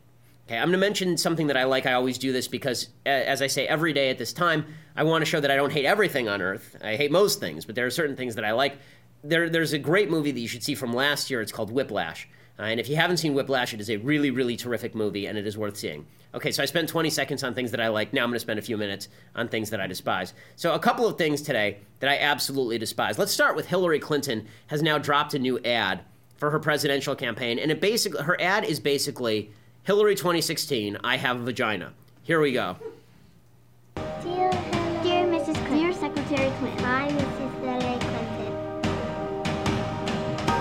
Okay, 0.48 0.56
I'm 0.56 0.68
going 0.68 0.72
to 0.72 0.78
mention 0.78 1.18
something 1.18 1.48
that 1.48 1.58
I 1.58 1.64
like. 1.64 1.84
I 1.84 1.92
always 1.92 2.16
do 2.16 2.32
this 2.32 2.48
because, 2.48 2.88
as 3.04 3.42
I 3.42 3.48
say 3.48 3.66
every 3.66 3.92
day 3.92 4.08
at 4.08 4.16
this 4.16 4.32
time, 4.32 4.64
I 4.96 5.02
want 5.02 5.20
to 5.20 5.26
show 5.30 5.40
that 5.40 5.50
I 5.50 5.56
don't 5.56 5.70
hate 5.70 5.84
everything 5.84 6.26
on 6.26 6.40
Earth. 6.40 6.74
I 6.82 6.96
hate 6.96 7.12
most 7.12 7.38
things, 7.38 7.66
but 7.66 7.74
there 7.74 7.84
are 7.84 7.90
certain 7.90 8.16
things 8.16 8.34
that 8.36 8.46
I 8.46 8.52
like. 8.52 8.78
There, 9.22 9.50
there's 9.50 9.74
a 9.74 9.78
great 9.78 10.08
movie 10.08 10.30
that 10.30 10.40
you 10.40 10.48
should 10.48 10.62
see 10.62 10.74
from 10.74 10.94
last 10.94 11.28
year. 11.28 11.42
It's 11.42 11.52
called 11.52 11.70
Whiplash. 11.70 12.26
Uh, 12.58 12.62
and 12.62 12.80
if 12.80 12.88
you 12.88 12.96
haven't 12.96 13.18
seen 13.18 13.34
Whiplash, 13.34 13.74
it 13.74 13.80
is 13.80 13.90
a 13.90 13.98
really, 13.98 14.30
really 14.30 14.56
terrific 14.56 14.94
movie, 14.94 15.26
and 15.26 15.36
it 15.36 15.46
is 15.46 15.58
worth 15.58 15.76
seeing. 15.76 16.06
Okay, 16.34 16.50
so 16.50 16.62
I 16.62 16.66
spent 16.66 16.88
20 16.88 17.10
seconds 17.10 17.44
on 17.44 17.52
things 17.52 17.70
that 17.72 17.80
I 17.82 17.88
like. 17.88 18.14
Now 18.14 18.22
I'm 18.22 18.30
going 18.30 18.36
to 18.36 18.40
spend 18.40 18.58
a 18.58 18.62
few 18.62 18.78
minutes 18.78 19.08
on 19.36 19.48
things 19.48 19.68
that 19.68 19.82
I 19.82 19.86
despise. 19.86 20.32
So, 20.56 20.72
a 20.72 20.78
couple 20.78 21.06
of 21.06 21.18
things 21.18 21.42
today 21.42 21.80
that 22.00 22.08
I 22.08 22.16
absolutely 22.20 22.78
despise. 22.78 23.18
Let's 23.18 23.32
start 23.32 23.54
with 23.54 23.66
Hillary 23.66 24.00
Clinton 24.00 24.46
has 24.68 24.80
now 24.80 24.96
dropped 24.96 25.34
a 25.34 25.38
new 25.38 25.58
ad 25.62 26.00
for 26.38 26.50
her 26.50 26.58
presidential 26.58 27.14
campaign, 27.14 27.58
and 27.58 27.70
it 27.70 27.82
basically 27.82 28.22
her 28.22 28.40
ad 28.40 28.64
is 28.64 28.80
basically 28.80 29.52
Hillary 29.88 30.16
2016, 30.16 30.98
I 31.02 31.16
have 31.16 31.40
a 31.40 31.44
vagina. 31.44 31.94
Here 32.22 32.42
we 32.42 32.52
go. 32.52 32.76
Dear, 34.22 34.50
dear 35.02 35.24
Mrs. 35.24 35.54
Clinton. 35.66 35.78
Dear 35.78 35.92
Secretary 35.94 36.52
Clinton. 36.58 36.84
Hi, 36.84 37.08
Mrs. 37.08 37.52
Hillary 37.62 37.98
Clinton. 37.98 38.52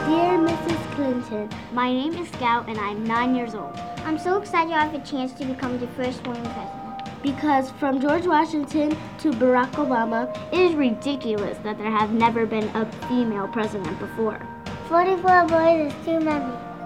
Dear 0.07 0.37
Mrs. 0.47 0.95
Clinton, 0.95 1.49
my 1.73 1.91
name 1.91 2.13
is 2.13 2.29
Scout 2.29 2.69
and 2.69 2.79
I'm 2.79 3.03
nine 3.03 3.35
years 3.35 3.53
old. 3.53 3.77
I'm 4.05 4.17
so 4.17 4.37
excited 4.37 4.71
I 4.71 4.85
have 4.85 4.93
a 4.93 5.05
chance 5.05 5.33
to 5.33 5.43
become 5.43 5.77
the 5.77 5.87
first 5.87 6.25
woman 6.25 6.43
president. 6.43 7.21
Because 7.21 7.71
from 7.71 7.99
George 7.99 8.25
Washington 8.25 8.91
to 9.17 9.31
Barack 9.31 9.71
Obama, 9.71 10.33
it 10.53 10.61
is 10.61 10.73
ridiculous 10.73 11.57
that 11.63 11.77
there 11.77 11.91
have 11.91 12.13
never 12.13 12.45
been 12.45 12.69
a 12.75 12.89
female 13.09 13.49
president 13.49 13.99
before. 13.99 14.39
44 14.87 15.47
boys 15.47 15.91
is 15.91 16.05
too 16.05 16.21
many. 16.21 16.76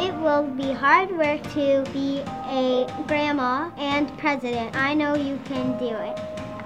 It 0.00 0.14
will 0.16 0.42
be 0.42 0.72
hard 0.72 1.10
work 1.16 1.42
to 1.52 1.84
be 1.92 2.20
a 2.48 2.86
grandma 3.06 3.70
and 3.76 4.16
president. 4.18 4.74
I 4.76 4.92
know 4.94 5.14
you 5.14 5.38
can 5.44 5.78
do 5.78 5.86
it. 5.86 6.18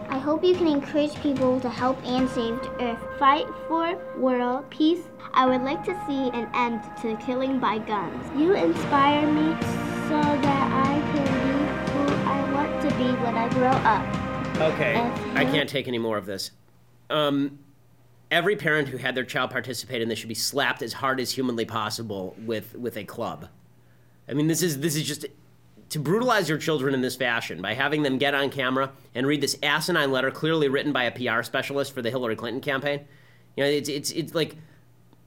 I 0.08 0.18
hope 0.18 0.42
you 0.42 0.54
can 0.54 0.66
encourage 0.66 1.14
people 1.16 1.60
to 1.60 1.68
help 1.68 2.02
and 2.04 2.28
save 2.30 2.60
the 2.62 2.70
earth. 2.82 3.18
Fight 3.18 3.46
for 3.68 3.96
world 4.16 4.68
peace. 4.70 5.02
I 5.34 5.44
would 5.46 5.60
like 5.60 5.84
to 5.84 5.94
see 6.06 6.30
an 6.30 6.48
end 6.54 6.82
to 7.02 7.08
the 7.08 7.16
killing 7.22 7.58
by 7.58 7.78
guns. 7.78 8.24
You 8.34 8.54
inspire 8.54 9.26
me 9.30 9.52
so 10.08 10.20
that 10.20 10.86
I 10.86 10.98
can 11.12 11.26
be 11.44 11.92
who 11.92 12.04
I 12.30 12.52
want 12.54 12.82
to 12.82 12.96
be 12.96 13.10
when 13.22 13.36
I 13.36 13.48
grow 13.50 13.68
up. 13.68 14.72
Okay, 14.72 14.96
I 15.34 15.44
can't 15.44 15.68
take 15.68 15.86
any 15.86 15.98
more 15.98 16.16
of 16.16 16.24
this. 16.24 16.52
Um, 17.10 17.58
every 18.30 18.56
parent 18.56 18.88
who 18.88 18.96
had 18.98 19.14
their 19.14 19.24
child 19.24 19.50
participate 19.50 20.02
in 20.02 20.08
this 20.08 20.18
should 20.18 20.28
be 20.28 20.34
slapped 20.34 20.82
as 20.82 20.92
hard 20.92 21.20
as 21.20 21.30
humanly 21.30 21.64
possible 21.64 22.36
with 22.44 22.74
with 22.74 22.96
a 22.96 23.04
club. 23.04 23.48
I 24.28 24.34
mean, 24.34 24.46
this 24.46 24.62
is 24.62 24.80
this 24.80 24.96
is 24.96 25.04
just 25.04 25.26
to 25.90 25.98
brutalize 25.98 26.48
your 26.48 26.58
children 26.58 26.94
in 26.94 27.00
this 27.00 27.16
fashion 27.16 27.62
by 27.62 27.74
having 27.74 28.02
them 28.02 28.18
get 28.18 28.34
on 28.34 28.50
camera 28.50 28.92
and 29.14 29.26
read 29.26 29.40
this 29.40 29.56
asinine 29.62 30.12
letter 30.12 30.30
clearly 30.30 30.68
written 30.68 30.92
by 30.92 31.04
a 31.04 31.10
PR 31.10 31.42
specialist 31.42 31.94
for 31.94 32.02
the 32.02 32.10
Hillary 32.10 32.36
Clinton 32.36 32.60
campaign. 32.60 33.00
You 33.56 33.64
know, 33.64 33.70
it's 33.70 33.88
it's 33.88 34.10
it's 34.10 34.34
like 34.34 34.56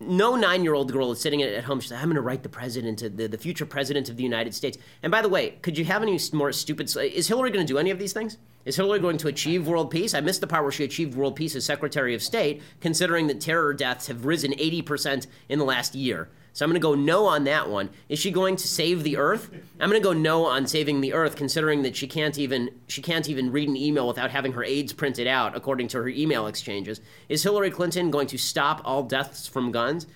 no 0.02 0.36
nine-year-old 0.36 0.92
girl 0.92 1.12
is 1.12 1.20
sitting 1.20 1.42
at 1.42 1.64
home. 1.64 1.80
She's 1.80 1.92
like, 1.92 2.02
"I'm 2.02 2.08
going 2.08 2.16
to 2.16 2.22
write 2.22 2.44
the 2.44 2.50
president, 2.50 3.00
the, 3.00 3.28
the 3.28 3.38
future 3.38 3.66
president 3.66 4.10
of 4.10 4.18
the 4.18 4.24
United 4.24 4.54
States." 4.54 4.78
And 5.04 5.12
by 5.12 5.22
the 5.22 5.30
way, 5.30 5.52
could 5.62 5.78
you 5.78 5.86
have 5.86 6.02
any 6.02 6.20
more 6.34 6.52
stupid? 6.52 6.96
Is 6.98 7.28
Hillary 7.28 7.52
going 7.52 7.66
to 7.66 7.74
do 7.74 7.78
any 7.78 7.92
of 7.92 8.00
these 8.00 8.14
things? 8.14 8.38
Is 8.66 8.76
Hillary 8.76 9.00
going 9.00 9.18
to 9.18 9.28
achieve 9.28 9.68
world 9.68 9.90
peace? 9.90 10.14
I 10.14 10.22
missed 10.22 10.42
the 10.42 10.48
part 10.48 10.64
where 10.64 10.72
she 10.72 10.84
achieved 10.84 11.16
world 11.16 11.36
peace 11.36 11.56
as 11.56 11.66
Secretary 11.66 12.14
of 12.14 12.22
State, 12.22 12.62
considering 12.80 13.28
that 13.28 13.42
terror 13.42 13.74
deaths 13.74 14.08
have 14.08 14.26
risen 14.26 14.52
80% 14.54 15.28
in 15.50 15.58
the 15.58 15.66
last 15.66 15.96
year. 15.96 16.30
So 16.54 16.66
I'm 16.66 16.70
going 16.70 16.82
to 16.82 16.86
go 16.86 16.96
no 16.96 17.28
on 17.28 17.46
that 17.46 17.70
one. 17.70 17.90
Is 18.10 18.20
she 18.20 18.30
going 18.30 18.58
to 18.58 18.68
save 18.68 19.04
the 19.04 19.18
earth? 19.18 19.50
I'm 19.80 19.90
going 19.90 20.02
to 20.02 20.06
go 20.06 20.14
no 20.14 20.46
on 20.46 20.68
saving 20.68 21.00
the 21.00 21.14
earth 21.14 21.36
considering 21.36 21.84
that 21.84 21.96
she 21.96 22.08
can't 22.08 22.38
even 22.38 22.72
she 22.88 23.02
can't 23.02 23.30
even 23.30 23.52
read 23.52 23.70
an 23.70 23.78
email 23.78 24.08
without 24.08 24.32
having 24.32 24.52
her 24.54 24.64
aides 24.64 24.92
printed 24.92 25.28
out 25.28 25.56
according 25.56 25.88
to 25.90 25.98
her 25.98 26.10
email 26.10 26.48
exchanges. 26.48 27.00
Is 27.30 27.44
Hillary 27.44 27.72
Clinton 27.72 28.12
going 28.12 28.28
to 28.28 28.38
stop 28.38 28.82
all 28.84 29.04
deaths 29.04 29.48
from 29.48 29.72
guns? 29.72 30.08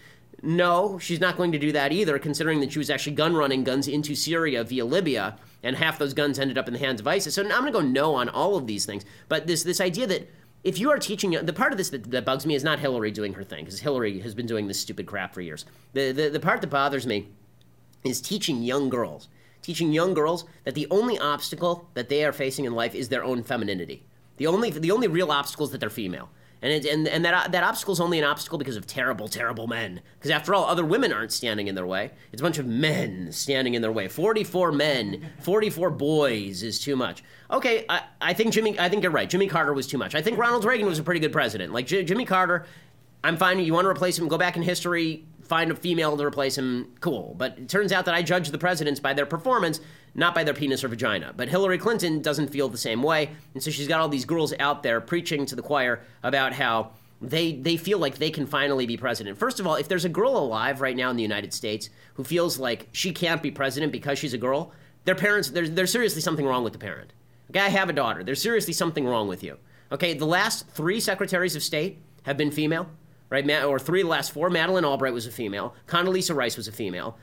No, 0.41 0.99
she's 0.99 1.21
not 1.21 1.37
going 1.37 1.53
to 1.53 1.59
do 1.59 1.71
that 1.71 1.91
either, 1.91 2.19
considering 2.19 2.59
that 2.59 2.71
she 2.71 2.79
was 2.79 2.89
actually 2.89 3.15
gun 3.15 3.35
running 3.35 3.63
guns 3.63 3.87
into 3.87 4.13
Syria 4.13 4.63
via 4.63 4.85
Libya, 4.85 5.37
and 5.63 5.75
half 5.75 5.97
those 5.97 6.13
guns 6.13 6.37
ended 6.37 6.57
up 6.57 6.67
in 6.67 6.73
the 6.73 6.79
hands 6.79 6.99
of 6.99 7.07
ISIS. 7.07 7.33
So 7.33 7.41
I'm 7.41 7.49
going 7.49 7.65
to 7.65 7.71
go 7.71 7.81
no 7.81 8.13
on 8.13 8.29
all 8.29 8.55
of 8.55 8.67
these 8.67 8.85
things. 8.85 9.05
But 9.29 9.47
this 9.47 9.63
this 9.63 9.81
idea 9.81 10.05
that 10.07 10.29
if 10.65 10.79
you 10.79 10.89
are 10.89 10.97
teaching 10.97 11.31
the 11.31 11.53
part 11.53 11.71
of 11.71 11.77
this 11.77 11.89
that, 11.89 12.09
that 12.09 12.25
bugs 12.25 12.45
me 12.45 12.55
is 12.55 12.63
not 12.63 12.79
Hillary 12.79 13.11
doing 13.11 13.33
her 13.33 13.43
thing 13.43 13.63
because 13.63 13.79
Hillary 13.79 14.19
has 14.19 14.33
been 14.33 14.47
doing 14.47 14.67
this 14.67 14.79
stupid 14.79 15.05
crap 15.05 15.33
for 15.33 15.41
years. 15.41 15.63
The, 15.93 16.11
the 16.11 16.29
the 16.29 16.39
part 16.39 16.59
that 16.61 16.71
bothers 16.71 17.05
me 17.05 17.29
is 18.03 18.19
teaching 18.19 18.63
young 18.63 18.89
girls, 18.89 19.29
teaching 19.61 19.93
young 19.93 20.15
girls 20.15 20.43
that 20.63 20.73
the 20.73 20.87
only 20.89 21.19
obstacle 21.19 21.87
that 21.93 22.09
they 22.09 22.25
are 22.25 22.33
facing 22.33 22.65
in 22.65 22.73
life 22.73 22.95
is 22.95 23.09
their 23.09 23.23
own 23.23 23.43
femininity. 23.43 24.03
The 24.37 24.47
only 24.47 24.71
the 24.71 24.91
only 24.91 25.07
real 25.07 25.31
obstacle 25.31 25.67
is 25.67 25.71
that 25.71 25.79
they're 25.79 25.89
female. 25.89 26.29
And, 26.61 26.71
it, 26.71 26.85
and, 26.85 27.07
and 27.07 27.23
that, 27.25 27.33
uh, 27.33 27.47
that 27.49 27.63
obstacle 27.63 27.93
is 27.93 27.99
only 27.99 28.17
an 28.17 28.23
obstacle 28.23 28.57
because 28.57 28.75
of 28.75 28.87
terrible, 28.87 29.27
terrible 29.27 29.67
men. 29.67 30.01
Because 30.17 30.31
after 30.31 30.55
all, 30.55 30.65
other 30.65 30.85
women 30.85 31.13
aren't 31.13 31.31
standing 31.31 31.67
in 31.67 31.75
their 31.75 31.85
way. 31.85 32.11
It's 32.31 32.41
a 32.41 32.43
bunch 32.43 32.57
of 32.57 32.65
men 32.65 33.31
standing 33.31 33.73
in 33.73 33.81
their 33.81 33.91
way. 33.91 34.07
44 34.07 34.71
men, 34.71 35.31
44 35.41 35.91
boys 35.91 36.63
is 36.63 36.79
too 36.79 36.95
much. 36.95 37.23
Okay, 37.51 37.85
I, 37.89 38.03
I 38.21 38.33
think 38.33 38.53
Jimmy, 38.53 38.79
I 38.79 38.89
think 38.89 39.03
you're 39.03 39.11
right. 39.11 39.29
Jimmy 39.29 39.47
Carter 39.47 39.73
was 39.73 39.85
too 39.85 39.97
much. 39.97 40.15
I 40.15 40.21
think 40.21 40.37
Ronald 40.37 40.65
Reagan 40.65 40.87
was 40.87 40.97
a 40.97 41.03
pretty 41.03 41.19
good 41.19 41.33
president. 41.33 41.71
Like 41.73 41.87
J- 41.87 42.03
Jimmy 42.03 42.25
Carter, 42.25 42.65
I'm 43.23 43.37
fine. 43.37 43.59
You 43.59 43.73
want 43.73 43.85
to 43.85 43.89
replace 43.89 44.17
him, 44.17 44.27
go 44.27 44.37
back 44.37 44.55
in 44.55 44.63
history, 44.63 45.25
find 45.43 45.71
a 45.71 45.75
female 45.75 46.17
to 46.17 46.23
replace 46.25 46.57
him, 46.57 46.93
cool. 46.99 47.35
But 47.37 47.57
it 47.57 47.69
turns 47.69 47.91
out 47.91 48.05
that 48.05 48.15
I 48.15 48.21
judge 48.21 48.49
the 48.49 48.57
presidents 48.57 48.99
by 48.99 49.13
their 49.13 49.25
performance, 49.25 49.79
not 50.15 50.33
by 50.33 50.43
their 50.43 50.53
penis 50.53 50.83
or 50.83 50.87
vagina. 50.87 51.33
But 51.35 51.49
Hillary 51.49 51.77
Clinton 51.77 52.21
doesn't 52.21 52.47
feel 52.47 52.69
the 52.69 52.77
same 52.77 53.03
way. 53.03 53.29
And 53.53 53.61
so 53.61 53.69
she's 53.69 53.87
got 53.87 53.99
all 53.99 54.09
these 54.09 54.25
girls 54.25 54.53
out 54.59 54.81
there 54.81 55.01
preaching 55.01 55.45
to 55.45 55.55
the 55.55 55.61
choir 55.61 56.01
about 56.23 56.53
how 56.53 56.91
they, 57.21 57.53
they 57.53 57.77
feel 57.77 57.99
like 57.99 58.17
they 58.17 58.31
can 58.31 58.45
finally 58.47 58.85
be 58.85 58.97
president. 58.97 59.37
First 59.37 59.59
of 59.59 59.67
all, 59.67 59.75
if 59.75 59.87
there's 59.87 60.05
a 60.05 60.09
girl 60.09 60.37
alive 60.37 60.81
right 60.81 60.95
now 60.95 61.09
in 61.09 61.17
the 61.17 61.21
United 61.21 61.53
States 61.53 61.89
who 62.15 62.23
feels 62.23 62.57
like 62.57 62.87
she 62.93 63.11
can't 63.11 63.43
be 63.43 63.51
president 63.51 63.91
because 63.91 64.17
she's 64.17 64.33
a 64.33 64.37
girl, 64.37 64.71
their 65.03 65.15
parents, 65.15 65.49
there's, 65.49 65.71
there's 65.71 65.91
seriously 65.91 66.21
something 66.21 66.45
wrong 66.45 66.63
with 66.63 66.73
the 66.73 66.79
parent. 66.79 67.13
Okay, 67.51 67.59
I 67.59 67.69
have 67.69 67.89
a 67.89 67.93
daughter. 67.93 68.23
There's 68.23 68.41
seriously 68.41 68.73
something 68.73 69.05
wrong 69.05 69.27
with 69.27 69.43
you. 69.43 69.57
Okay, 69.91 70.13
the 70.13 70.25
last 70.25 70.67
three 70.69 70.99
secretaries 70.99 71.55
of 71.55 71.63
state 71.63 71.99
have 72.23 72.37
been 72.37 72.51
female 72.51 72.89
right? 73.29 73.63
Or 73.63 73.79
three 73.79 74.03
last 74.03 74.31
four. 74.31 74.49
Madeleine 74.49 74.85
Albright 74.85 75.13
was 75.13 75.27
a 75.27 75.31
female. 75.31 75.75
Condoleezza 75.87 76.35
Rice 76.35 76.57
was 76.57 76.67
a 76.67 76.71
female. 76.71 77.17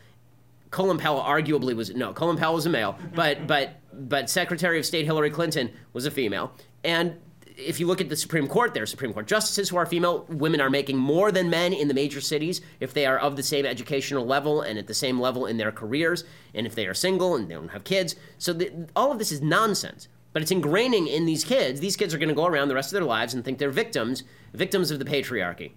Colin 0.72 0.98
Powell 0.98 1.20
arguably 1.20 1.76
was 1.76 1.94
no. 1.94 2.12
Colin 2.12 2.36
Powell 2.36 2.54
was 2.54 2.66
a 2.66 2.70
male, 2.70 2.98
but 3.14 3.46
but 3.46 3.76
but 3.92 4.28
Secretary 4.28 4.78
of 4.78 4.86
State 4.86 5.04
Hillary 5.04 5.30
Clinton 5.30 5.70
was 5.92 6.06
a 6.06 6.10
female. 6.10 6.52
And 6.82 7.20
if 7.58 7.78
you 7.78 7.86
look 7.86 8.00
at 8.00 8.08
the 8.08 8.16
Supreme 8.16 8.48
Court, 8.48 8.72
there 8.72 8.82
are 8.82 8.86
Supreme 8.86 9.12
Court 9.12 9.26
justices 9.26 9.68
who 9.68 9.76
are 9.76 9.84
female. 9.84 10.24
Women 10.30 10.62
are 10.62 10.70
making 10.70 10.96
more 10.96 11.30
than 11.30 11.50
men 11.50 11.74
in 11.74 11.88
the 11.88 11.94
major 11.94 12.22
cities 12.22 12.62
if 12.80 12.94
they 12.94 13.04
are 13.04 13.18
of 13.18 13.36
the 13.36 13.42
same 13.42 13.66
educational 13.66 14.24
level 14.24 14.62
and 14.62 14.78
at 14.78 14.86
the 14.86 14.94
same 14.94 15.20
level 15.20 15.44
in 15.44 15.58
their 15.58 15.70
careers, 15.70 16.24
and 16.54 16.66
if 16.66 16.74
they 16.74 16.86
are 16.86 16.94
single 16.94 17.36
and 17.36 17.50
they 17.50 17.54
don't 17.54 17.68
have 17.68 17.84
kids. 17.84 18.16
So 18.38 18.54
the, 18.54 18.88
all 18.96 19.12
of 19.12 19.18
this 19.18 19.30
is 19.30 19.42
nonsense. 19.42 20.08
But 20.32 20.40
it's 20.40 20.50
ingraining 20.50 21.08
in 21.08 21.26
these 21.26 21.44
kids. 21.44 21.80
These 21.80 21.98
kids 21.98 22.14
are 22.14 22.18
going 22.18 22.30
to 22.30 22.34
go 22.34 22.46
around 22.46 22.68
the 22.68 22.74
rest 22.74 22.90
of 22.90 22.94
their 22.94 23.04
lives 23.04 23.34
and 23.34 23.44
think 23.44 23.58
they're 23.58 23.70
victims, 23.70 24.22
victims 24.54 24.90
of 24.90 24.98
the 24.98 25.04
patriarchy. 25.04 25.72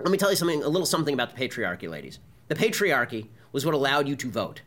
Let 0.00 0.10
me 0.10 0.18
tell 0.18 0.30
you 0.30 0.36
something, 0.36 0.64
a 0.64 0.68
little 0.68 0.86
something 0.86 1.14
about 1.14 1.36
the 1.36 1.48
patriarchy, 1.48 1.88
ladies. 1.88 2.18
The 2.48 2.56
patriarchy 2.56 3.28
was 3.56 3.64
what 3.64 3.74
allowed 3.74 4.06
you 4.06 4.14
to 4.14 4.30
vote. 4.30 4.60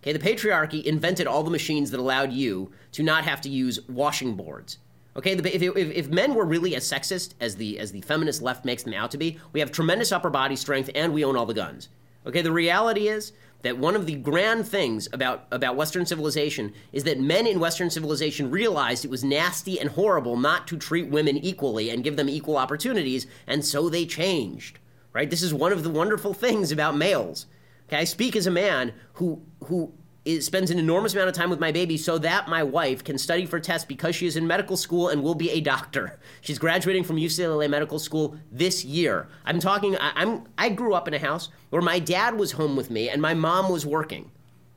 Okay, 0.00 0.12
the 0.12 0.18
patriarchy 0.20 0.84
invented 0.84 1.26
all 1.26 1.42
the 1.42 1.50
machines 1.50 1.90
that 1.90 1.98
allowed 1.98 2.32
you 2.32 2.70
to 2.92 3.02
not 3.02 3.24
have 3.24 3.40
to 3.40 3.48
use 3.48 3.80
washing 3.88 4.36
boards. 4.36 4.78
Okay, 5.16 5.32
if, 5.32 5.44
if, 5.44 5.76
if, 5.76 6.08
men 6.08 6.36
were 6.36 6.44
really 6.44 6.76
as 6.76 6.88
sexist 6.88 7.34
as 7.40 7.56
the 7.56 7.80
as 7.80 7.90
the 7.90 8.00
feminist 8.02 8.40
left 8.40 8.64
makes 8.64 8.84
them 8.84 8.94
out 8.94 9.10
to 9.10 9.18
be, 9.18 9.40
we 9.52 9.58
have 9.58 9.72
tremendous 9.72 10.12
upper 10.12 10.30
body 10.30 10.54
strength 10.54 10.88
and 10.94 11.12
we 11.12 11.24
own 11.24 11.36
all 11.36 11.46
the 11.46 11.52
guns. 11.52 11.88
Okay, 12.26 12.40
the 12.40 12.52
reality 12.52 13.08
is 13.08 13.32
that 13.62 13.76
one 13.76 13.96
of 13.96 14.06
the 14.06 14.14
grand 14.14 14.68
things 14.68 15.08
about, 15.12 15.48
about 15.50 15.74
Western 15.74 16.06
civilization 16.06 16.72
is 16.92 17.02
that 17.02 17.18
men 17.18 17.44
in 17.44 17.58
Western 17.58 17.90
civilization 17.90 18.52
realized 18.52 19.04
it 19.04 19.10
was 19.10 19.24
nasty 19.24 19.80
and 19.80 19.90
horrible 19.90 20.36
not 20.36 20.68
to 20.68 20.76
treat 20.76 21.08
women 21.08 21.36
equally 21.36 21.90
and 21.90 22.04
give 22.04 22.16
them 22.16 22.28
equal 22.28 22.56
opportunities, 22.56 23.26
and 23.48 23.64
so 23.64 23.88
they 23.88 24.06
changed. 24.06 24.78
Right? 25.12 25.28
This 25.28 25.42
is 25.42 25.52
one 25.52 25.72
of 25.72 25.82
the 25.82 25.90
wonderful 25.90 26.34
things 26.34 26.70
about 26.70 26.96
males. 26.96 27.46
Okay, 27.88 27.96
I 27.96 28.04
speak 28.04 28.36
as 28.36 28.46
a 28.46 28.50
man 28.50 28.92
who 29.14 29.42
who 29.64 29.92
is, 30.24 30.44
spends 30.44 30.70
an 30.70 30.78
enormous 30.78 31.14
amount 31.14 31.30
of 31.30 31.34
time 31.34 31.48
with 31.48 31.58
my 31.58 31.72
baby 31.72 31.96
so 31.96 32.18
that 32.18 32.48
my 32.48 32.62
wife 32.62 33.02
can 33.02 33.16
study 33.16 33.46
for 33.46 33.58
tests 33.58 33.86
because 33.86 34.14
she 34.14 34.26
is 34.26 34.36
in 34.36 34.46
medical 34.46 34.76
school 34.76 35.08
and 35.08 35.22
will 35.22 35.34
be 35.34 35.50
a 35.50 35.60
doctor. 35.60 36.18
She's 36.42 36.58
graduating 36.58 37.04
from 37.04 37.16
UCLA 37.16 37.68
Medical 37.68 37.98
School 37.98 38.36
this 38.52 38.84
year. 38.84 39.28
I'm 39.46 39.58
talking. 39.58 39.96
I, 39.96 40.22
am 40.22 40.44
I 40.58 40.68
grew 40.68 40.92
up 40.94 41.08
in 41.08 41.14
a 41.14 41.18
house 41.18 41.48
where 41.70 41.82
my 41.82 41.98
dad 41.98 42.38
was 42.38 42.52
home 42.52 42.76
with 42.76 42.90
me 42.90 43.08
and 43.08 43.22
my 43.22 43.32
mom 43.32 43.70
was 43.70 43.86
working. 43.86 44.30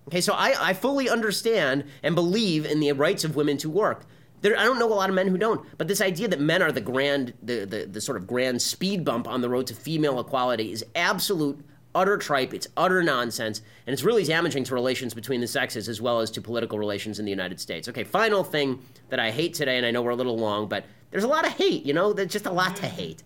Okay, 0.08 0.22
so 0.22 0.34
I, 0.34 0.56
I 0.60 0.74
fully 0.74 1.10
understand 1.10 1.84
and 2.02 2.16
believe 2.16 2.66
in 2.66 2.80
the 2.80 2.92
rights 2.94 3.24
of 3.24 3.36
women 3.36 3.58
to 3.58 3.70
work. 3.70 4.06
There, 4.42 4.58
I 4.58 4.64
don't 4.64 4.80
know 4.80 4.92
a 4.92 4.96
lot 4.96 5.10
of 5.10 5.16
men 5.16 5.28
who 5.28 5.38
don't, 5.38 5.64
but 5.78 5.88
this 5.88 6.02
idea 6.02 6.28
that 6.30 6.40
men 6.40 6.64
are 6.64 6.72
the 6.72 6.82
grand, 6.82 7.34
the, 7.44 7.66
the, 7.66 7.86
the 7.86 8.02
sort 8.02 8.18
of 8.18 8.26
grand 8.26 8.62
speed 8.62 9.06
bump 9.06 9.28
on 9.28 9.42
the 9.42 9.50
road 9.50 9.68
to 9.68 9.76
female 9.76 10.20
equality 10.20 10.72
is 10.72 10.84
absolute 10.96 11.64
utter 11.96 12.18
tripe, 12.18 12.54
it's 12.54 12.68
utter 12.78 13.04
nonsense, 13.04 13.62
and 13.86 13.94
it's 13.94 14.04
really 14.04 14.24
damaging 14.24 14.64
to 14.66 14.74
relations 14.74 15.14
between 15.14 15.42
the 15.42 15.48
sexes 15.48 15.90
as 15.90 16.02
well 16.02 16.20
as 16.20 16.32
to 16.32 16.42
political 16.42 16.80
relations 16.80 17.20
in 17.20 17.26
the 17.26 17.32
United 17.32 17.60
States. 17.60 17.88
Okay, 17.90 18.04
final 18.04 18.44
thing 18.44 18.82
that 19.10 19.20
I 19.20 19.32
hate 19.32 19.54
today, 19.54 19.78
and 19.78 19.86
I 19.86 19.92
know 19.92 20.02
we're 20.02 20.12
a 20.12 20.16
little 20.16 20.38
long, 20.38 20.68
but 20.68 20.86
there's 21.12 21.24
a 21.24 21.28
lot 21.28 21.46
of 21.46 21.54
hate, 21.54 21.86
you 21.86 21.94
know, 21.94 22.14
there's 22.14 22.32
just 22.32 22.46
a 22.46 22.52
lot 22.52 22.76
to 22.78 22.88
hate. 22.88 23.24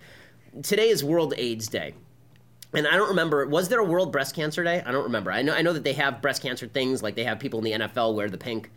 Today 0.63 0.89
is 0.89 1.03
World 1.03 1.33
AIDS 1.37 1.67
Day. 1.67 1.93
And 2.73 2.87
I 2.87 2.97
don't 2.97 3.09
remember, 3.09 3.47
was 3.47 3.69
there 3.69 3.79
a 3.79 3.85
World 3.85 4.11
Breast 4.11 4.35
Cancer 4.35 4.63
Day? 4.63 4.83
I 4.85 4.91
don't 4.91 5.03
remember. 5.03 5.31
I 5.31 5.41
know, 5.41 5.53
I 5.53 5.61
know 5.61 5.71
that 5.73 5.83
they 5.83 5.93
have 5.93 6.21
breast 6.21 6.41
cancer 6.41 6.67
things, 6.67 7.01
like 7.01 7.15
they 7.15 7.23
have 7.23 7.39
people 7.39 7.59
in 7.59 7.63
the 7.63 7.87
NFL 7.87 8.15
wear 8.15 8.29
the 8.29 8.37
pink 8.37 8.69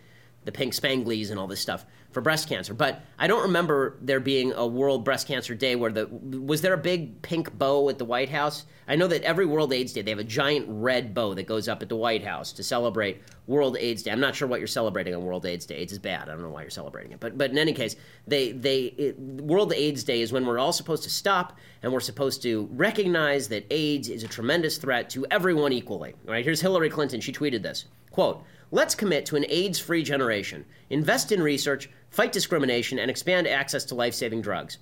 the 0.49 0.53
pink 0.53 0.73
spanglies 0.73 1.31
and 1.31 1.39
all 1.39 1.47
this 1.47 1.61
stuff 1.61 1.85
for 2.11 2.23
breast 2.23 2.49
cancer. 2.49 2.73
But 2.73 3.03
I 3.19 3.27
don't 3.27 3.43
remember 3.43 3.99
there 4.01 4.19
being 4.19 4.55
a 4.55 4.67
World 4.67 5.05
Breast 5.05 5.29
Cancer 5.29 5.55
Day 5.55 5.77
where 5.77 5.93
the 5.93 6.07
was 6.07 6.63
there 6.63 6.73
a 6.73 6.79
big 6.79 7.21
pink 7.21 7.53
bow 7.59 7.91
at 7.91 7.99
the 7.99 8.07
White 8.07 8.31
House? 8.31 8.65
I 8.89 8.97
know 8.97 9.07
that 9.09 9.23
every 9.25 9.45
World 9.45 9.75
AIDS 9.75 9.93
Day 9.93 10.01
they 10.01 10.11
have 10.11 10.19
a 10.19 10.25
giant 10.25 10.65
red 10.71 11.13
bow 11.13 11.35
that 11.35 11.47
goes 11.47 11.69
up 11.69 11.83
at 11.83 11.91
the 11.91 11.97
White 11.97 12.25
House 12.25 12.51
to 12.53 12.63
celebrate 12.63 13.21
World 13.47 13.77
AIDS 13.79 14.03
Day. 14.03 14.11
I'm 14.11 14.21
not 14.21 14.35
sure 14.35 14.49
what 14.49 14.59
you're 14.59 14.67
celebrating 14.67 15.15
on 15.15 15.23
World 15.23 15.45
AIDS 15.45 15.67
Day. 15.67 15.75
AIDS 15.75 15.93
is 15.93 15.99
bad. 15.99 16.31
I 16.31 16.33
don't 16.33 16.41
know 16.41 16.49
why 16.49 16.63
you're 16.63 16.71
celebrating 16.71 17.13
it. 17.13 17.21
But 17.21 17.37
but 17.37 17.51
in 17.51 17.59
any 17.59 17.75
case, 17.75 17.95
they 18.27 18.53
they 18.53 18.85
it, 18.85 19.21
World 19.21 19.75
AIDS 19.75 20.03
Day 20.03 20.23
is 20.23 20.33
when 20.33 20.47
we're 20.47 20.59
all 20.59 20.73
supposed 20.73 21.03
to 21.03 21.11
stop 21.11 21.59
and 21.83 21.93
we're 21.93 22.01
supposed 22.01 22.41
to 22.45 22.71
recognize 22.73 23.49
that 23.49 23.67
AIDS 23.71 24.09
is 24.09 24.23
a 24.23 24.29
tremendous 24.29 24.79
threat 24.79 25.11
to 25.11 25.27
everyone 25.31 25.75
equally. 25.75 26.15
All 26.27 26.33
right, 26.33 26.43
here's 26.43 26.63
Hillary 26.63 26.89
Clinton. 26.89 27.21
She 27.21 27.33
tweeted 27.33 27.61
this. 27.61 27.85
Quote, 28.11 28.43
Let's 28.71 28.95
commit 28.95 29.25
to 29.27 29.37
an 29.37 29.47
AIDS 29.49 29.79
free 29.79 30.03
generation, 30.03 30.65
invest 30.91 31.33
in 31.33 31.43
research, 31.43 31.89
fight 32.11 32.33
discrimination, 32.33 32.99
and 32.99 33.11
expand 33.11 33.47
access 33.47 33.85
to 33.87 33.95
life 33.95 34.15
saving 34.15 34.43
drugs. 34.43 34.79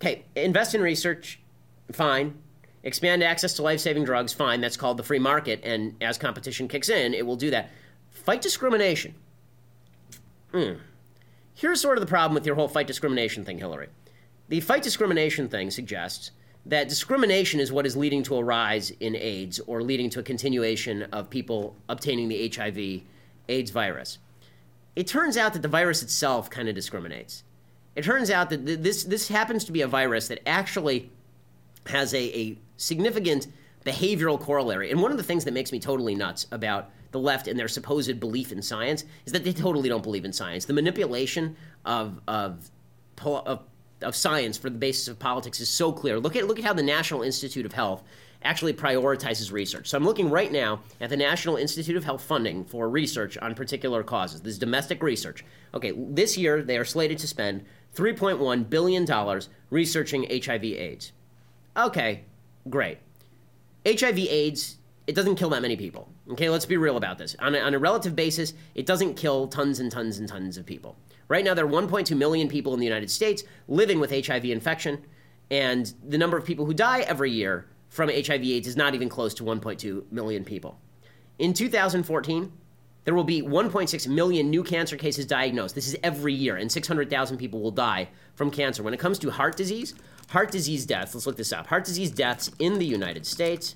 Okay, 0.00 0.24
invest 0.34 0.74
in 0.74 0.80
research, 0.80 1.40
fine. 1.92 2.34
Expand 2.82 3.22
access 3.22 3.54
to 3.54 3.62
life 3.62 3.78
saving 3.78 4.04
drugs, 4.04 4.32
fine. 4.32 4.60
That's 4.60 4.76
called 4.76 4.96
the 4.96 5.04
free 5.04 5.20
market, 5.20 5.60
and 5.62 5.94
as 6.00 6.18
competition 6.18 6.66
kicks 6.66 6.88
in, 6.88 7.14
it 7.14 7.24
will 7.24 7.36
do 7.36 7.50
that. 7.50 7.70
Fight 8.10 8.42
discrimination. 8.42 9.14
Mm. 10.52 10.80
Here's 11.54 11.80
sort 11.80 11.96
of 11.96 12.00
the 12.00 12.08
problem 12.08 12.34
with 12.34 12.44
your 12.44 12.56
whole 12.56 12.66
fight 12.66 12.88
discrimination 12.88 13.44
thing, 13.44 13.58
Hillary. 13.58 13.88
The 14.48 14.60
fight 14.60 14.82
discrimination 14.82 15.48
thing 15.48 15.70
suggests 15.70 16.32
that 16.66 16.88
discrimination 16.88 17.60
is 17.60 17.72
what 17.72 17.86
is 17.86 17.96
leading 17.96 18.22
to 18.24 18.36
a 18.36 18.44
rise 18.44 18.90
in 18.98 19.14
AIDS 19.14 19.60
or 19.60 19.82
leading 19.82 20.10
to 20.10 20.20
a 20.20 20.22
continuation 20.22 21.04
of 21.04 21.30
people 21.30 21.76
obtaining 21.88 22.28
the 22.28 22.52
HIV 22.54 23.02
AIDS 23.48 23.70
virus. 23.70 24.18
It 24.94 25.06
turns 25.06 25.36
out 25.36 25.52
that 25.54 25.62
the 25.62 25.68
virus 25.68 26.02
itself 26.02 26.50
kind 26.50 26.68
of 26.68 26.74
discriminates. 26.74 27.44
It 27.94 28.04
turns 28.04 28.30
out 28.30 28.50
that 28.50 28.64
this, 28.64 29.04
this 29.04 29.28
happens 29.28 29.64
to 29.64 29.72
be 29.72 29.82
a 29.82 29.86
virus 29.86 30.28
that 30.28 30.46
actually 30.46 31.10
has 31.86 32.14
a, 32.14 32.38
a 32.38 32.58
significant 32.76 33.48
behavioral 33.84 34.38
corollary. 34.40 34.90
And 34.90 35.02
one 35.02 35.10
of 35.10 35.16
the 35.16 35.22
things 35.22 35.44
that 35.44 35.52
makes 35.52 35.72
me 35.72 35.80
totally 35.80 36.14
nuts 36.14 36.46
about 36.52 36.90
the 37.10 37.18
left 37.18 37.48
and 37.48 37.58
their 37.58 37.68
supposed 37.68 38.18
belief 38.20 38.52
in 38.52 38.62
science 38.62 39.04
is 39.26 39.32
that 39.32 39.44
they 39.44 39.52
totally 39.52 39.88
don't 39.88 40.02
believe 40.02 40.24
in 40.24 40.32
science. 40.32 40.64
The 40.64 40.72
manipulation 40.72 41.56
of, 41.84 42.20
of, 42.26 42.70
of 43.24 43.60
of 44.02 44.16
science 44.16 44.58
for 44.58 44.70
the 44.70 44.78
basis 44.78 45.08
of 45.08 45.18
politics 45.18 45.60
is 45.60 45.68
so 45.68 45.92
clear. 45.92 46.18
Look 46.18 46.36
at 46.36 46.46
look 46.46 46.58
at 46.58 46.64
how 46.64 46.72
the 46.72 46.82
National 46.82 47.22
Institute 47.22 47.64
of 47.64 47.72
Health 47.72 48.02
actually 48.44 48.72
prioritizes 48.72 49.52
research. 49.52 49.88
So 49.88 49.96
I'm 49.96 50.04
looking 50.04 50.30
right 50.30 50.50
now 50.50 50.80
at 51.00 51.10
the 51.10 51.16
National 51.16 51.56
Institute 51.56 51.96
of 51.96 52.04
Health 52.04 52.22
funding 52.22 52.64
for 52.64 52.88
research 52.88 53.38
on 53.38 53.54
particular 53.54 54.02
causes. 54.02 54.42
This 54.42 54.54
is 54.54 54.58
domestic 54.58 55.02
research. 55.02 55.44
Okay, 55.74 55.92
this 55.96 56.36
year 56.36 56.62
they 56.62 56.78
are 56.78 56.84
slated 56.84 57.18
to 57.18 57.26
spend 57.26 57.64
3.1 57.94 58.68
billion 58.70 59.04
dollars 59.04 59.48
researching 59.70 60.26
HIV/AIDS. 60.30 61.12
Okay, 61.76 62.24
great. 62.68 62.98
HIV/AIDS 63.86 64.76
it 65.06 65.14
doesn't 65.14 65.36
kill 65.36 65.50
that 65.50 65.62
many 65.62 65.76
people. 65.76 66.08
Okay, 66.30 66.48
let's 66.48 66.66
be 66.66 66.76
real 66.76 66.96
about 66.96 67.18
this. 67.18 67.34
On 67.40 67.54
a, 67.54 67.58
on 67.58 67.74
a 67.74 67.78
relative 67.78 68.14
basis, 68.14 68.54
it 68.74 68.86
doesn't 68.86 69.14
kill 69.14 69.48
tons 69.48 69.80
and 69.80 69.90
tons 69.90 70.18
and 70.18 70.28
tons 70.28 70.56
of 70.56 70.64
people. 70.64 70.96
Right 71.28 71.44
now, 71.44 71.54
there 71.54 71.64
are 71.64 71.68
1.2 71.68 72.16
million 72.16 72.48
people 72.48 72.72
in 72.74 72.80
the 72.80 72.86
United 72.86 73.10
States 73.10 73.42
living 73.66 73.98
with 73.98 74.10
HIV 74.10 74.44
infection, 74.44 75.04
and 75.50 75.92
the 76.06 76.18
number 76.18 76.36
of 76.36 76.44
people 76.44 76.66
who 76.66 76.74
die 76.74 77.00
every 77.00 77.30
year 77.30 77.66
from 77.92 78.08
HIV/AIDS 78.08 78.66
is 78.66 78.74
not 78.74 78.94
even 78.94 79.10
close 79.10 79.34
to 79.34 79.44
1.2 79.44 80.10
million 80.10 80.44
people. 80.44 80.78
In 81.38 81.52
2014, 81.52 82.50
there 83.04 83.14
will 83.14 83.22
be 83.22 83.42
1.6 83.42 84.08
million 84.08 84.48
new 84.48 84.64
cancer 84.64 84.96
cases 84.96 85.26
diagnosed. 85.26 85.74
This 85.74 85.86
is 85.86 85.96
every 86.02 86.32
year, 86.32 86.56
and 86.56 86.72
600,000 86.72 87.36
people 87.36 87.60
will 87.60 87.70
die 87.70 88.08
from 88.34 88.50
cancer. 88.50 88.82
When 88.82 88.94
it 88.94 89.00
comes 89.00 89.18
to 89.18 89.30
heart 89.30 89.58
disease, 89.58 89.94
heart 90.30 90.50
disease 90.50 90.86
deaths, 90.86 91.14
let's 91.14 91.26
look 91.26 91.36
this 91.36 91.52
up. 91.52 91.66
Heart 91.66 91.84
disease 91.84 92.10
deaths 92.10 92.50
in 92.58 92.78
the 92.78 92.86
United 92.86 93.26
States. 93.26 93.74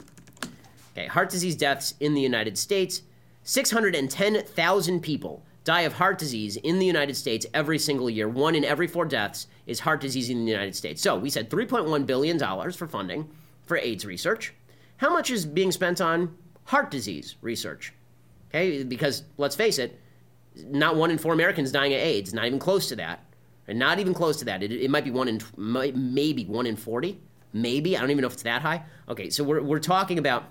Okay, 0.96 1.08
heart 1.08 1.28
disease 1.28 1.54
deaths 1.54 1.92
in 2.00 2.14
the 2.14 2.22
United 2.22 2.56
States, 2.56 3.02
610,000 3.42 5.00
people 5.00 5.44
die 5.64 5.82
of 5.82 5.92
heart 5.92 6.16
disease 6.16 6.56
in 6.56 6.78
the 6.78 6.86
United 6.86 7.16
States 7.16 7.44
every 7.52 7.78
single 7.78 8.08
year. 8.08 8.30
One 8.30 8.54
in 8.54 8.64
every 8.64 8.86
four 8.86 9.04
deaths 9.04 9.46
is 9.66 9.80
heart 9.80 10.00
disease 10.00 10.30
in 10.30 10.46
the 10.46 10.50
United 10.50 10.74
States. 10.74 11.02
So 11.02 11.18
we 11.18 11.28
said 11.28 11.50
$3.1 11.50 12.06
billion 12.06 12.38
for 12.72 12.86
funding 12.86 13.28
for 13.66 13.76
AIDS 13.76 14.06
research. 14.06 14.54
How 14.98 15.12
much 15.12 15.30
is 15.30 15.44
being 15.44 15.72
spent 15.72 16.00
on 16.00 16.36
heart 16.64 16.90
disease 16.90 17.36
research? 17.42 17.92
Okay, 18.48 18.82
because 18.82 19.24
let's 19.36 19.56
face 19.56 19.78
it, 19.78 20.00
not 20.68 20.96
one 20.96 21.10
in 21.10 21.18
four 21.18 21.34
Americans 21.34 21.70
dying 21.70 21.92
of 21.92 22.00
AIDS, 22.00 22.32
not 22.32 22.46
even 22.46 22.58
close 22.58 22.88
to 22.88 22.96
that. 22.96 23.20
And 23.68 23.80
not 23.80 23.98
even 23.98 24.14
close 24.14 24.36
to 24.38 24.44
that. 24.44 24.62
It, 24.62 24.70
it 24.70 24.90
might 24.90 25.02
be 25.02 25.10
one 25.10 25.26
in, 25.26 25.40
maybe 25.56 26.44
one 26.44 26.66
in 26.66 26.76
40. 26.76 27.20
Maybe. 27.52 27.96
I 27.96 28.00
don't 28.00 28.12
even 28.12 28.22
know 28.22 28.28
if 28.28 28.34
it's 28.34 28.44
that 28.44 28.62
high. 28.62 28.84
Okay, 29.08 29.28
so 29.28 29.42
we're, 29.42 29.60
we're 29.60 29.80
talking 29.80 30.18
about 30.18 30.44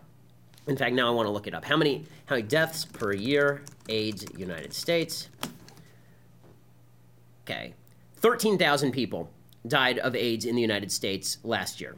in 0.68 0.78
fact, 0.78 0.96
now 0.96 1.08
I 1.08 1.12
want 1.12 1.28
to 1.28 1.32
look 1.32 1.48
it 1.48 1.54
up. 1.54 1.64
How 1.64 1.78
many 1.78 2.06
how 2.26 2.36
many 2.36 2.48
deaths 2.48 2.86
per 2.86 3.14
year 3.14 3.62
AIDS 3.88 4.26
United 4.36 4.74
States? 4.74 5.30
Okay. 7.44 7.74
13,000 8.18 8.92
people 8.92 9.30
died 9.68 10.00
of 10.00 10.16
AIDS 10.16 10.46
in 10.46 10.56
the 10.56 10.62
United 10.62 10.92
States 10.92 11.38
last 11.44 11.80
year. 11.80 11.96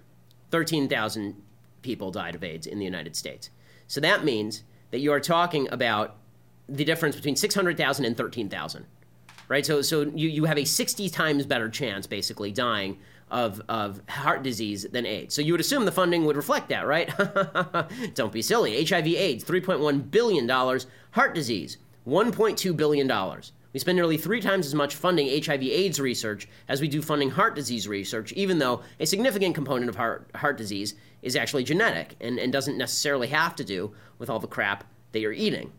13,000 0.52 1.42
people 1.82 2.12
died 2.12 2.36
of 2.36 2.44
AIDS 2.44 2.68
in 2.68 2.80
the 2.80 2.86
United 2.86 3.16
States. 3.16 3.50
So 3.88 4.02
that 4.02 4.24
means 4.24 4.64
that 4.92 5.00
you 5.00 5.12
are 5.12 5.20
talking 5.20 5.68
about 5.72 6.16
the 6.68 6.84
difference 6.84 7.16
between 7.16 7.36
600,000 7.36 8.06
and 8.06 8.18
13,000. 8.18 8.86
Right? 9.50 9.66
So 9.66 9.82
so 9.82 10.02
you, 10.02 10.28
you 10.28 10.44
have 10.46 10.58
a 10.58 10.66
60 10.66 11.10
times 11.10 11.46
better 11.46 11.70
chance 11.70 12.06
basically 12.06 12.52
dying 12.52 13.00
of, 13.32 13.62
of 13.70 14.02
heart 14.10 14.44
disease 14.44 14.86
than 14.92 15.06
AIDS. 15.06 15.34
So 15.34 15.42
you 15.42 15.54
would 15.54 15.62
assume 15.62 15.86
the 15.86 15.92
funding 15.92 16.26
would 16.26 16.36
reflect 16.36 16.70
that, 16.70 16.86
right? 16.86 17.12
Don't 18.14 18.32
be 18.32 18.42
silly. 18.42 18.84
HIV 18.86 19.08
AIDS, 19.08 19.44
$3.1 19.44 20.12
billion. 20.12 20.50
Heart 20.50 21.36
disease, 21.36 21.78
$1.2 22.08 22.78
billion. 22.78 23.12
We 23.74 23.80
spend 23.80 23.96
nearly 23.96 24.18
three 24.18 24.42
times 24.42 24.66
as 24.66 24.74
much 24.74 24.96
funding 24.96 25.28
HIV 25.44 25.64
AIDS 25.64 26.00
research 26.00 26.48
as 26.68 26.82
we 26.82 26.88
do 26.88 27.02
funding 27.02 27.30
heart 27.30 27.56
disease 27.56 27.88
research, 27.88 28.32
even 28.34 28.60
though 28.60 28.82
a 29.00 29.06
significant 29.06 29.56
component 29.56 29.90
of 29.90 29.96
heart, 29.96 30.30
heart 30.36 30.58
disease 30.58 30.96
is 31.22 31.36
actually 31.36 31.64
genetic 31.64 32.16
and, 32.22 32.40
and 32.40 32.52
doesn't 32.52 32.78
necessarily 32.78 33.28
have 33.28 33.56
to 33.58 33.64
do 33.64 33.94
with 34.20 34.30
all 34.30 34.40
the 34.40 34.48
crap 34.48 34.84
that 35.12 35.20
you're 35.20 35.34
eating. 35.34 35.72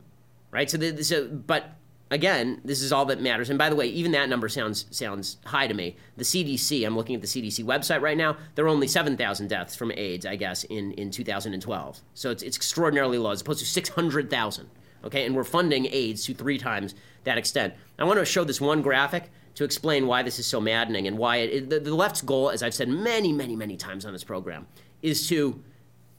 Right? 0.51 0.71
So, 0.71 0.77
the, 0.79 1.03
so 1.03 1.29
but 1.29 1.73
again, 2.11 2.61
this 2.65 2.83
is 2.83 2.93
all 2.93 3.05
that 3.07 3.21
matters. 3.21 3.51
And 3.51 3.59
by 3.59 3.71
the 3.71 3.77
way, 3.77 3.87
even 3.87 4.13
that 4.13 4.29
number 4.29 4.49
sounds 4.49 4.87
sounds 4.91 5.39
high 5.45 5.67
to 5.67 5.75
me. 5.75 5.97
The 6.17 6.25
CDC, 6.25 6.87
I'm 6.87 6.97
looking 6.97 7.15
at 7.15 7.21
the 7.21 7.27
CDC 7.27 7.65
website 7.65 8.01
right 8.01 8.17
now. 8.17 8.37
There 8.55 8.65
are 8.65 8.69
only 8.69 8.89
7,000 8.89 9.49
deaths 9.49 9.77
from 9.77 9.93
AIDS, 9.93 10.27
I 10.27 10.37
guess, 10.37 10.65
in, 10.65 10.93
in 10.93 11.11
2012. 11.11 12.01
So 12.15 12.31
it's, 12.31 12.43
it's 12.43 12.57
extraordinarily 12.57 13.19
low, 13.19 13.31
as 13.31 13.41
opposed 13.41 13.61
to 13.61 13.67
600,000. 13.67 14.71
Okay, 15.09 15.25
and 15.25 15.35
we're 15.35 15.45
funding 15.45 15.87
AIDS 15.91 16.27
to 16.27 16.35
three 16.35 16.59
times 16.59 16.95
that 17.25 17.39
extent. 17.39 17.73
I 17.99 18.05
want 18.05 18.19
to 18.19 18.25
show 18.27 18.45
this 18.45 18.61
one 18.61 18.83
graphic 18.83 19.31
to 19.55 19.65
explain 19.65 20.07
why 20.07 20.23
this 20.23 20.39
is 20.39 20.47
so 20.47 20.61
maddening 20.61 21.07
and 21.07 21.17
why 21.17 21.37
it, 21.39 21.71
the, 21.71 21.81
the 21.81 21.95
left's 21.95 22.21
goal, 22.21 22.51
as 22.51 22.63
I've 22.63 22.75
said 22.75 22.89
many, 22.89 23.33
many, 23.33 23.57
many 23.57 23.77
times 23.77 24.05
on 24.05 24.13
this 24.13 24.23
program, 24.23 24.67
is 25.01 25.27
to 25.29 25.65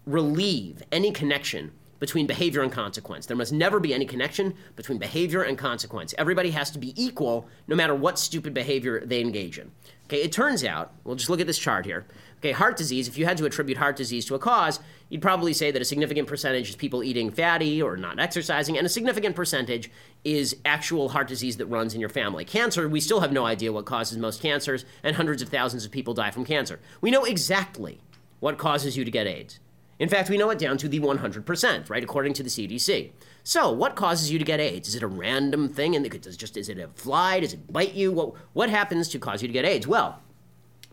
relieve 0.08 0.82
any 0.92 1.12
connection 1.12 1.72
between 2.00 2.26
behavior 2.26 2.64
and 2.64 2.72
consequence. 2.72 3.28
There 3.28 3.38
must 3.38 3.54
never 3.54 3.80
be 3.80 3.94
any 3.94 4.06
connection 4.06 4.56
between 4.76 4.98
behavior 4.98 5.44
and 5.44 5.58
consequence. 5.58 6.16
Everybody 6.18 6.50
has 6.52 6.72
to 6.72 6.80
be 6.80 6.94
equal 7.02 7.48
no 7.68 7.76
matter 7.76 7.94
what 7.94 8.18
stupid 8.18 8.54
behavior 8.54 9.02
they 9.06 9.22
engage 9.22 9.60
in. 9.60 9.72
Okay, 10.06 10.24
it 10.24 10.32
turns 10.32 10.64
out, 10.64 10.94
we'll 11.04 11.16
just 11.16 11.30
look 11.30 11.40
at 11.40 11.48
this 11.48 11.60
chart 11.60 11.86
here. 11.86 12.08
Okay, 12.40 12.54
heart 12.54 12.78
disease, 12.78 13.10
if 13.10 13.18
you 13.18 13.26
had 13.26 13.38
to 13.38 13.46
attribute 13.46 13.78
heart 13.78 13.98
disease 13.98 14.26
to 14.26 14.36
a 14.36 14.40
cause, 14.40 14.80
you'd 15.10 15.22
probably 15.22 15.52
say 15.52 15.72
that 15.72 15.82
a 15.82 15.86
significant 15.86 16.26
percentage 16.26 16.70
is 16.70 16.76
people 16.78 17.04
eating 17.04 17.32
fatty 17.32 17.82
or 17.82 17.98
not 17.98 18.18
exercising, 18.18 18.78
and 18.78 18.86
a 18.86 18.90
significant 18.90 19.36
percentage 19.36 19.92
is 20.24 20.56
actual 20.64 21.10
heart 21.10 21.28
disease 21.28 21.58
that 21.58 21.66
runs 21.66 21.94
in 21.94 22.00
your 22.00 22.08
family. 22.08 22.46
Cancer, 22.46 22.88
we 22.88 23.02
still 23.02 23.20
have 23.20 23.34
no 23.34 23.46
idea 23.46 23.74
what 23.74 23.86
causes 23.86 24.18
most 24.18 24.42
cancers, 24.42 24.86
and 25.04 25.18
hundreds 25.18 25.42
of 25.42 25.50
thousands 25.50 25.84
of 25.84 25.92
people 25.92 26.14
die 26.14 26.32
from 26.32 26.46
cancer. 26.46 26.80
We 27.02 27.12
know 27.12 27.26
exactly 27.26 28.00
what 28.40 28.58
causes 28.58 28.96
you 28.96 29.04
to 29.04 29.12
get 29.12 29.28
AIDS. 29.28 29.60
In 30.00 30.08
fact, 30.08 30.30
we 30.30 30.38
know 30.38 30.50
it 30.50 30.60
down 30.60 30.78
to 30.78 30.88
the 30.88 31.02
100%, 31.02 31.90
right, 31.90 32.04
according 32.04 32.32
to 32.36 32.44
the 32.44 32.50
CDC. 32.50 33.12
So, 33.44 33.70
what 33.70 33.98
causes 33.98 34.32
you 34.32 34.40
to 34.40 34.46
get 34.46 34.62
AIDS? 34.62 34.88
Is 34.88 34.96
it 34.96 35.04
a 35.04 35.08
random 35.08 35.68
thing? 35.68 35.94
And 35.94 36.10
just 36.38 36.56
is 36.56 36.70
it 36.70 36.80
a 36.80 36.88
fly? 36.96 37.42
Does 37.42 37.52
it 37.52 37.74
bite 37.74 37.96
you? 37.96 38.14
What 38.14 38.36
what 38.54 38.70
happens 38.70 39.10
to 39.10 39.20
cause 39.20 39.42
you 39.42 39.50
to 39.50 39.54
get 39.54 39.66
AIDS? 39.66 39.88
Well, 39.88 40.22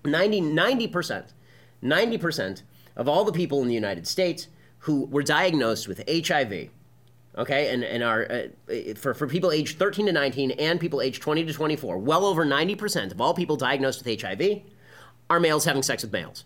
90 0.05 0.41
90% 0.41 1.33
90% 1.83 2.63
of 2.97 3.09
all 3.09 3.25
the 3.25 3.33
people 3.33 3.63
in 3.63 3.69
the 3.69 3.75
United 3.75 4.07
States 4.07 4.49
who 4.81 5.05
were 5.07 5.23
diagnosed 5.23 5.89
with 5.89 6.03
HIV, 6.09 6.69
okay, 7.37 7.73
and 7.73 7.85
and 7.85 8.03
are 8.03 8.31
uh, 8.31 8.95
for 8.95 9.15
for 9.15 9.27
people 9.27 9.51
aged 9.51 9.79
13 9.79 10.07
to 10.07 10.13
19 10.13 10.53
and 10.53 10.81
people 10.81 11.01
aged 11.01 11.23
20 11.23 11.45
to 11.45 11.53
24, 11.53 11.99
well 11.99 12.25
over 12.25 12.45
90% 12.45 13.13
of 13.13 13.21
all 13.21 13.35
people 13.35 13.57
diagnosed 13.57 14.05
with 14.05 14.21
HIV 14.23 14.63
are 15.29 15.41
males 15.41 15.65
having 15.65 15.83
sex 15.83 16.03
with 16.03 16.13
males. 16.13 16.45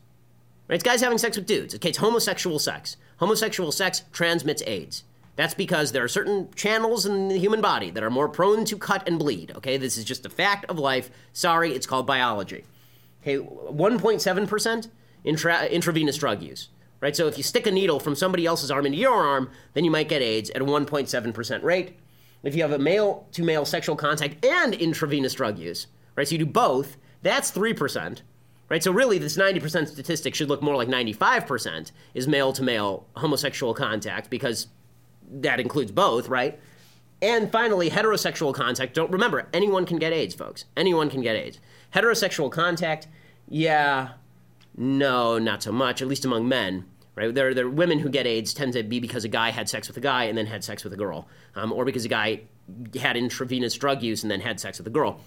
Right? 0.69 0.77
It's 0.77 0.85
guys 0.85 1.01
having 1.01 1.19
sex 1.19 1.37
with 1.37 1.47
dudes. 1.47 1.75
Okay, 1.75 1.91
it's 1.91 1.99
homosexual 1.99 2.59
sex. 2.59 2.97
Homosexual 3.19 3.73
sex 3.73 4.05
transmits 4.13 4.63
AIDS. 4.67 5.05
That's 5.37 5.55
because 5.55 5.93
there 5.93 6.03
are 6.03 6.09
certain 6.09 6.49
channels 6.55 7.07
in 7.07 7.29
the 7.29 7.39
human 7.39 7.61
body 7.61 7.91
that 7.91 8.03
are 8.03 8.11
more 8.11 8.29
prone 8.29 8.65
to 8.67 8.77
cut 8.77 9.07
and 9.07 9.19
bleed. 9.19 9.53
Okay, 9.57 9.77
this 9.77 9.97
is 9.97 10.05
just 10.05 10.27
a 10.27 10.31
fact 10.31 10.65
of 10.67 10.79
life. 10.79 11.11
Sorry, 11.33 11.73
it's 11.73 11.87
called 11.87 12.07
biology. 12.07 12.65
Okay, 13.23 13.37
1.7% 13.39 14.89
intra- 15.25 15.67
intravenous 15.67 16.17
drug 16.17 16.43
use. 16.43 16.69
Right, 17.01 17.17
so 17.17 17.27
if 17.27 17.39
you 17.39 17.43
stick 17.43 17.67
a 17.67 17.71
needle 17.71 17.99
from 17.99 18.15
somebody 18.15 18.45
else's 18.45 18.71
arm 18.71 18.85
into 18.85 18.99
your 18.99 19.15
arm, 19.15 19.51
then 19.73 19.85
you 19.85 19.91
might 19.91 20.11
get 20.11 20.21
AIDS 20.21 20.51
at 20.51 20.61
a 20.61 20.67
1.7% 20.67 21.63
rate. 21.63 21.97
If 22.43 22.55
you 22.55 22.61
have 22.61 22.73
a 22.73 22.79
male 22.79 23.27
to 23.33 23.43
male 23.43 23.65
sexual 23.65 23.97
contact 23.97 24.45
and 24.45 24.75
intravenous 24.75 25.33
drug 25.33 25.59
use, 25.59 25.87
right, 26.15 26.29
so 26.29 26.33
you 26.33 26.39
do 26.41 26.47
both, 26.47 26.99
that's 27.23 27.51
3% 27.53 28.21
right? 28.71 28.83
So 28.83 28.93
really, 28.93 29.19
this 29.19 29.37
90% 29.37 29.89
statistic 29.89 30.35
should 30.35 30.49
look 30.49 30.63
more 30.63 30.77
like 30.77 30.89
95% 30.89 31.93
is 32.15 32.27
male 32.27 32.55
to 32.55 32.63
male 32.63 33.07
homosexual 33.17 33.75
contact 33.75 34.31
because 34.31 34.69
that 35.31 35.61
includes 35.61 35.93
both, 35.93 36.29
right? 36.29 36.59
And 37.21 37.53
finally, 37.53 37.91
heterosexual 37.91 38.55
contact. 38.55 38.95
Don't 38.95 39.11
remember, 39.11 39.47
anyone 39.53 39.85
can 39.85 39.99
get 39.99 40.15
AIDS, 40.15 40.35
folks. 40.35 40.65
Anyone 40.77 41.11
can 41.11 41.21
get 41.21 41.37
AIDS. 41.37 41.59
Heterosexual 41.95 42.51
contact, 42.51 43.09
yeah, 43.49 44.11
no, 44.77 45.39
not 45.39 45.63
so 45.63 45.73
much, 45.73 46.01
at 46.01 46.09
least 46.09 46.25
among 46.25 46.49
men. 46.49 46.87
Right? 47.17 47.35
There, 47.35 47.53
there 47.53 47.69
women 47.69 47.99
who 47.99 48.09
get 48.09 48.27
AIDS 48.27 48.55
tend 48.55 48.73
to 48.75 48.83
be 48.83 49.01
because 49.01 49.25
a 49.25 49.29
guy 49.29 49.51
had 49.51 49.69
sex 49.69 49.89
with 49.89 49.97
a 49.97 50.01
guy 50.01 50.25
and 50.25 50.39
then 50.39 50.47
had 50.47 50.65
sex 50.65 50.85
with 50.85 50.93
a 50.93 50.97
girl, 50.97 51.29
um, 51.55 51.73
or 51.73 51.85
because 51.85 52.05
a 52.05 52.09
guy 52.09 52.43
had 52.99 53.17
intravenous 53.17 53.75
drug 53.75 54.03
use 54.03 54.23
and 54.23 54.31
then 54.31 54.41
had 54.41 54.59
sex 54.61 54.79
with 54.79 54.87
a 54.87 54.91
girl. 54.91 55.21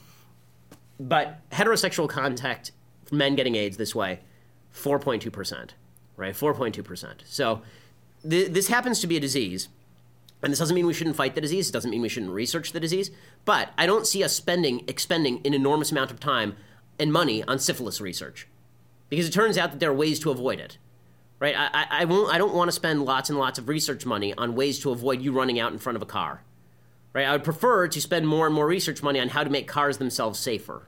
But 1.00 1.48
heterosexual 1.52 2.10
contact 2.10 2.72
men 3.12 3.36
getting 3.36 3.56
AIDS 3.56 3.78
this 3.78 3.94
way, 3.94 4.22
4.2%, 4.74 5.72
right? 6.16 6.34
4.2%. 6.34 7.14
So 7.26 7.62
th- 8.28 8.52
this 8.52 8.68
happens 8.70 9.00
to 9.02 9.08
be 9.08 9.18
a 9.18 9.20
disease. 9.20 9.68
And 10.44 10.52
this 10.52 10.60
doesn't 10.60 10.76
mean 10.76 10.86
we 10.86 10.94
shouldn't 10.94 11.16
fight 11.16 11.36
the 11.36 11.42
disease. 11.42 11.70
It 11.70 11.72
doesn't 11.72 11.90
mean 11.90 12.02
we 12.02 12.10
shouldn't 12.10 12.34
research 12.34 12.74
the 12.74 12.80
disease. 12.80 13.12
But 13.46 13.72
I 13.78 13.86
don't 13.86 14.06
see 14.06 14.24
us 14.24 14.36
spending, 14.36 14.84
expending 14.88 15.42
an 15.46 15.54
enormous 15.54 15.92
amount 15.92 16.12
of 16.12 16.20
time 16.20 16.58
and 17.00 17.14
money 17.14 17.44
on 17.44 17.60
syphilis 17.60 18.02
research. 18.02 18.48
Because 19.10 19.28
it 19.28 19.32
turns 19.32 19.58
out 19.58 19.72
that 19.72 19.80
there 19.80 19.92
are 19.92 19.96
ways 19.96 20.20
to 20.20 20.32
avoid 20.32 20.60
it. 20.60 20.78
Right? 21.40 21.56
I, 21.58 21.70
I, 21.74 21.88
I, 22.02 22.06
won't, 22.06 22.34
I 22.34 22.38
don't 22.38 22.54
want 22.54 22.68
to 22.68 22.74
spend 22.74 23.06
lots 23.06 23.30
and 23.30 23.40
lots 23.40 23.58
of 23.58 23.70
research 23.70 24.06
money 24.06 24.34
on 24.34 24.56
ways 24.56 24.80
to 24.80 24.92
avoid 24.92 25.22
you 25.22 25.32
running 25.32 25.60
out 25.60 25.72
in 25.72 25.80
front 25.80 25.96
of 25.96 26.02
a 26.02 26.06
car. 26.06 26.44
Right? 27.14 27.26
I 27.26 27.32
would 27.32 27.44
prefer 27.44 27.88
to 27.88 28.02
spend 28.02 28.28
more 28.28 28.46
and 28.46 28.54
more 28.54 28.68
research 28.68 29.02
money 29.02 29.20
on 29.20 29.30
how 29.30 29.44
to 29.44 29.50
make 29.50 29.68
cars 29.68 29.98
themselves 29.98 30.40
safer 30.40 30.88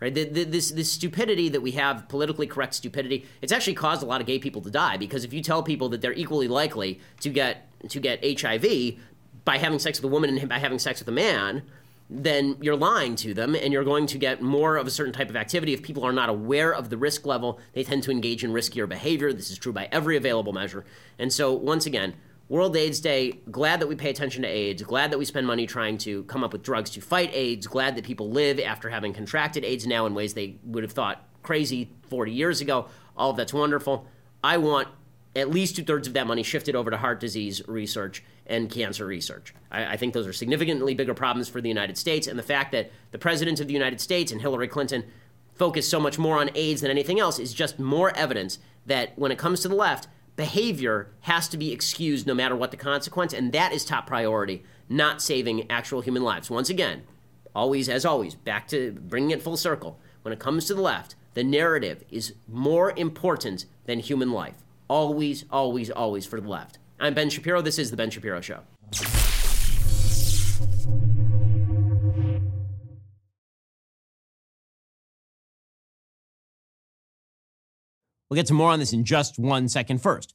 right? 0.00 0.14
The, 0.14 0.24
the, 0.24 0.44
this 0.44 0.70
this 0.70 0.90
stupidity 0.92 1.48
that 1.48 1.62
we 1.62 1.72
have, 1.72 2.08
politically 2.08 2.46
correct 2.46 2.74
stupidity, 2.74 3.26
it's 3.40 3.52
actually 3.52 3.74
caused 3.74 4.02
a 4.02 4.06
lot 4.06 4.20
of 4.20 4.26
gay 4.26 4.38
people 4.38 4.62
to 4.62 4.70
die 4.70 4.96
because 4.96 5.24
if 5.24 5.32
you 5.32 5.42
tell 5.42 5.62
people 5.62 5.88
that 5.90 6.00
they're 6.00 6.12
equally 6.12 6.48
likely 6.48 7.00
to 7.20 7.30
get 7.30 7.65
to 7.88 8.00
get 8.00 8.40
HIV 8.40 8.94
by 9.44 9.58
having 9.58 9.78
sex 9.78 9.98
with 9.98 10.10
a 10.10 10.12
woman 10.12 10.36
and 10.36 10.48
by 10.48 10.58
having 10.58 10.78
sex 10.78 11.00
with 11.00 11.08
a 11.08 11.12
man, 11.12 11.62
then 12.08 12.56
you're 12.60 12.76
lying 12.76 13.16
to 13.16 13.34
them 13.34 13.54
and 13.54 13.72
you're 13.72 13.84
going 13.84 14.06
to 14.06 14.18
get 14.18 14.40
more 14.40 14.76
of 14.76 14.86
a 14.86 14.90
certain 14.90 15.12
type 15.12 15.28
of 15.28 15.36
activity. 15.36 15.72
If 15.72 15.82
people 15.82 16.04
are 16.04 16.12
not 16.12 16.28
aware 16.28 16.72
of 16.72 16.90
the 16.90 16.96
risk 16.96 17.26
level, 17.26 17.58
they 17.72 17.82
tend 17.82 18.02
to 18.04 18.10
engage 18.10 18.44
in 18.44 18.52
riskier 18.52 18.88
behavior. 18.88 19.32
This 19.32 19.50
is 19.50 19.58
true 19.58 19.72
by 19.72 19.88
every 19.90 20.16
available 20.16 20.52
measure. 20.52 20.84
And 21.18 21.32
so, 21.32 21.52
once 21.52 21.86
again, 21.86 22.14
World 22.48 22.76
AIDS 22.76 23.00
Day, 23.00 23.40
glad 23.50 23.80
that 23.80 23.88
we 23.88 23.96
pay 23.96 24.10
attention 24.10 24.42
to 24.42 24.48
AIDS, 24.48 24.80
glad 24.82 25.10
that 25.10 25.18
we 25.18 25.24
spend 25.24 25.48
money 25.48 25.66
trying 25.66 25.98
to 25.98 26.22
come 26.24 26.44
up 26.44 26.52
with 26.52 26.62
drugs 26.62 26.90
to 26.90 27.00
fight 27.00 27.30
AIDS, 27.32 27.66
glad 27.66 27.96
that 27.96 28.04
people 28.04 28.30
live 28.30 28.60
after 28.60 28.88
having 28.88 29.12
contracted 29.12 29.64
AIDS 29.64 29.84
now 29.84 30.06
in 30.06 30.14
ways 30.14 30.34
they 30.34 30.56
would 30.62 30.84
have 30.84 30.92
thought 30.92 31.24
crazy 31.42 31.90
40 32.08 32.30
years 32.30 32.60
ago. 32.60 32.86
All 33.16 33.30
of 33.30 33.36
that's 33.36 33.52
wonderful. 33.52 34.06
I 34.44 34.58
want 34.58 34.86
at 35.36 35.50
least 35.50 35.76
two 35.76 35.84
thirds 35.84 36.08
of 36.08 36.14
that 36.14 36.26
money 36.26 36.42
shifted 36.42 36.74
over 36.74 36.90
to 36.90 36.96
heart 36.96 37.20
disease 37.20 37.62
research 37.68 38.24
and 38.46 38.70
cancer 38.70 39.06
research. 39.06 39.54
I, 39.70 39.92
I, 39.92 39.96
think 39.96 40.14
those 40.14 40.26
are 40.26 40.32
significantly 40.32 40.94
bigger 40.94 41.14
problems 41.14 41.48
for 41.48 41.60
the 41.60 41.68
United 41.68 41.98
States. 41.98 42.26
And 42.26 42.38
the 42.38 42.42
fact 42.42 42.72
that 42.72 42.90
the 43.10 43.18
President 43.18 43.60
of 43.60 43.66
the 43.66 43.72
United 43.72 44.00
States 44.00 44.32
and 44.32 44.40
Hillary 44.40 44.68
Clinton 44.68 45.04
focus 45.54 45.88
so 45.88 46.00
much 46.00 46.18
more 46.18 46.38
on 46.38 46.50
AIDS 46.54 46.80
than 46.80 46.90
anything 46.90 47.20
else 47.20 47.38
is 47.38 47.52
just 47.52 47.78
more 47.78 48.16
evidence 48.16 48.58
that 48.86 49.12
when 49.18 49.30
it 49.32 49.38
comes 49.38 49.60
to 49.60 49.68
the 49.68 49.74
left, 49.74 50.08
behavior 50.36 51.10
has 51.20 51.48
to 51.48 51.56
be 51.56 51.72
excused 51.72 52.26
no 52.26 52.34
matter 52.34 52.56
what 52.56 52.70
the 52.70 52.76
consequence, 52.76 53.32
and 53.32 53.52
that 53.52 53.72
is 53.72 53.84
top 53.84 54.06
priority, 54.06 54.62
not 54.88 55.22
saving 55.22 55.70
actual 55.70 56.02
human 56.02 56.22
lives. 56.22 56.50
Once 56.50 56.70
again, 56.70 57.02
always, 57.54 57.88
as 57.88 58.04
always, 58.04 58.34
back 58.34 58.68
to 58.68 58.92
bringing 58.92 59.30
it 59.30 59.42
full 59.42 59.56
circle. 59.56 59.98
When 60.22 60.32
it 60.32 60.40
comes 60.40 60.66
to 60.66 60.74
the 60.74 60.82
left, 60.82 61.14
the 61.34 61.44
narrative 61.44 62.04
is 62.10 62.34
more 62.46 62.92
important 62.96 63.66
than 63.86 64.00
human 64.00 64.30
life. 64.30 64.56
Always, 64.88 65.44
always, 65.50 65.90
always 65.90 66.26
for 66.26 66.40
the 66.40 66.48
left. 66.48 66.78
I'm 67.00 67.14
Ben 67.14 67.28
Shapiro. 67.28 67.60
This 67.60 67.78
is 67.78 67.90
The 67.90 67.96
Ben 67.96 68.10
Shapiro 68.10 68.40
Show. 68.40 68.60
We'll 78.28 78.36
get 78.36 78.46
to 78.46 78.54
more 78.54 78.70
on 78.70 78.80
this 78.80 78.92
in 78.92 79.04
just 79.04 79.38
one 79.38 79.68
second 79.68 80.02
first. 80.02 80.34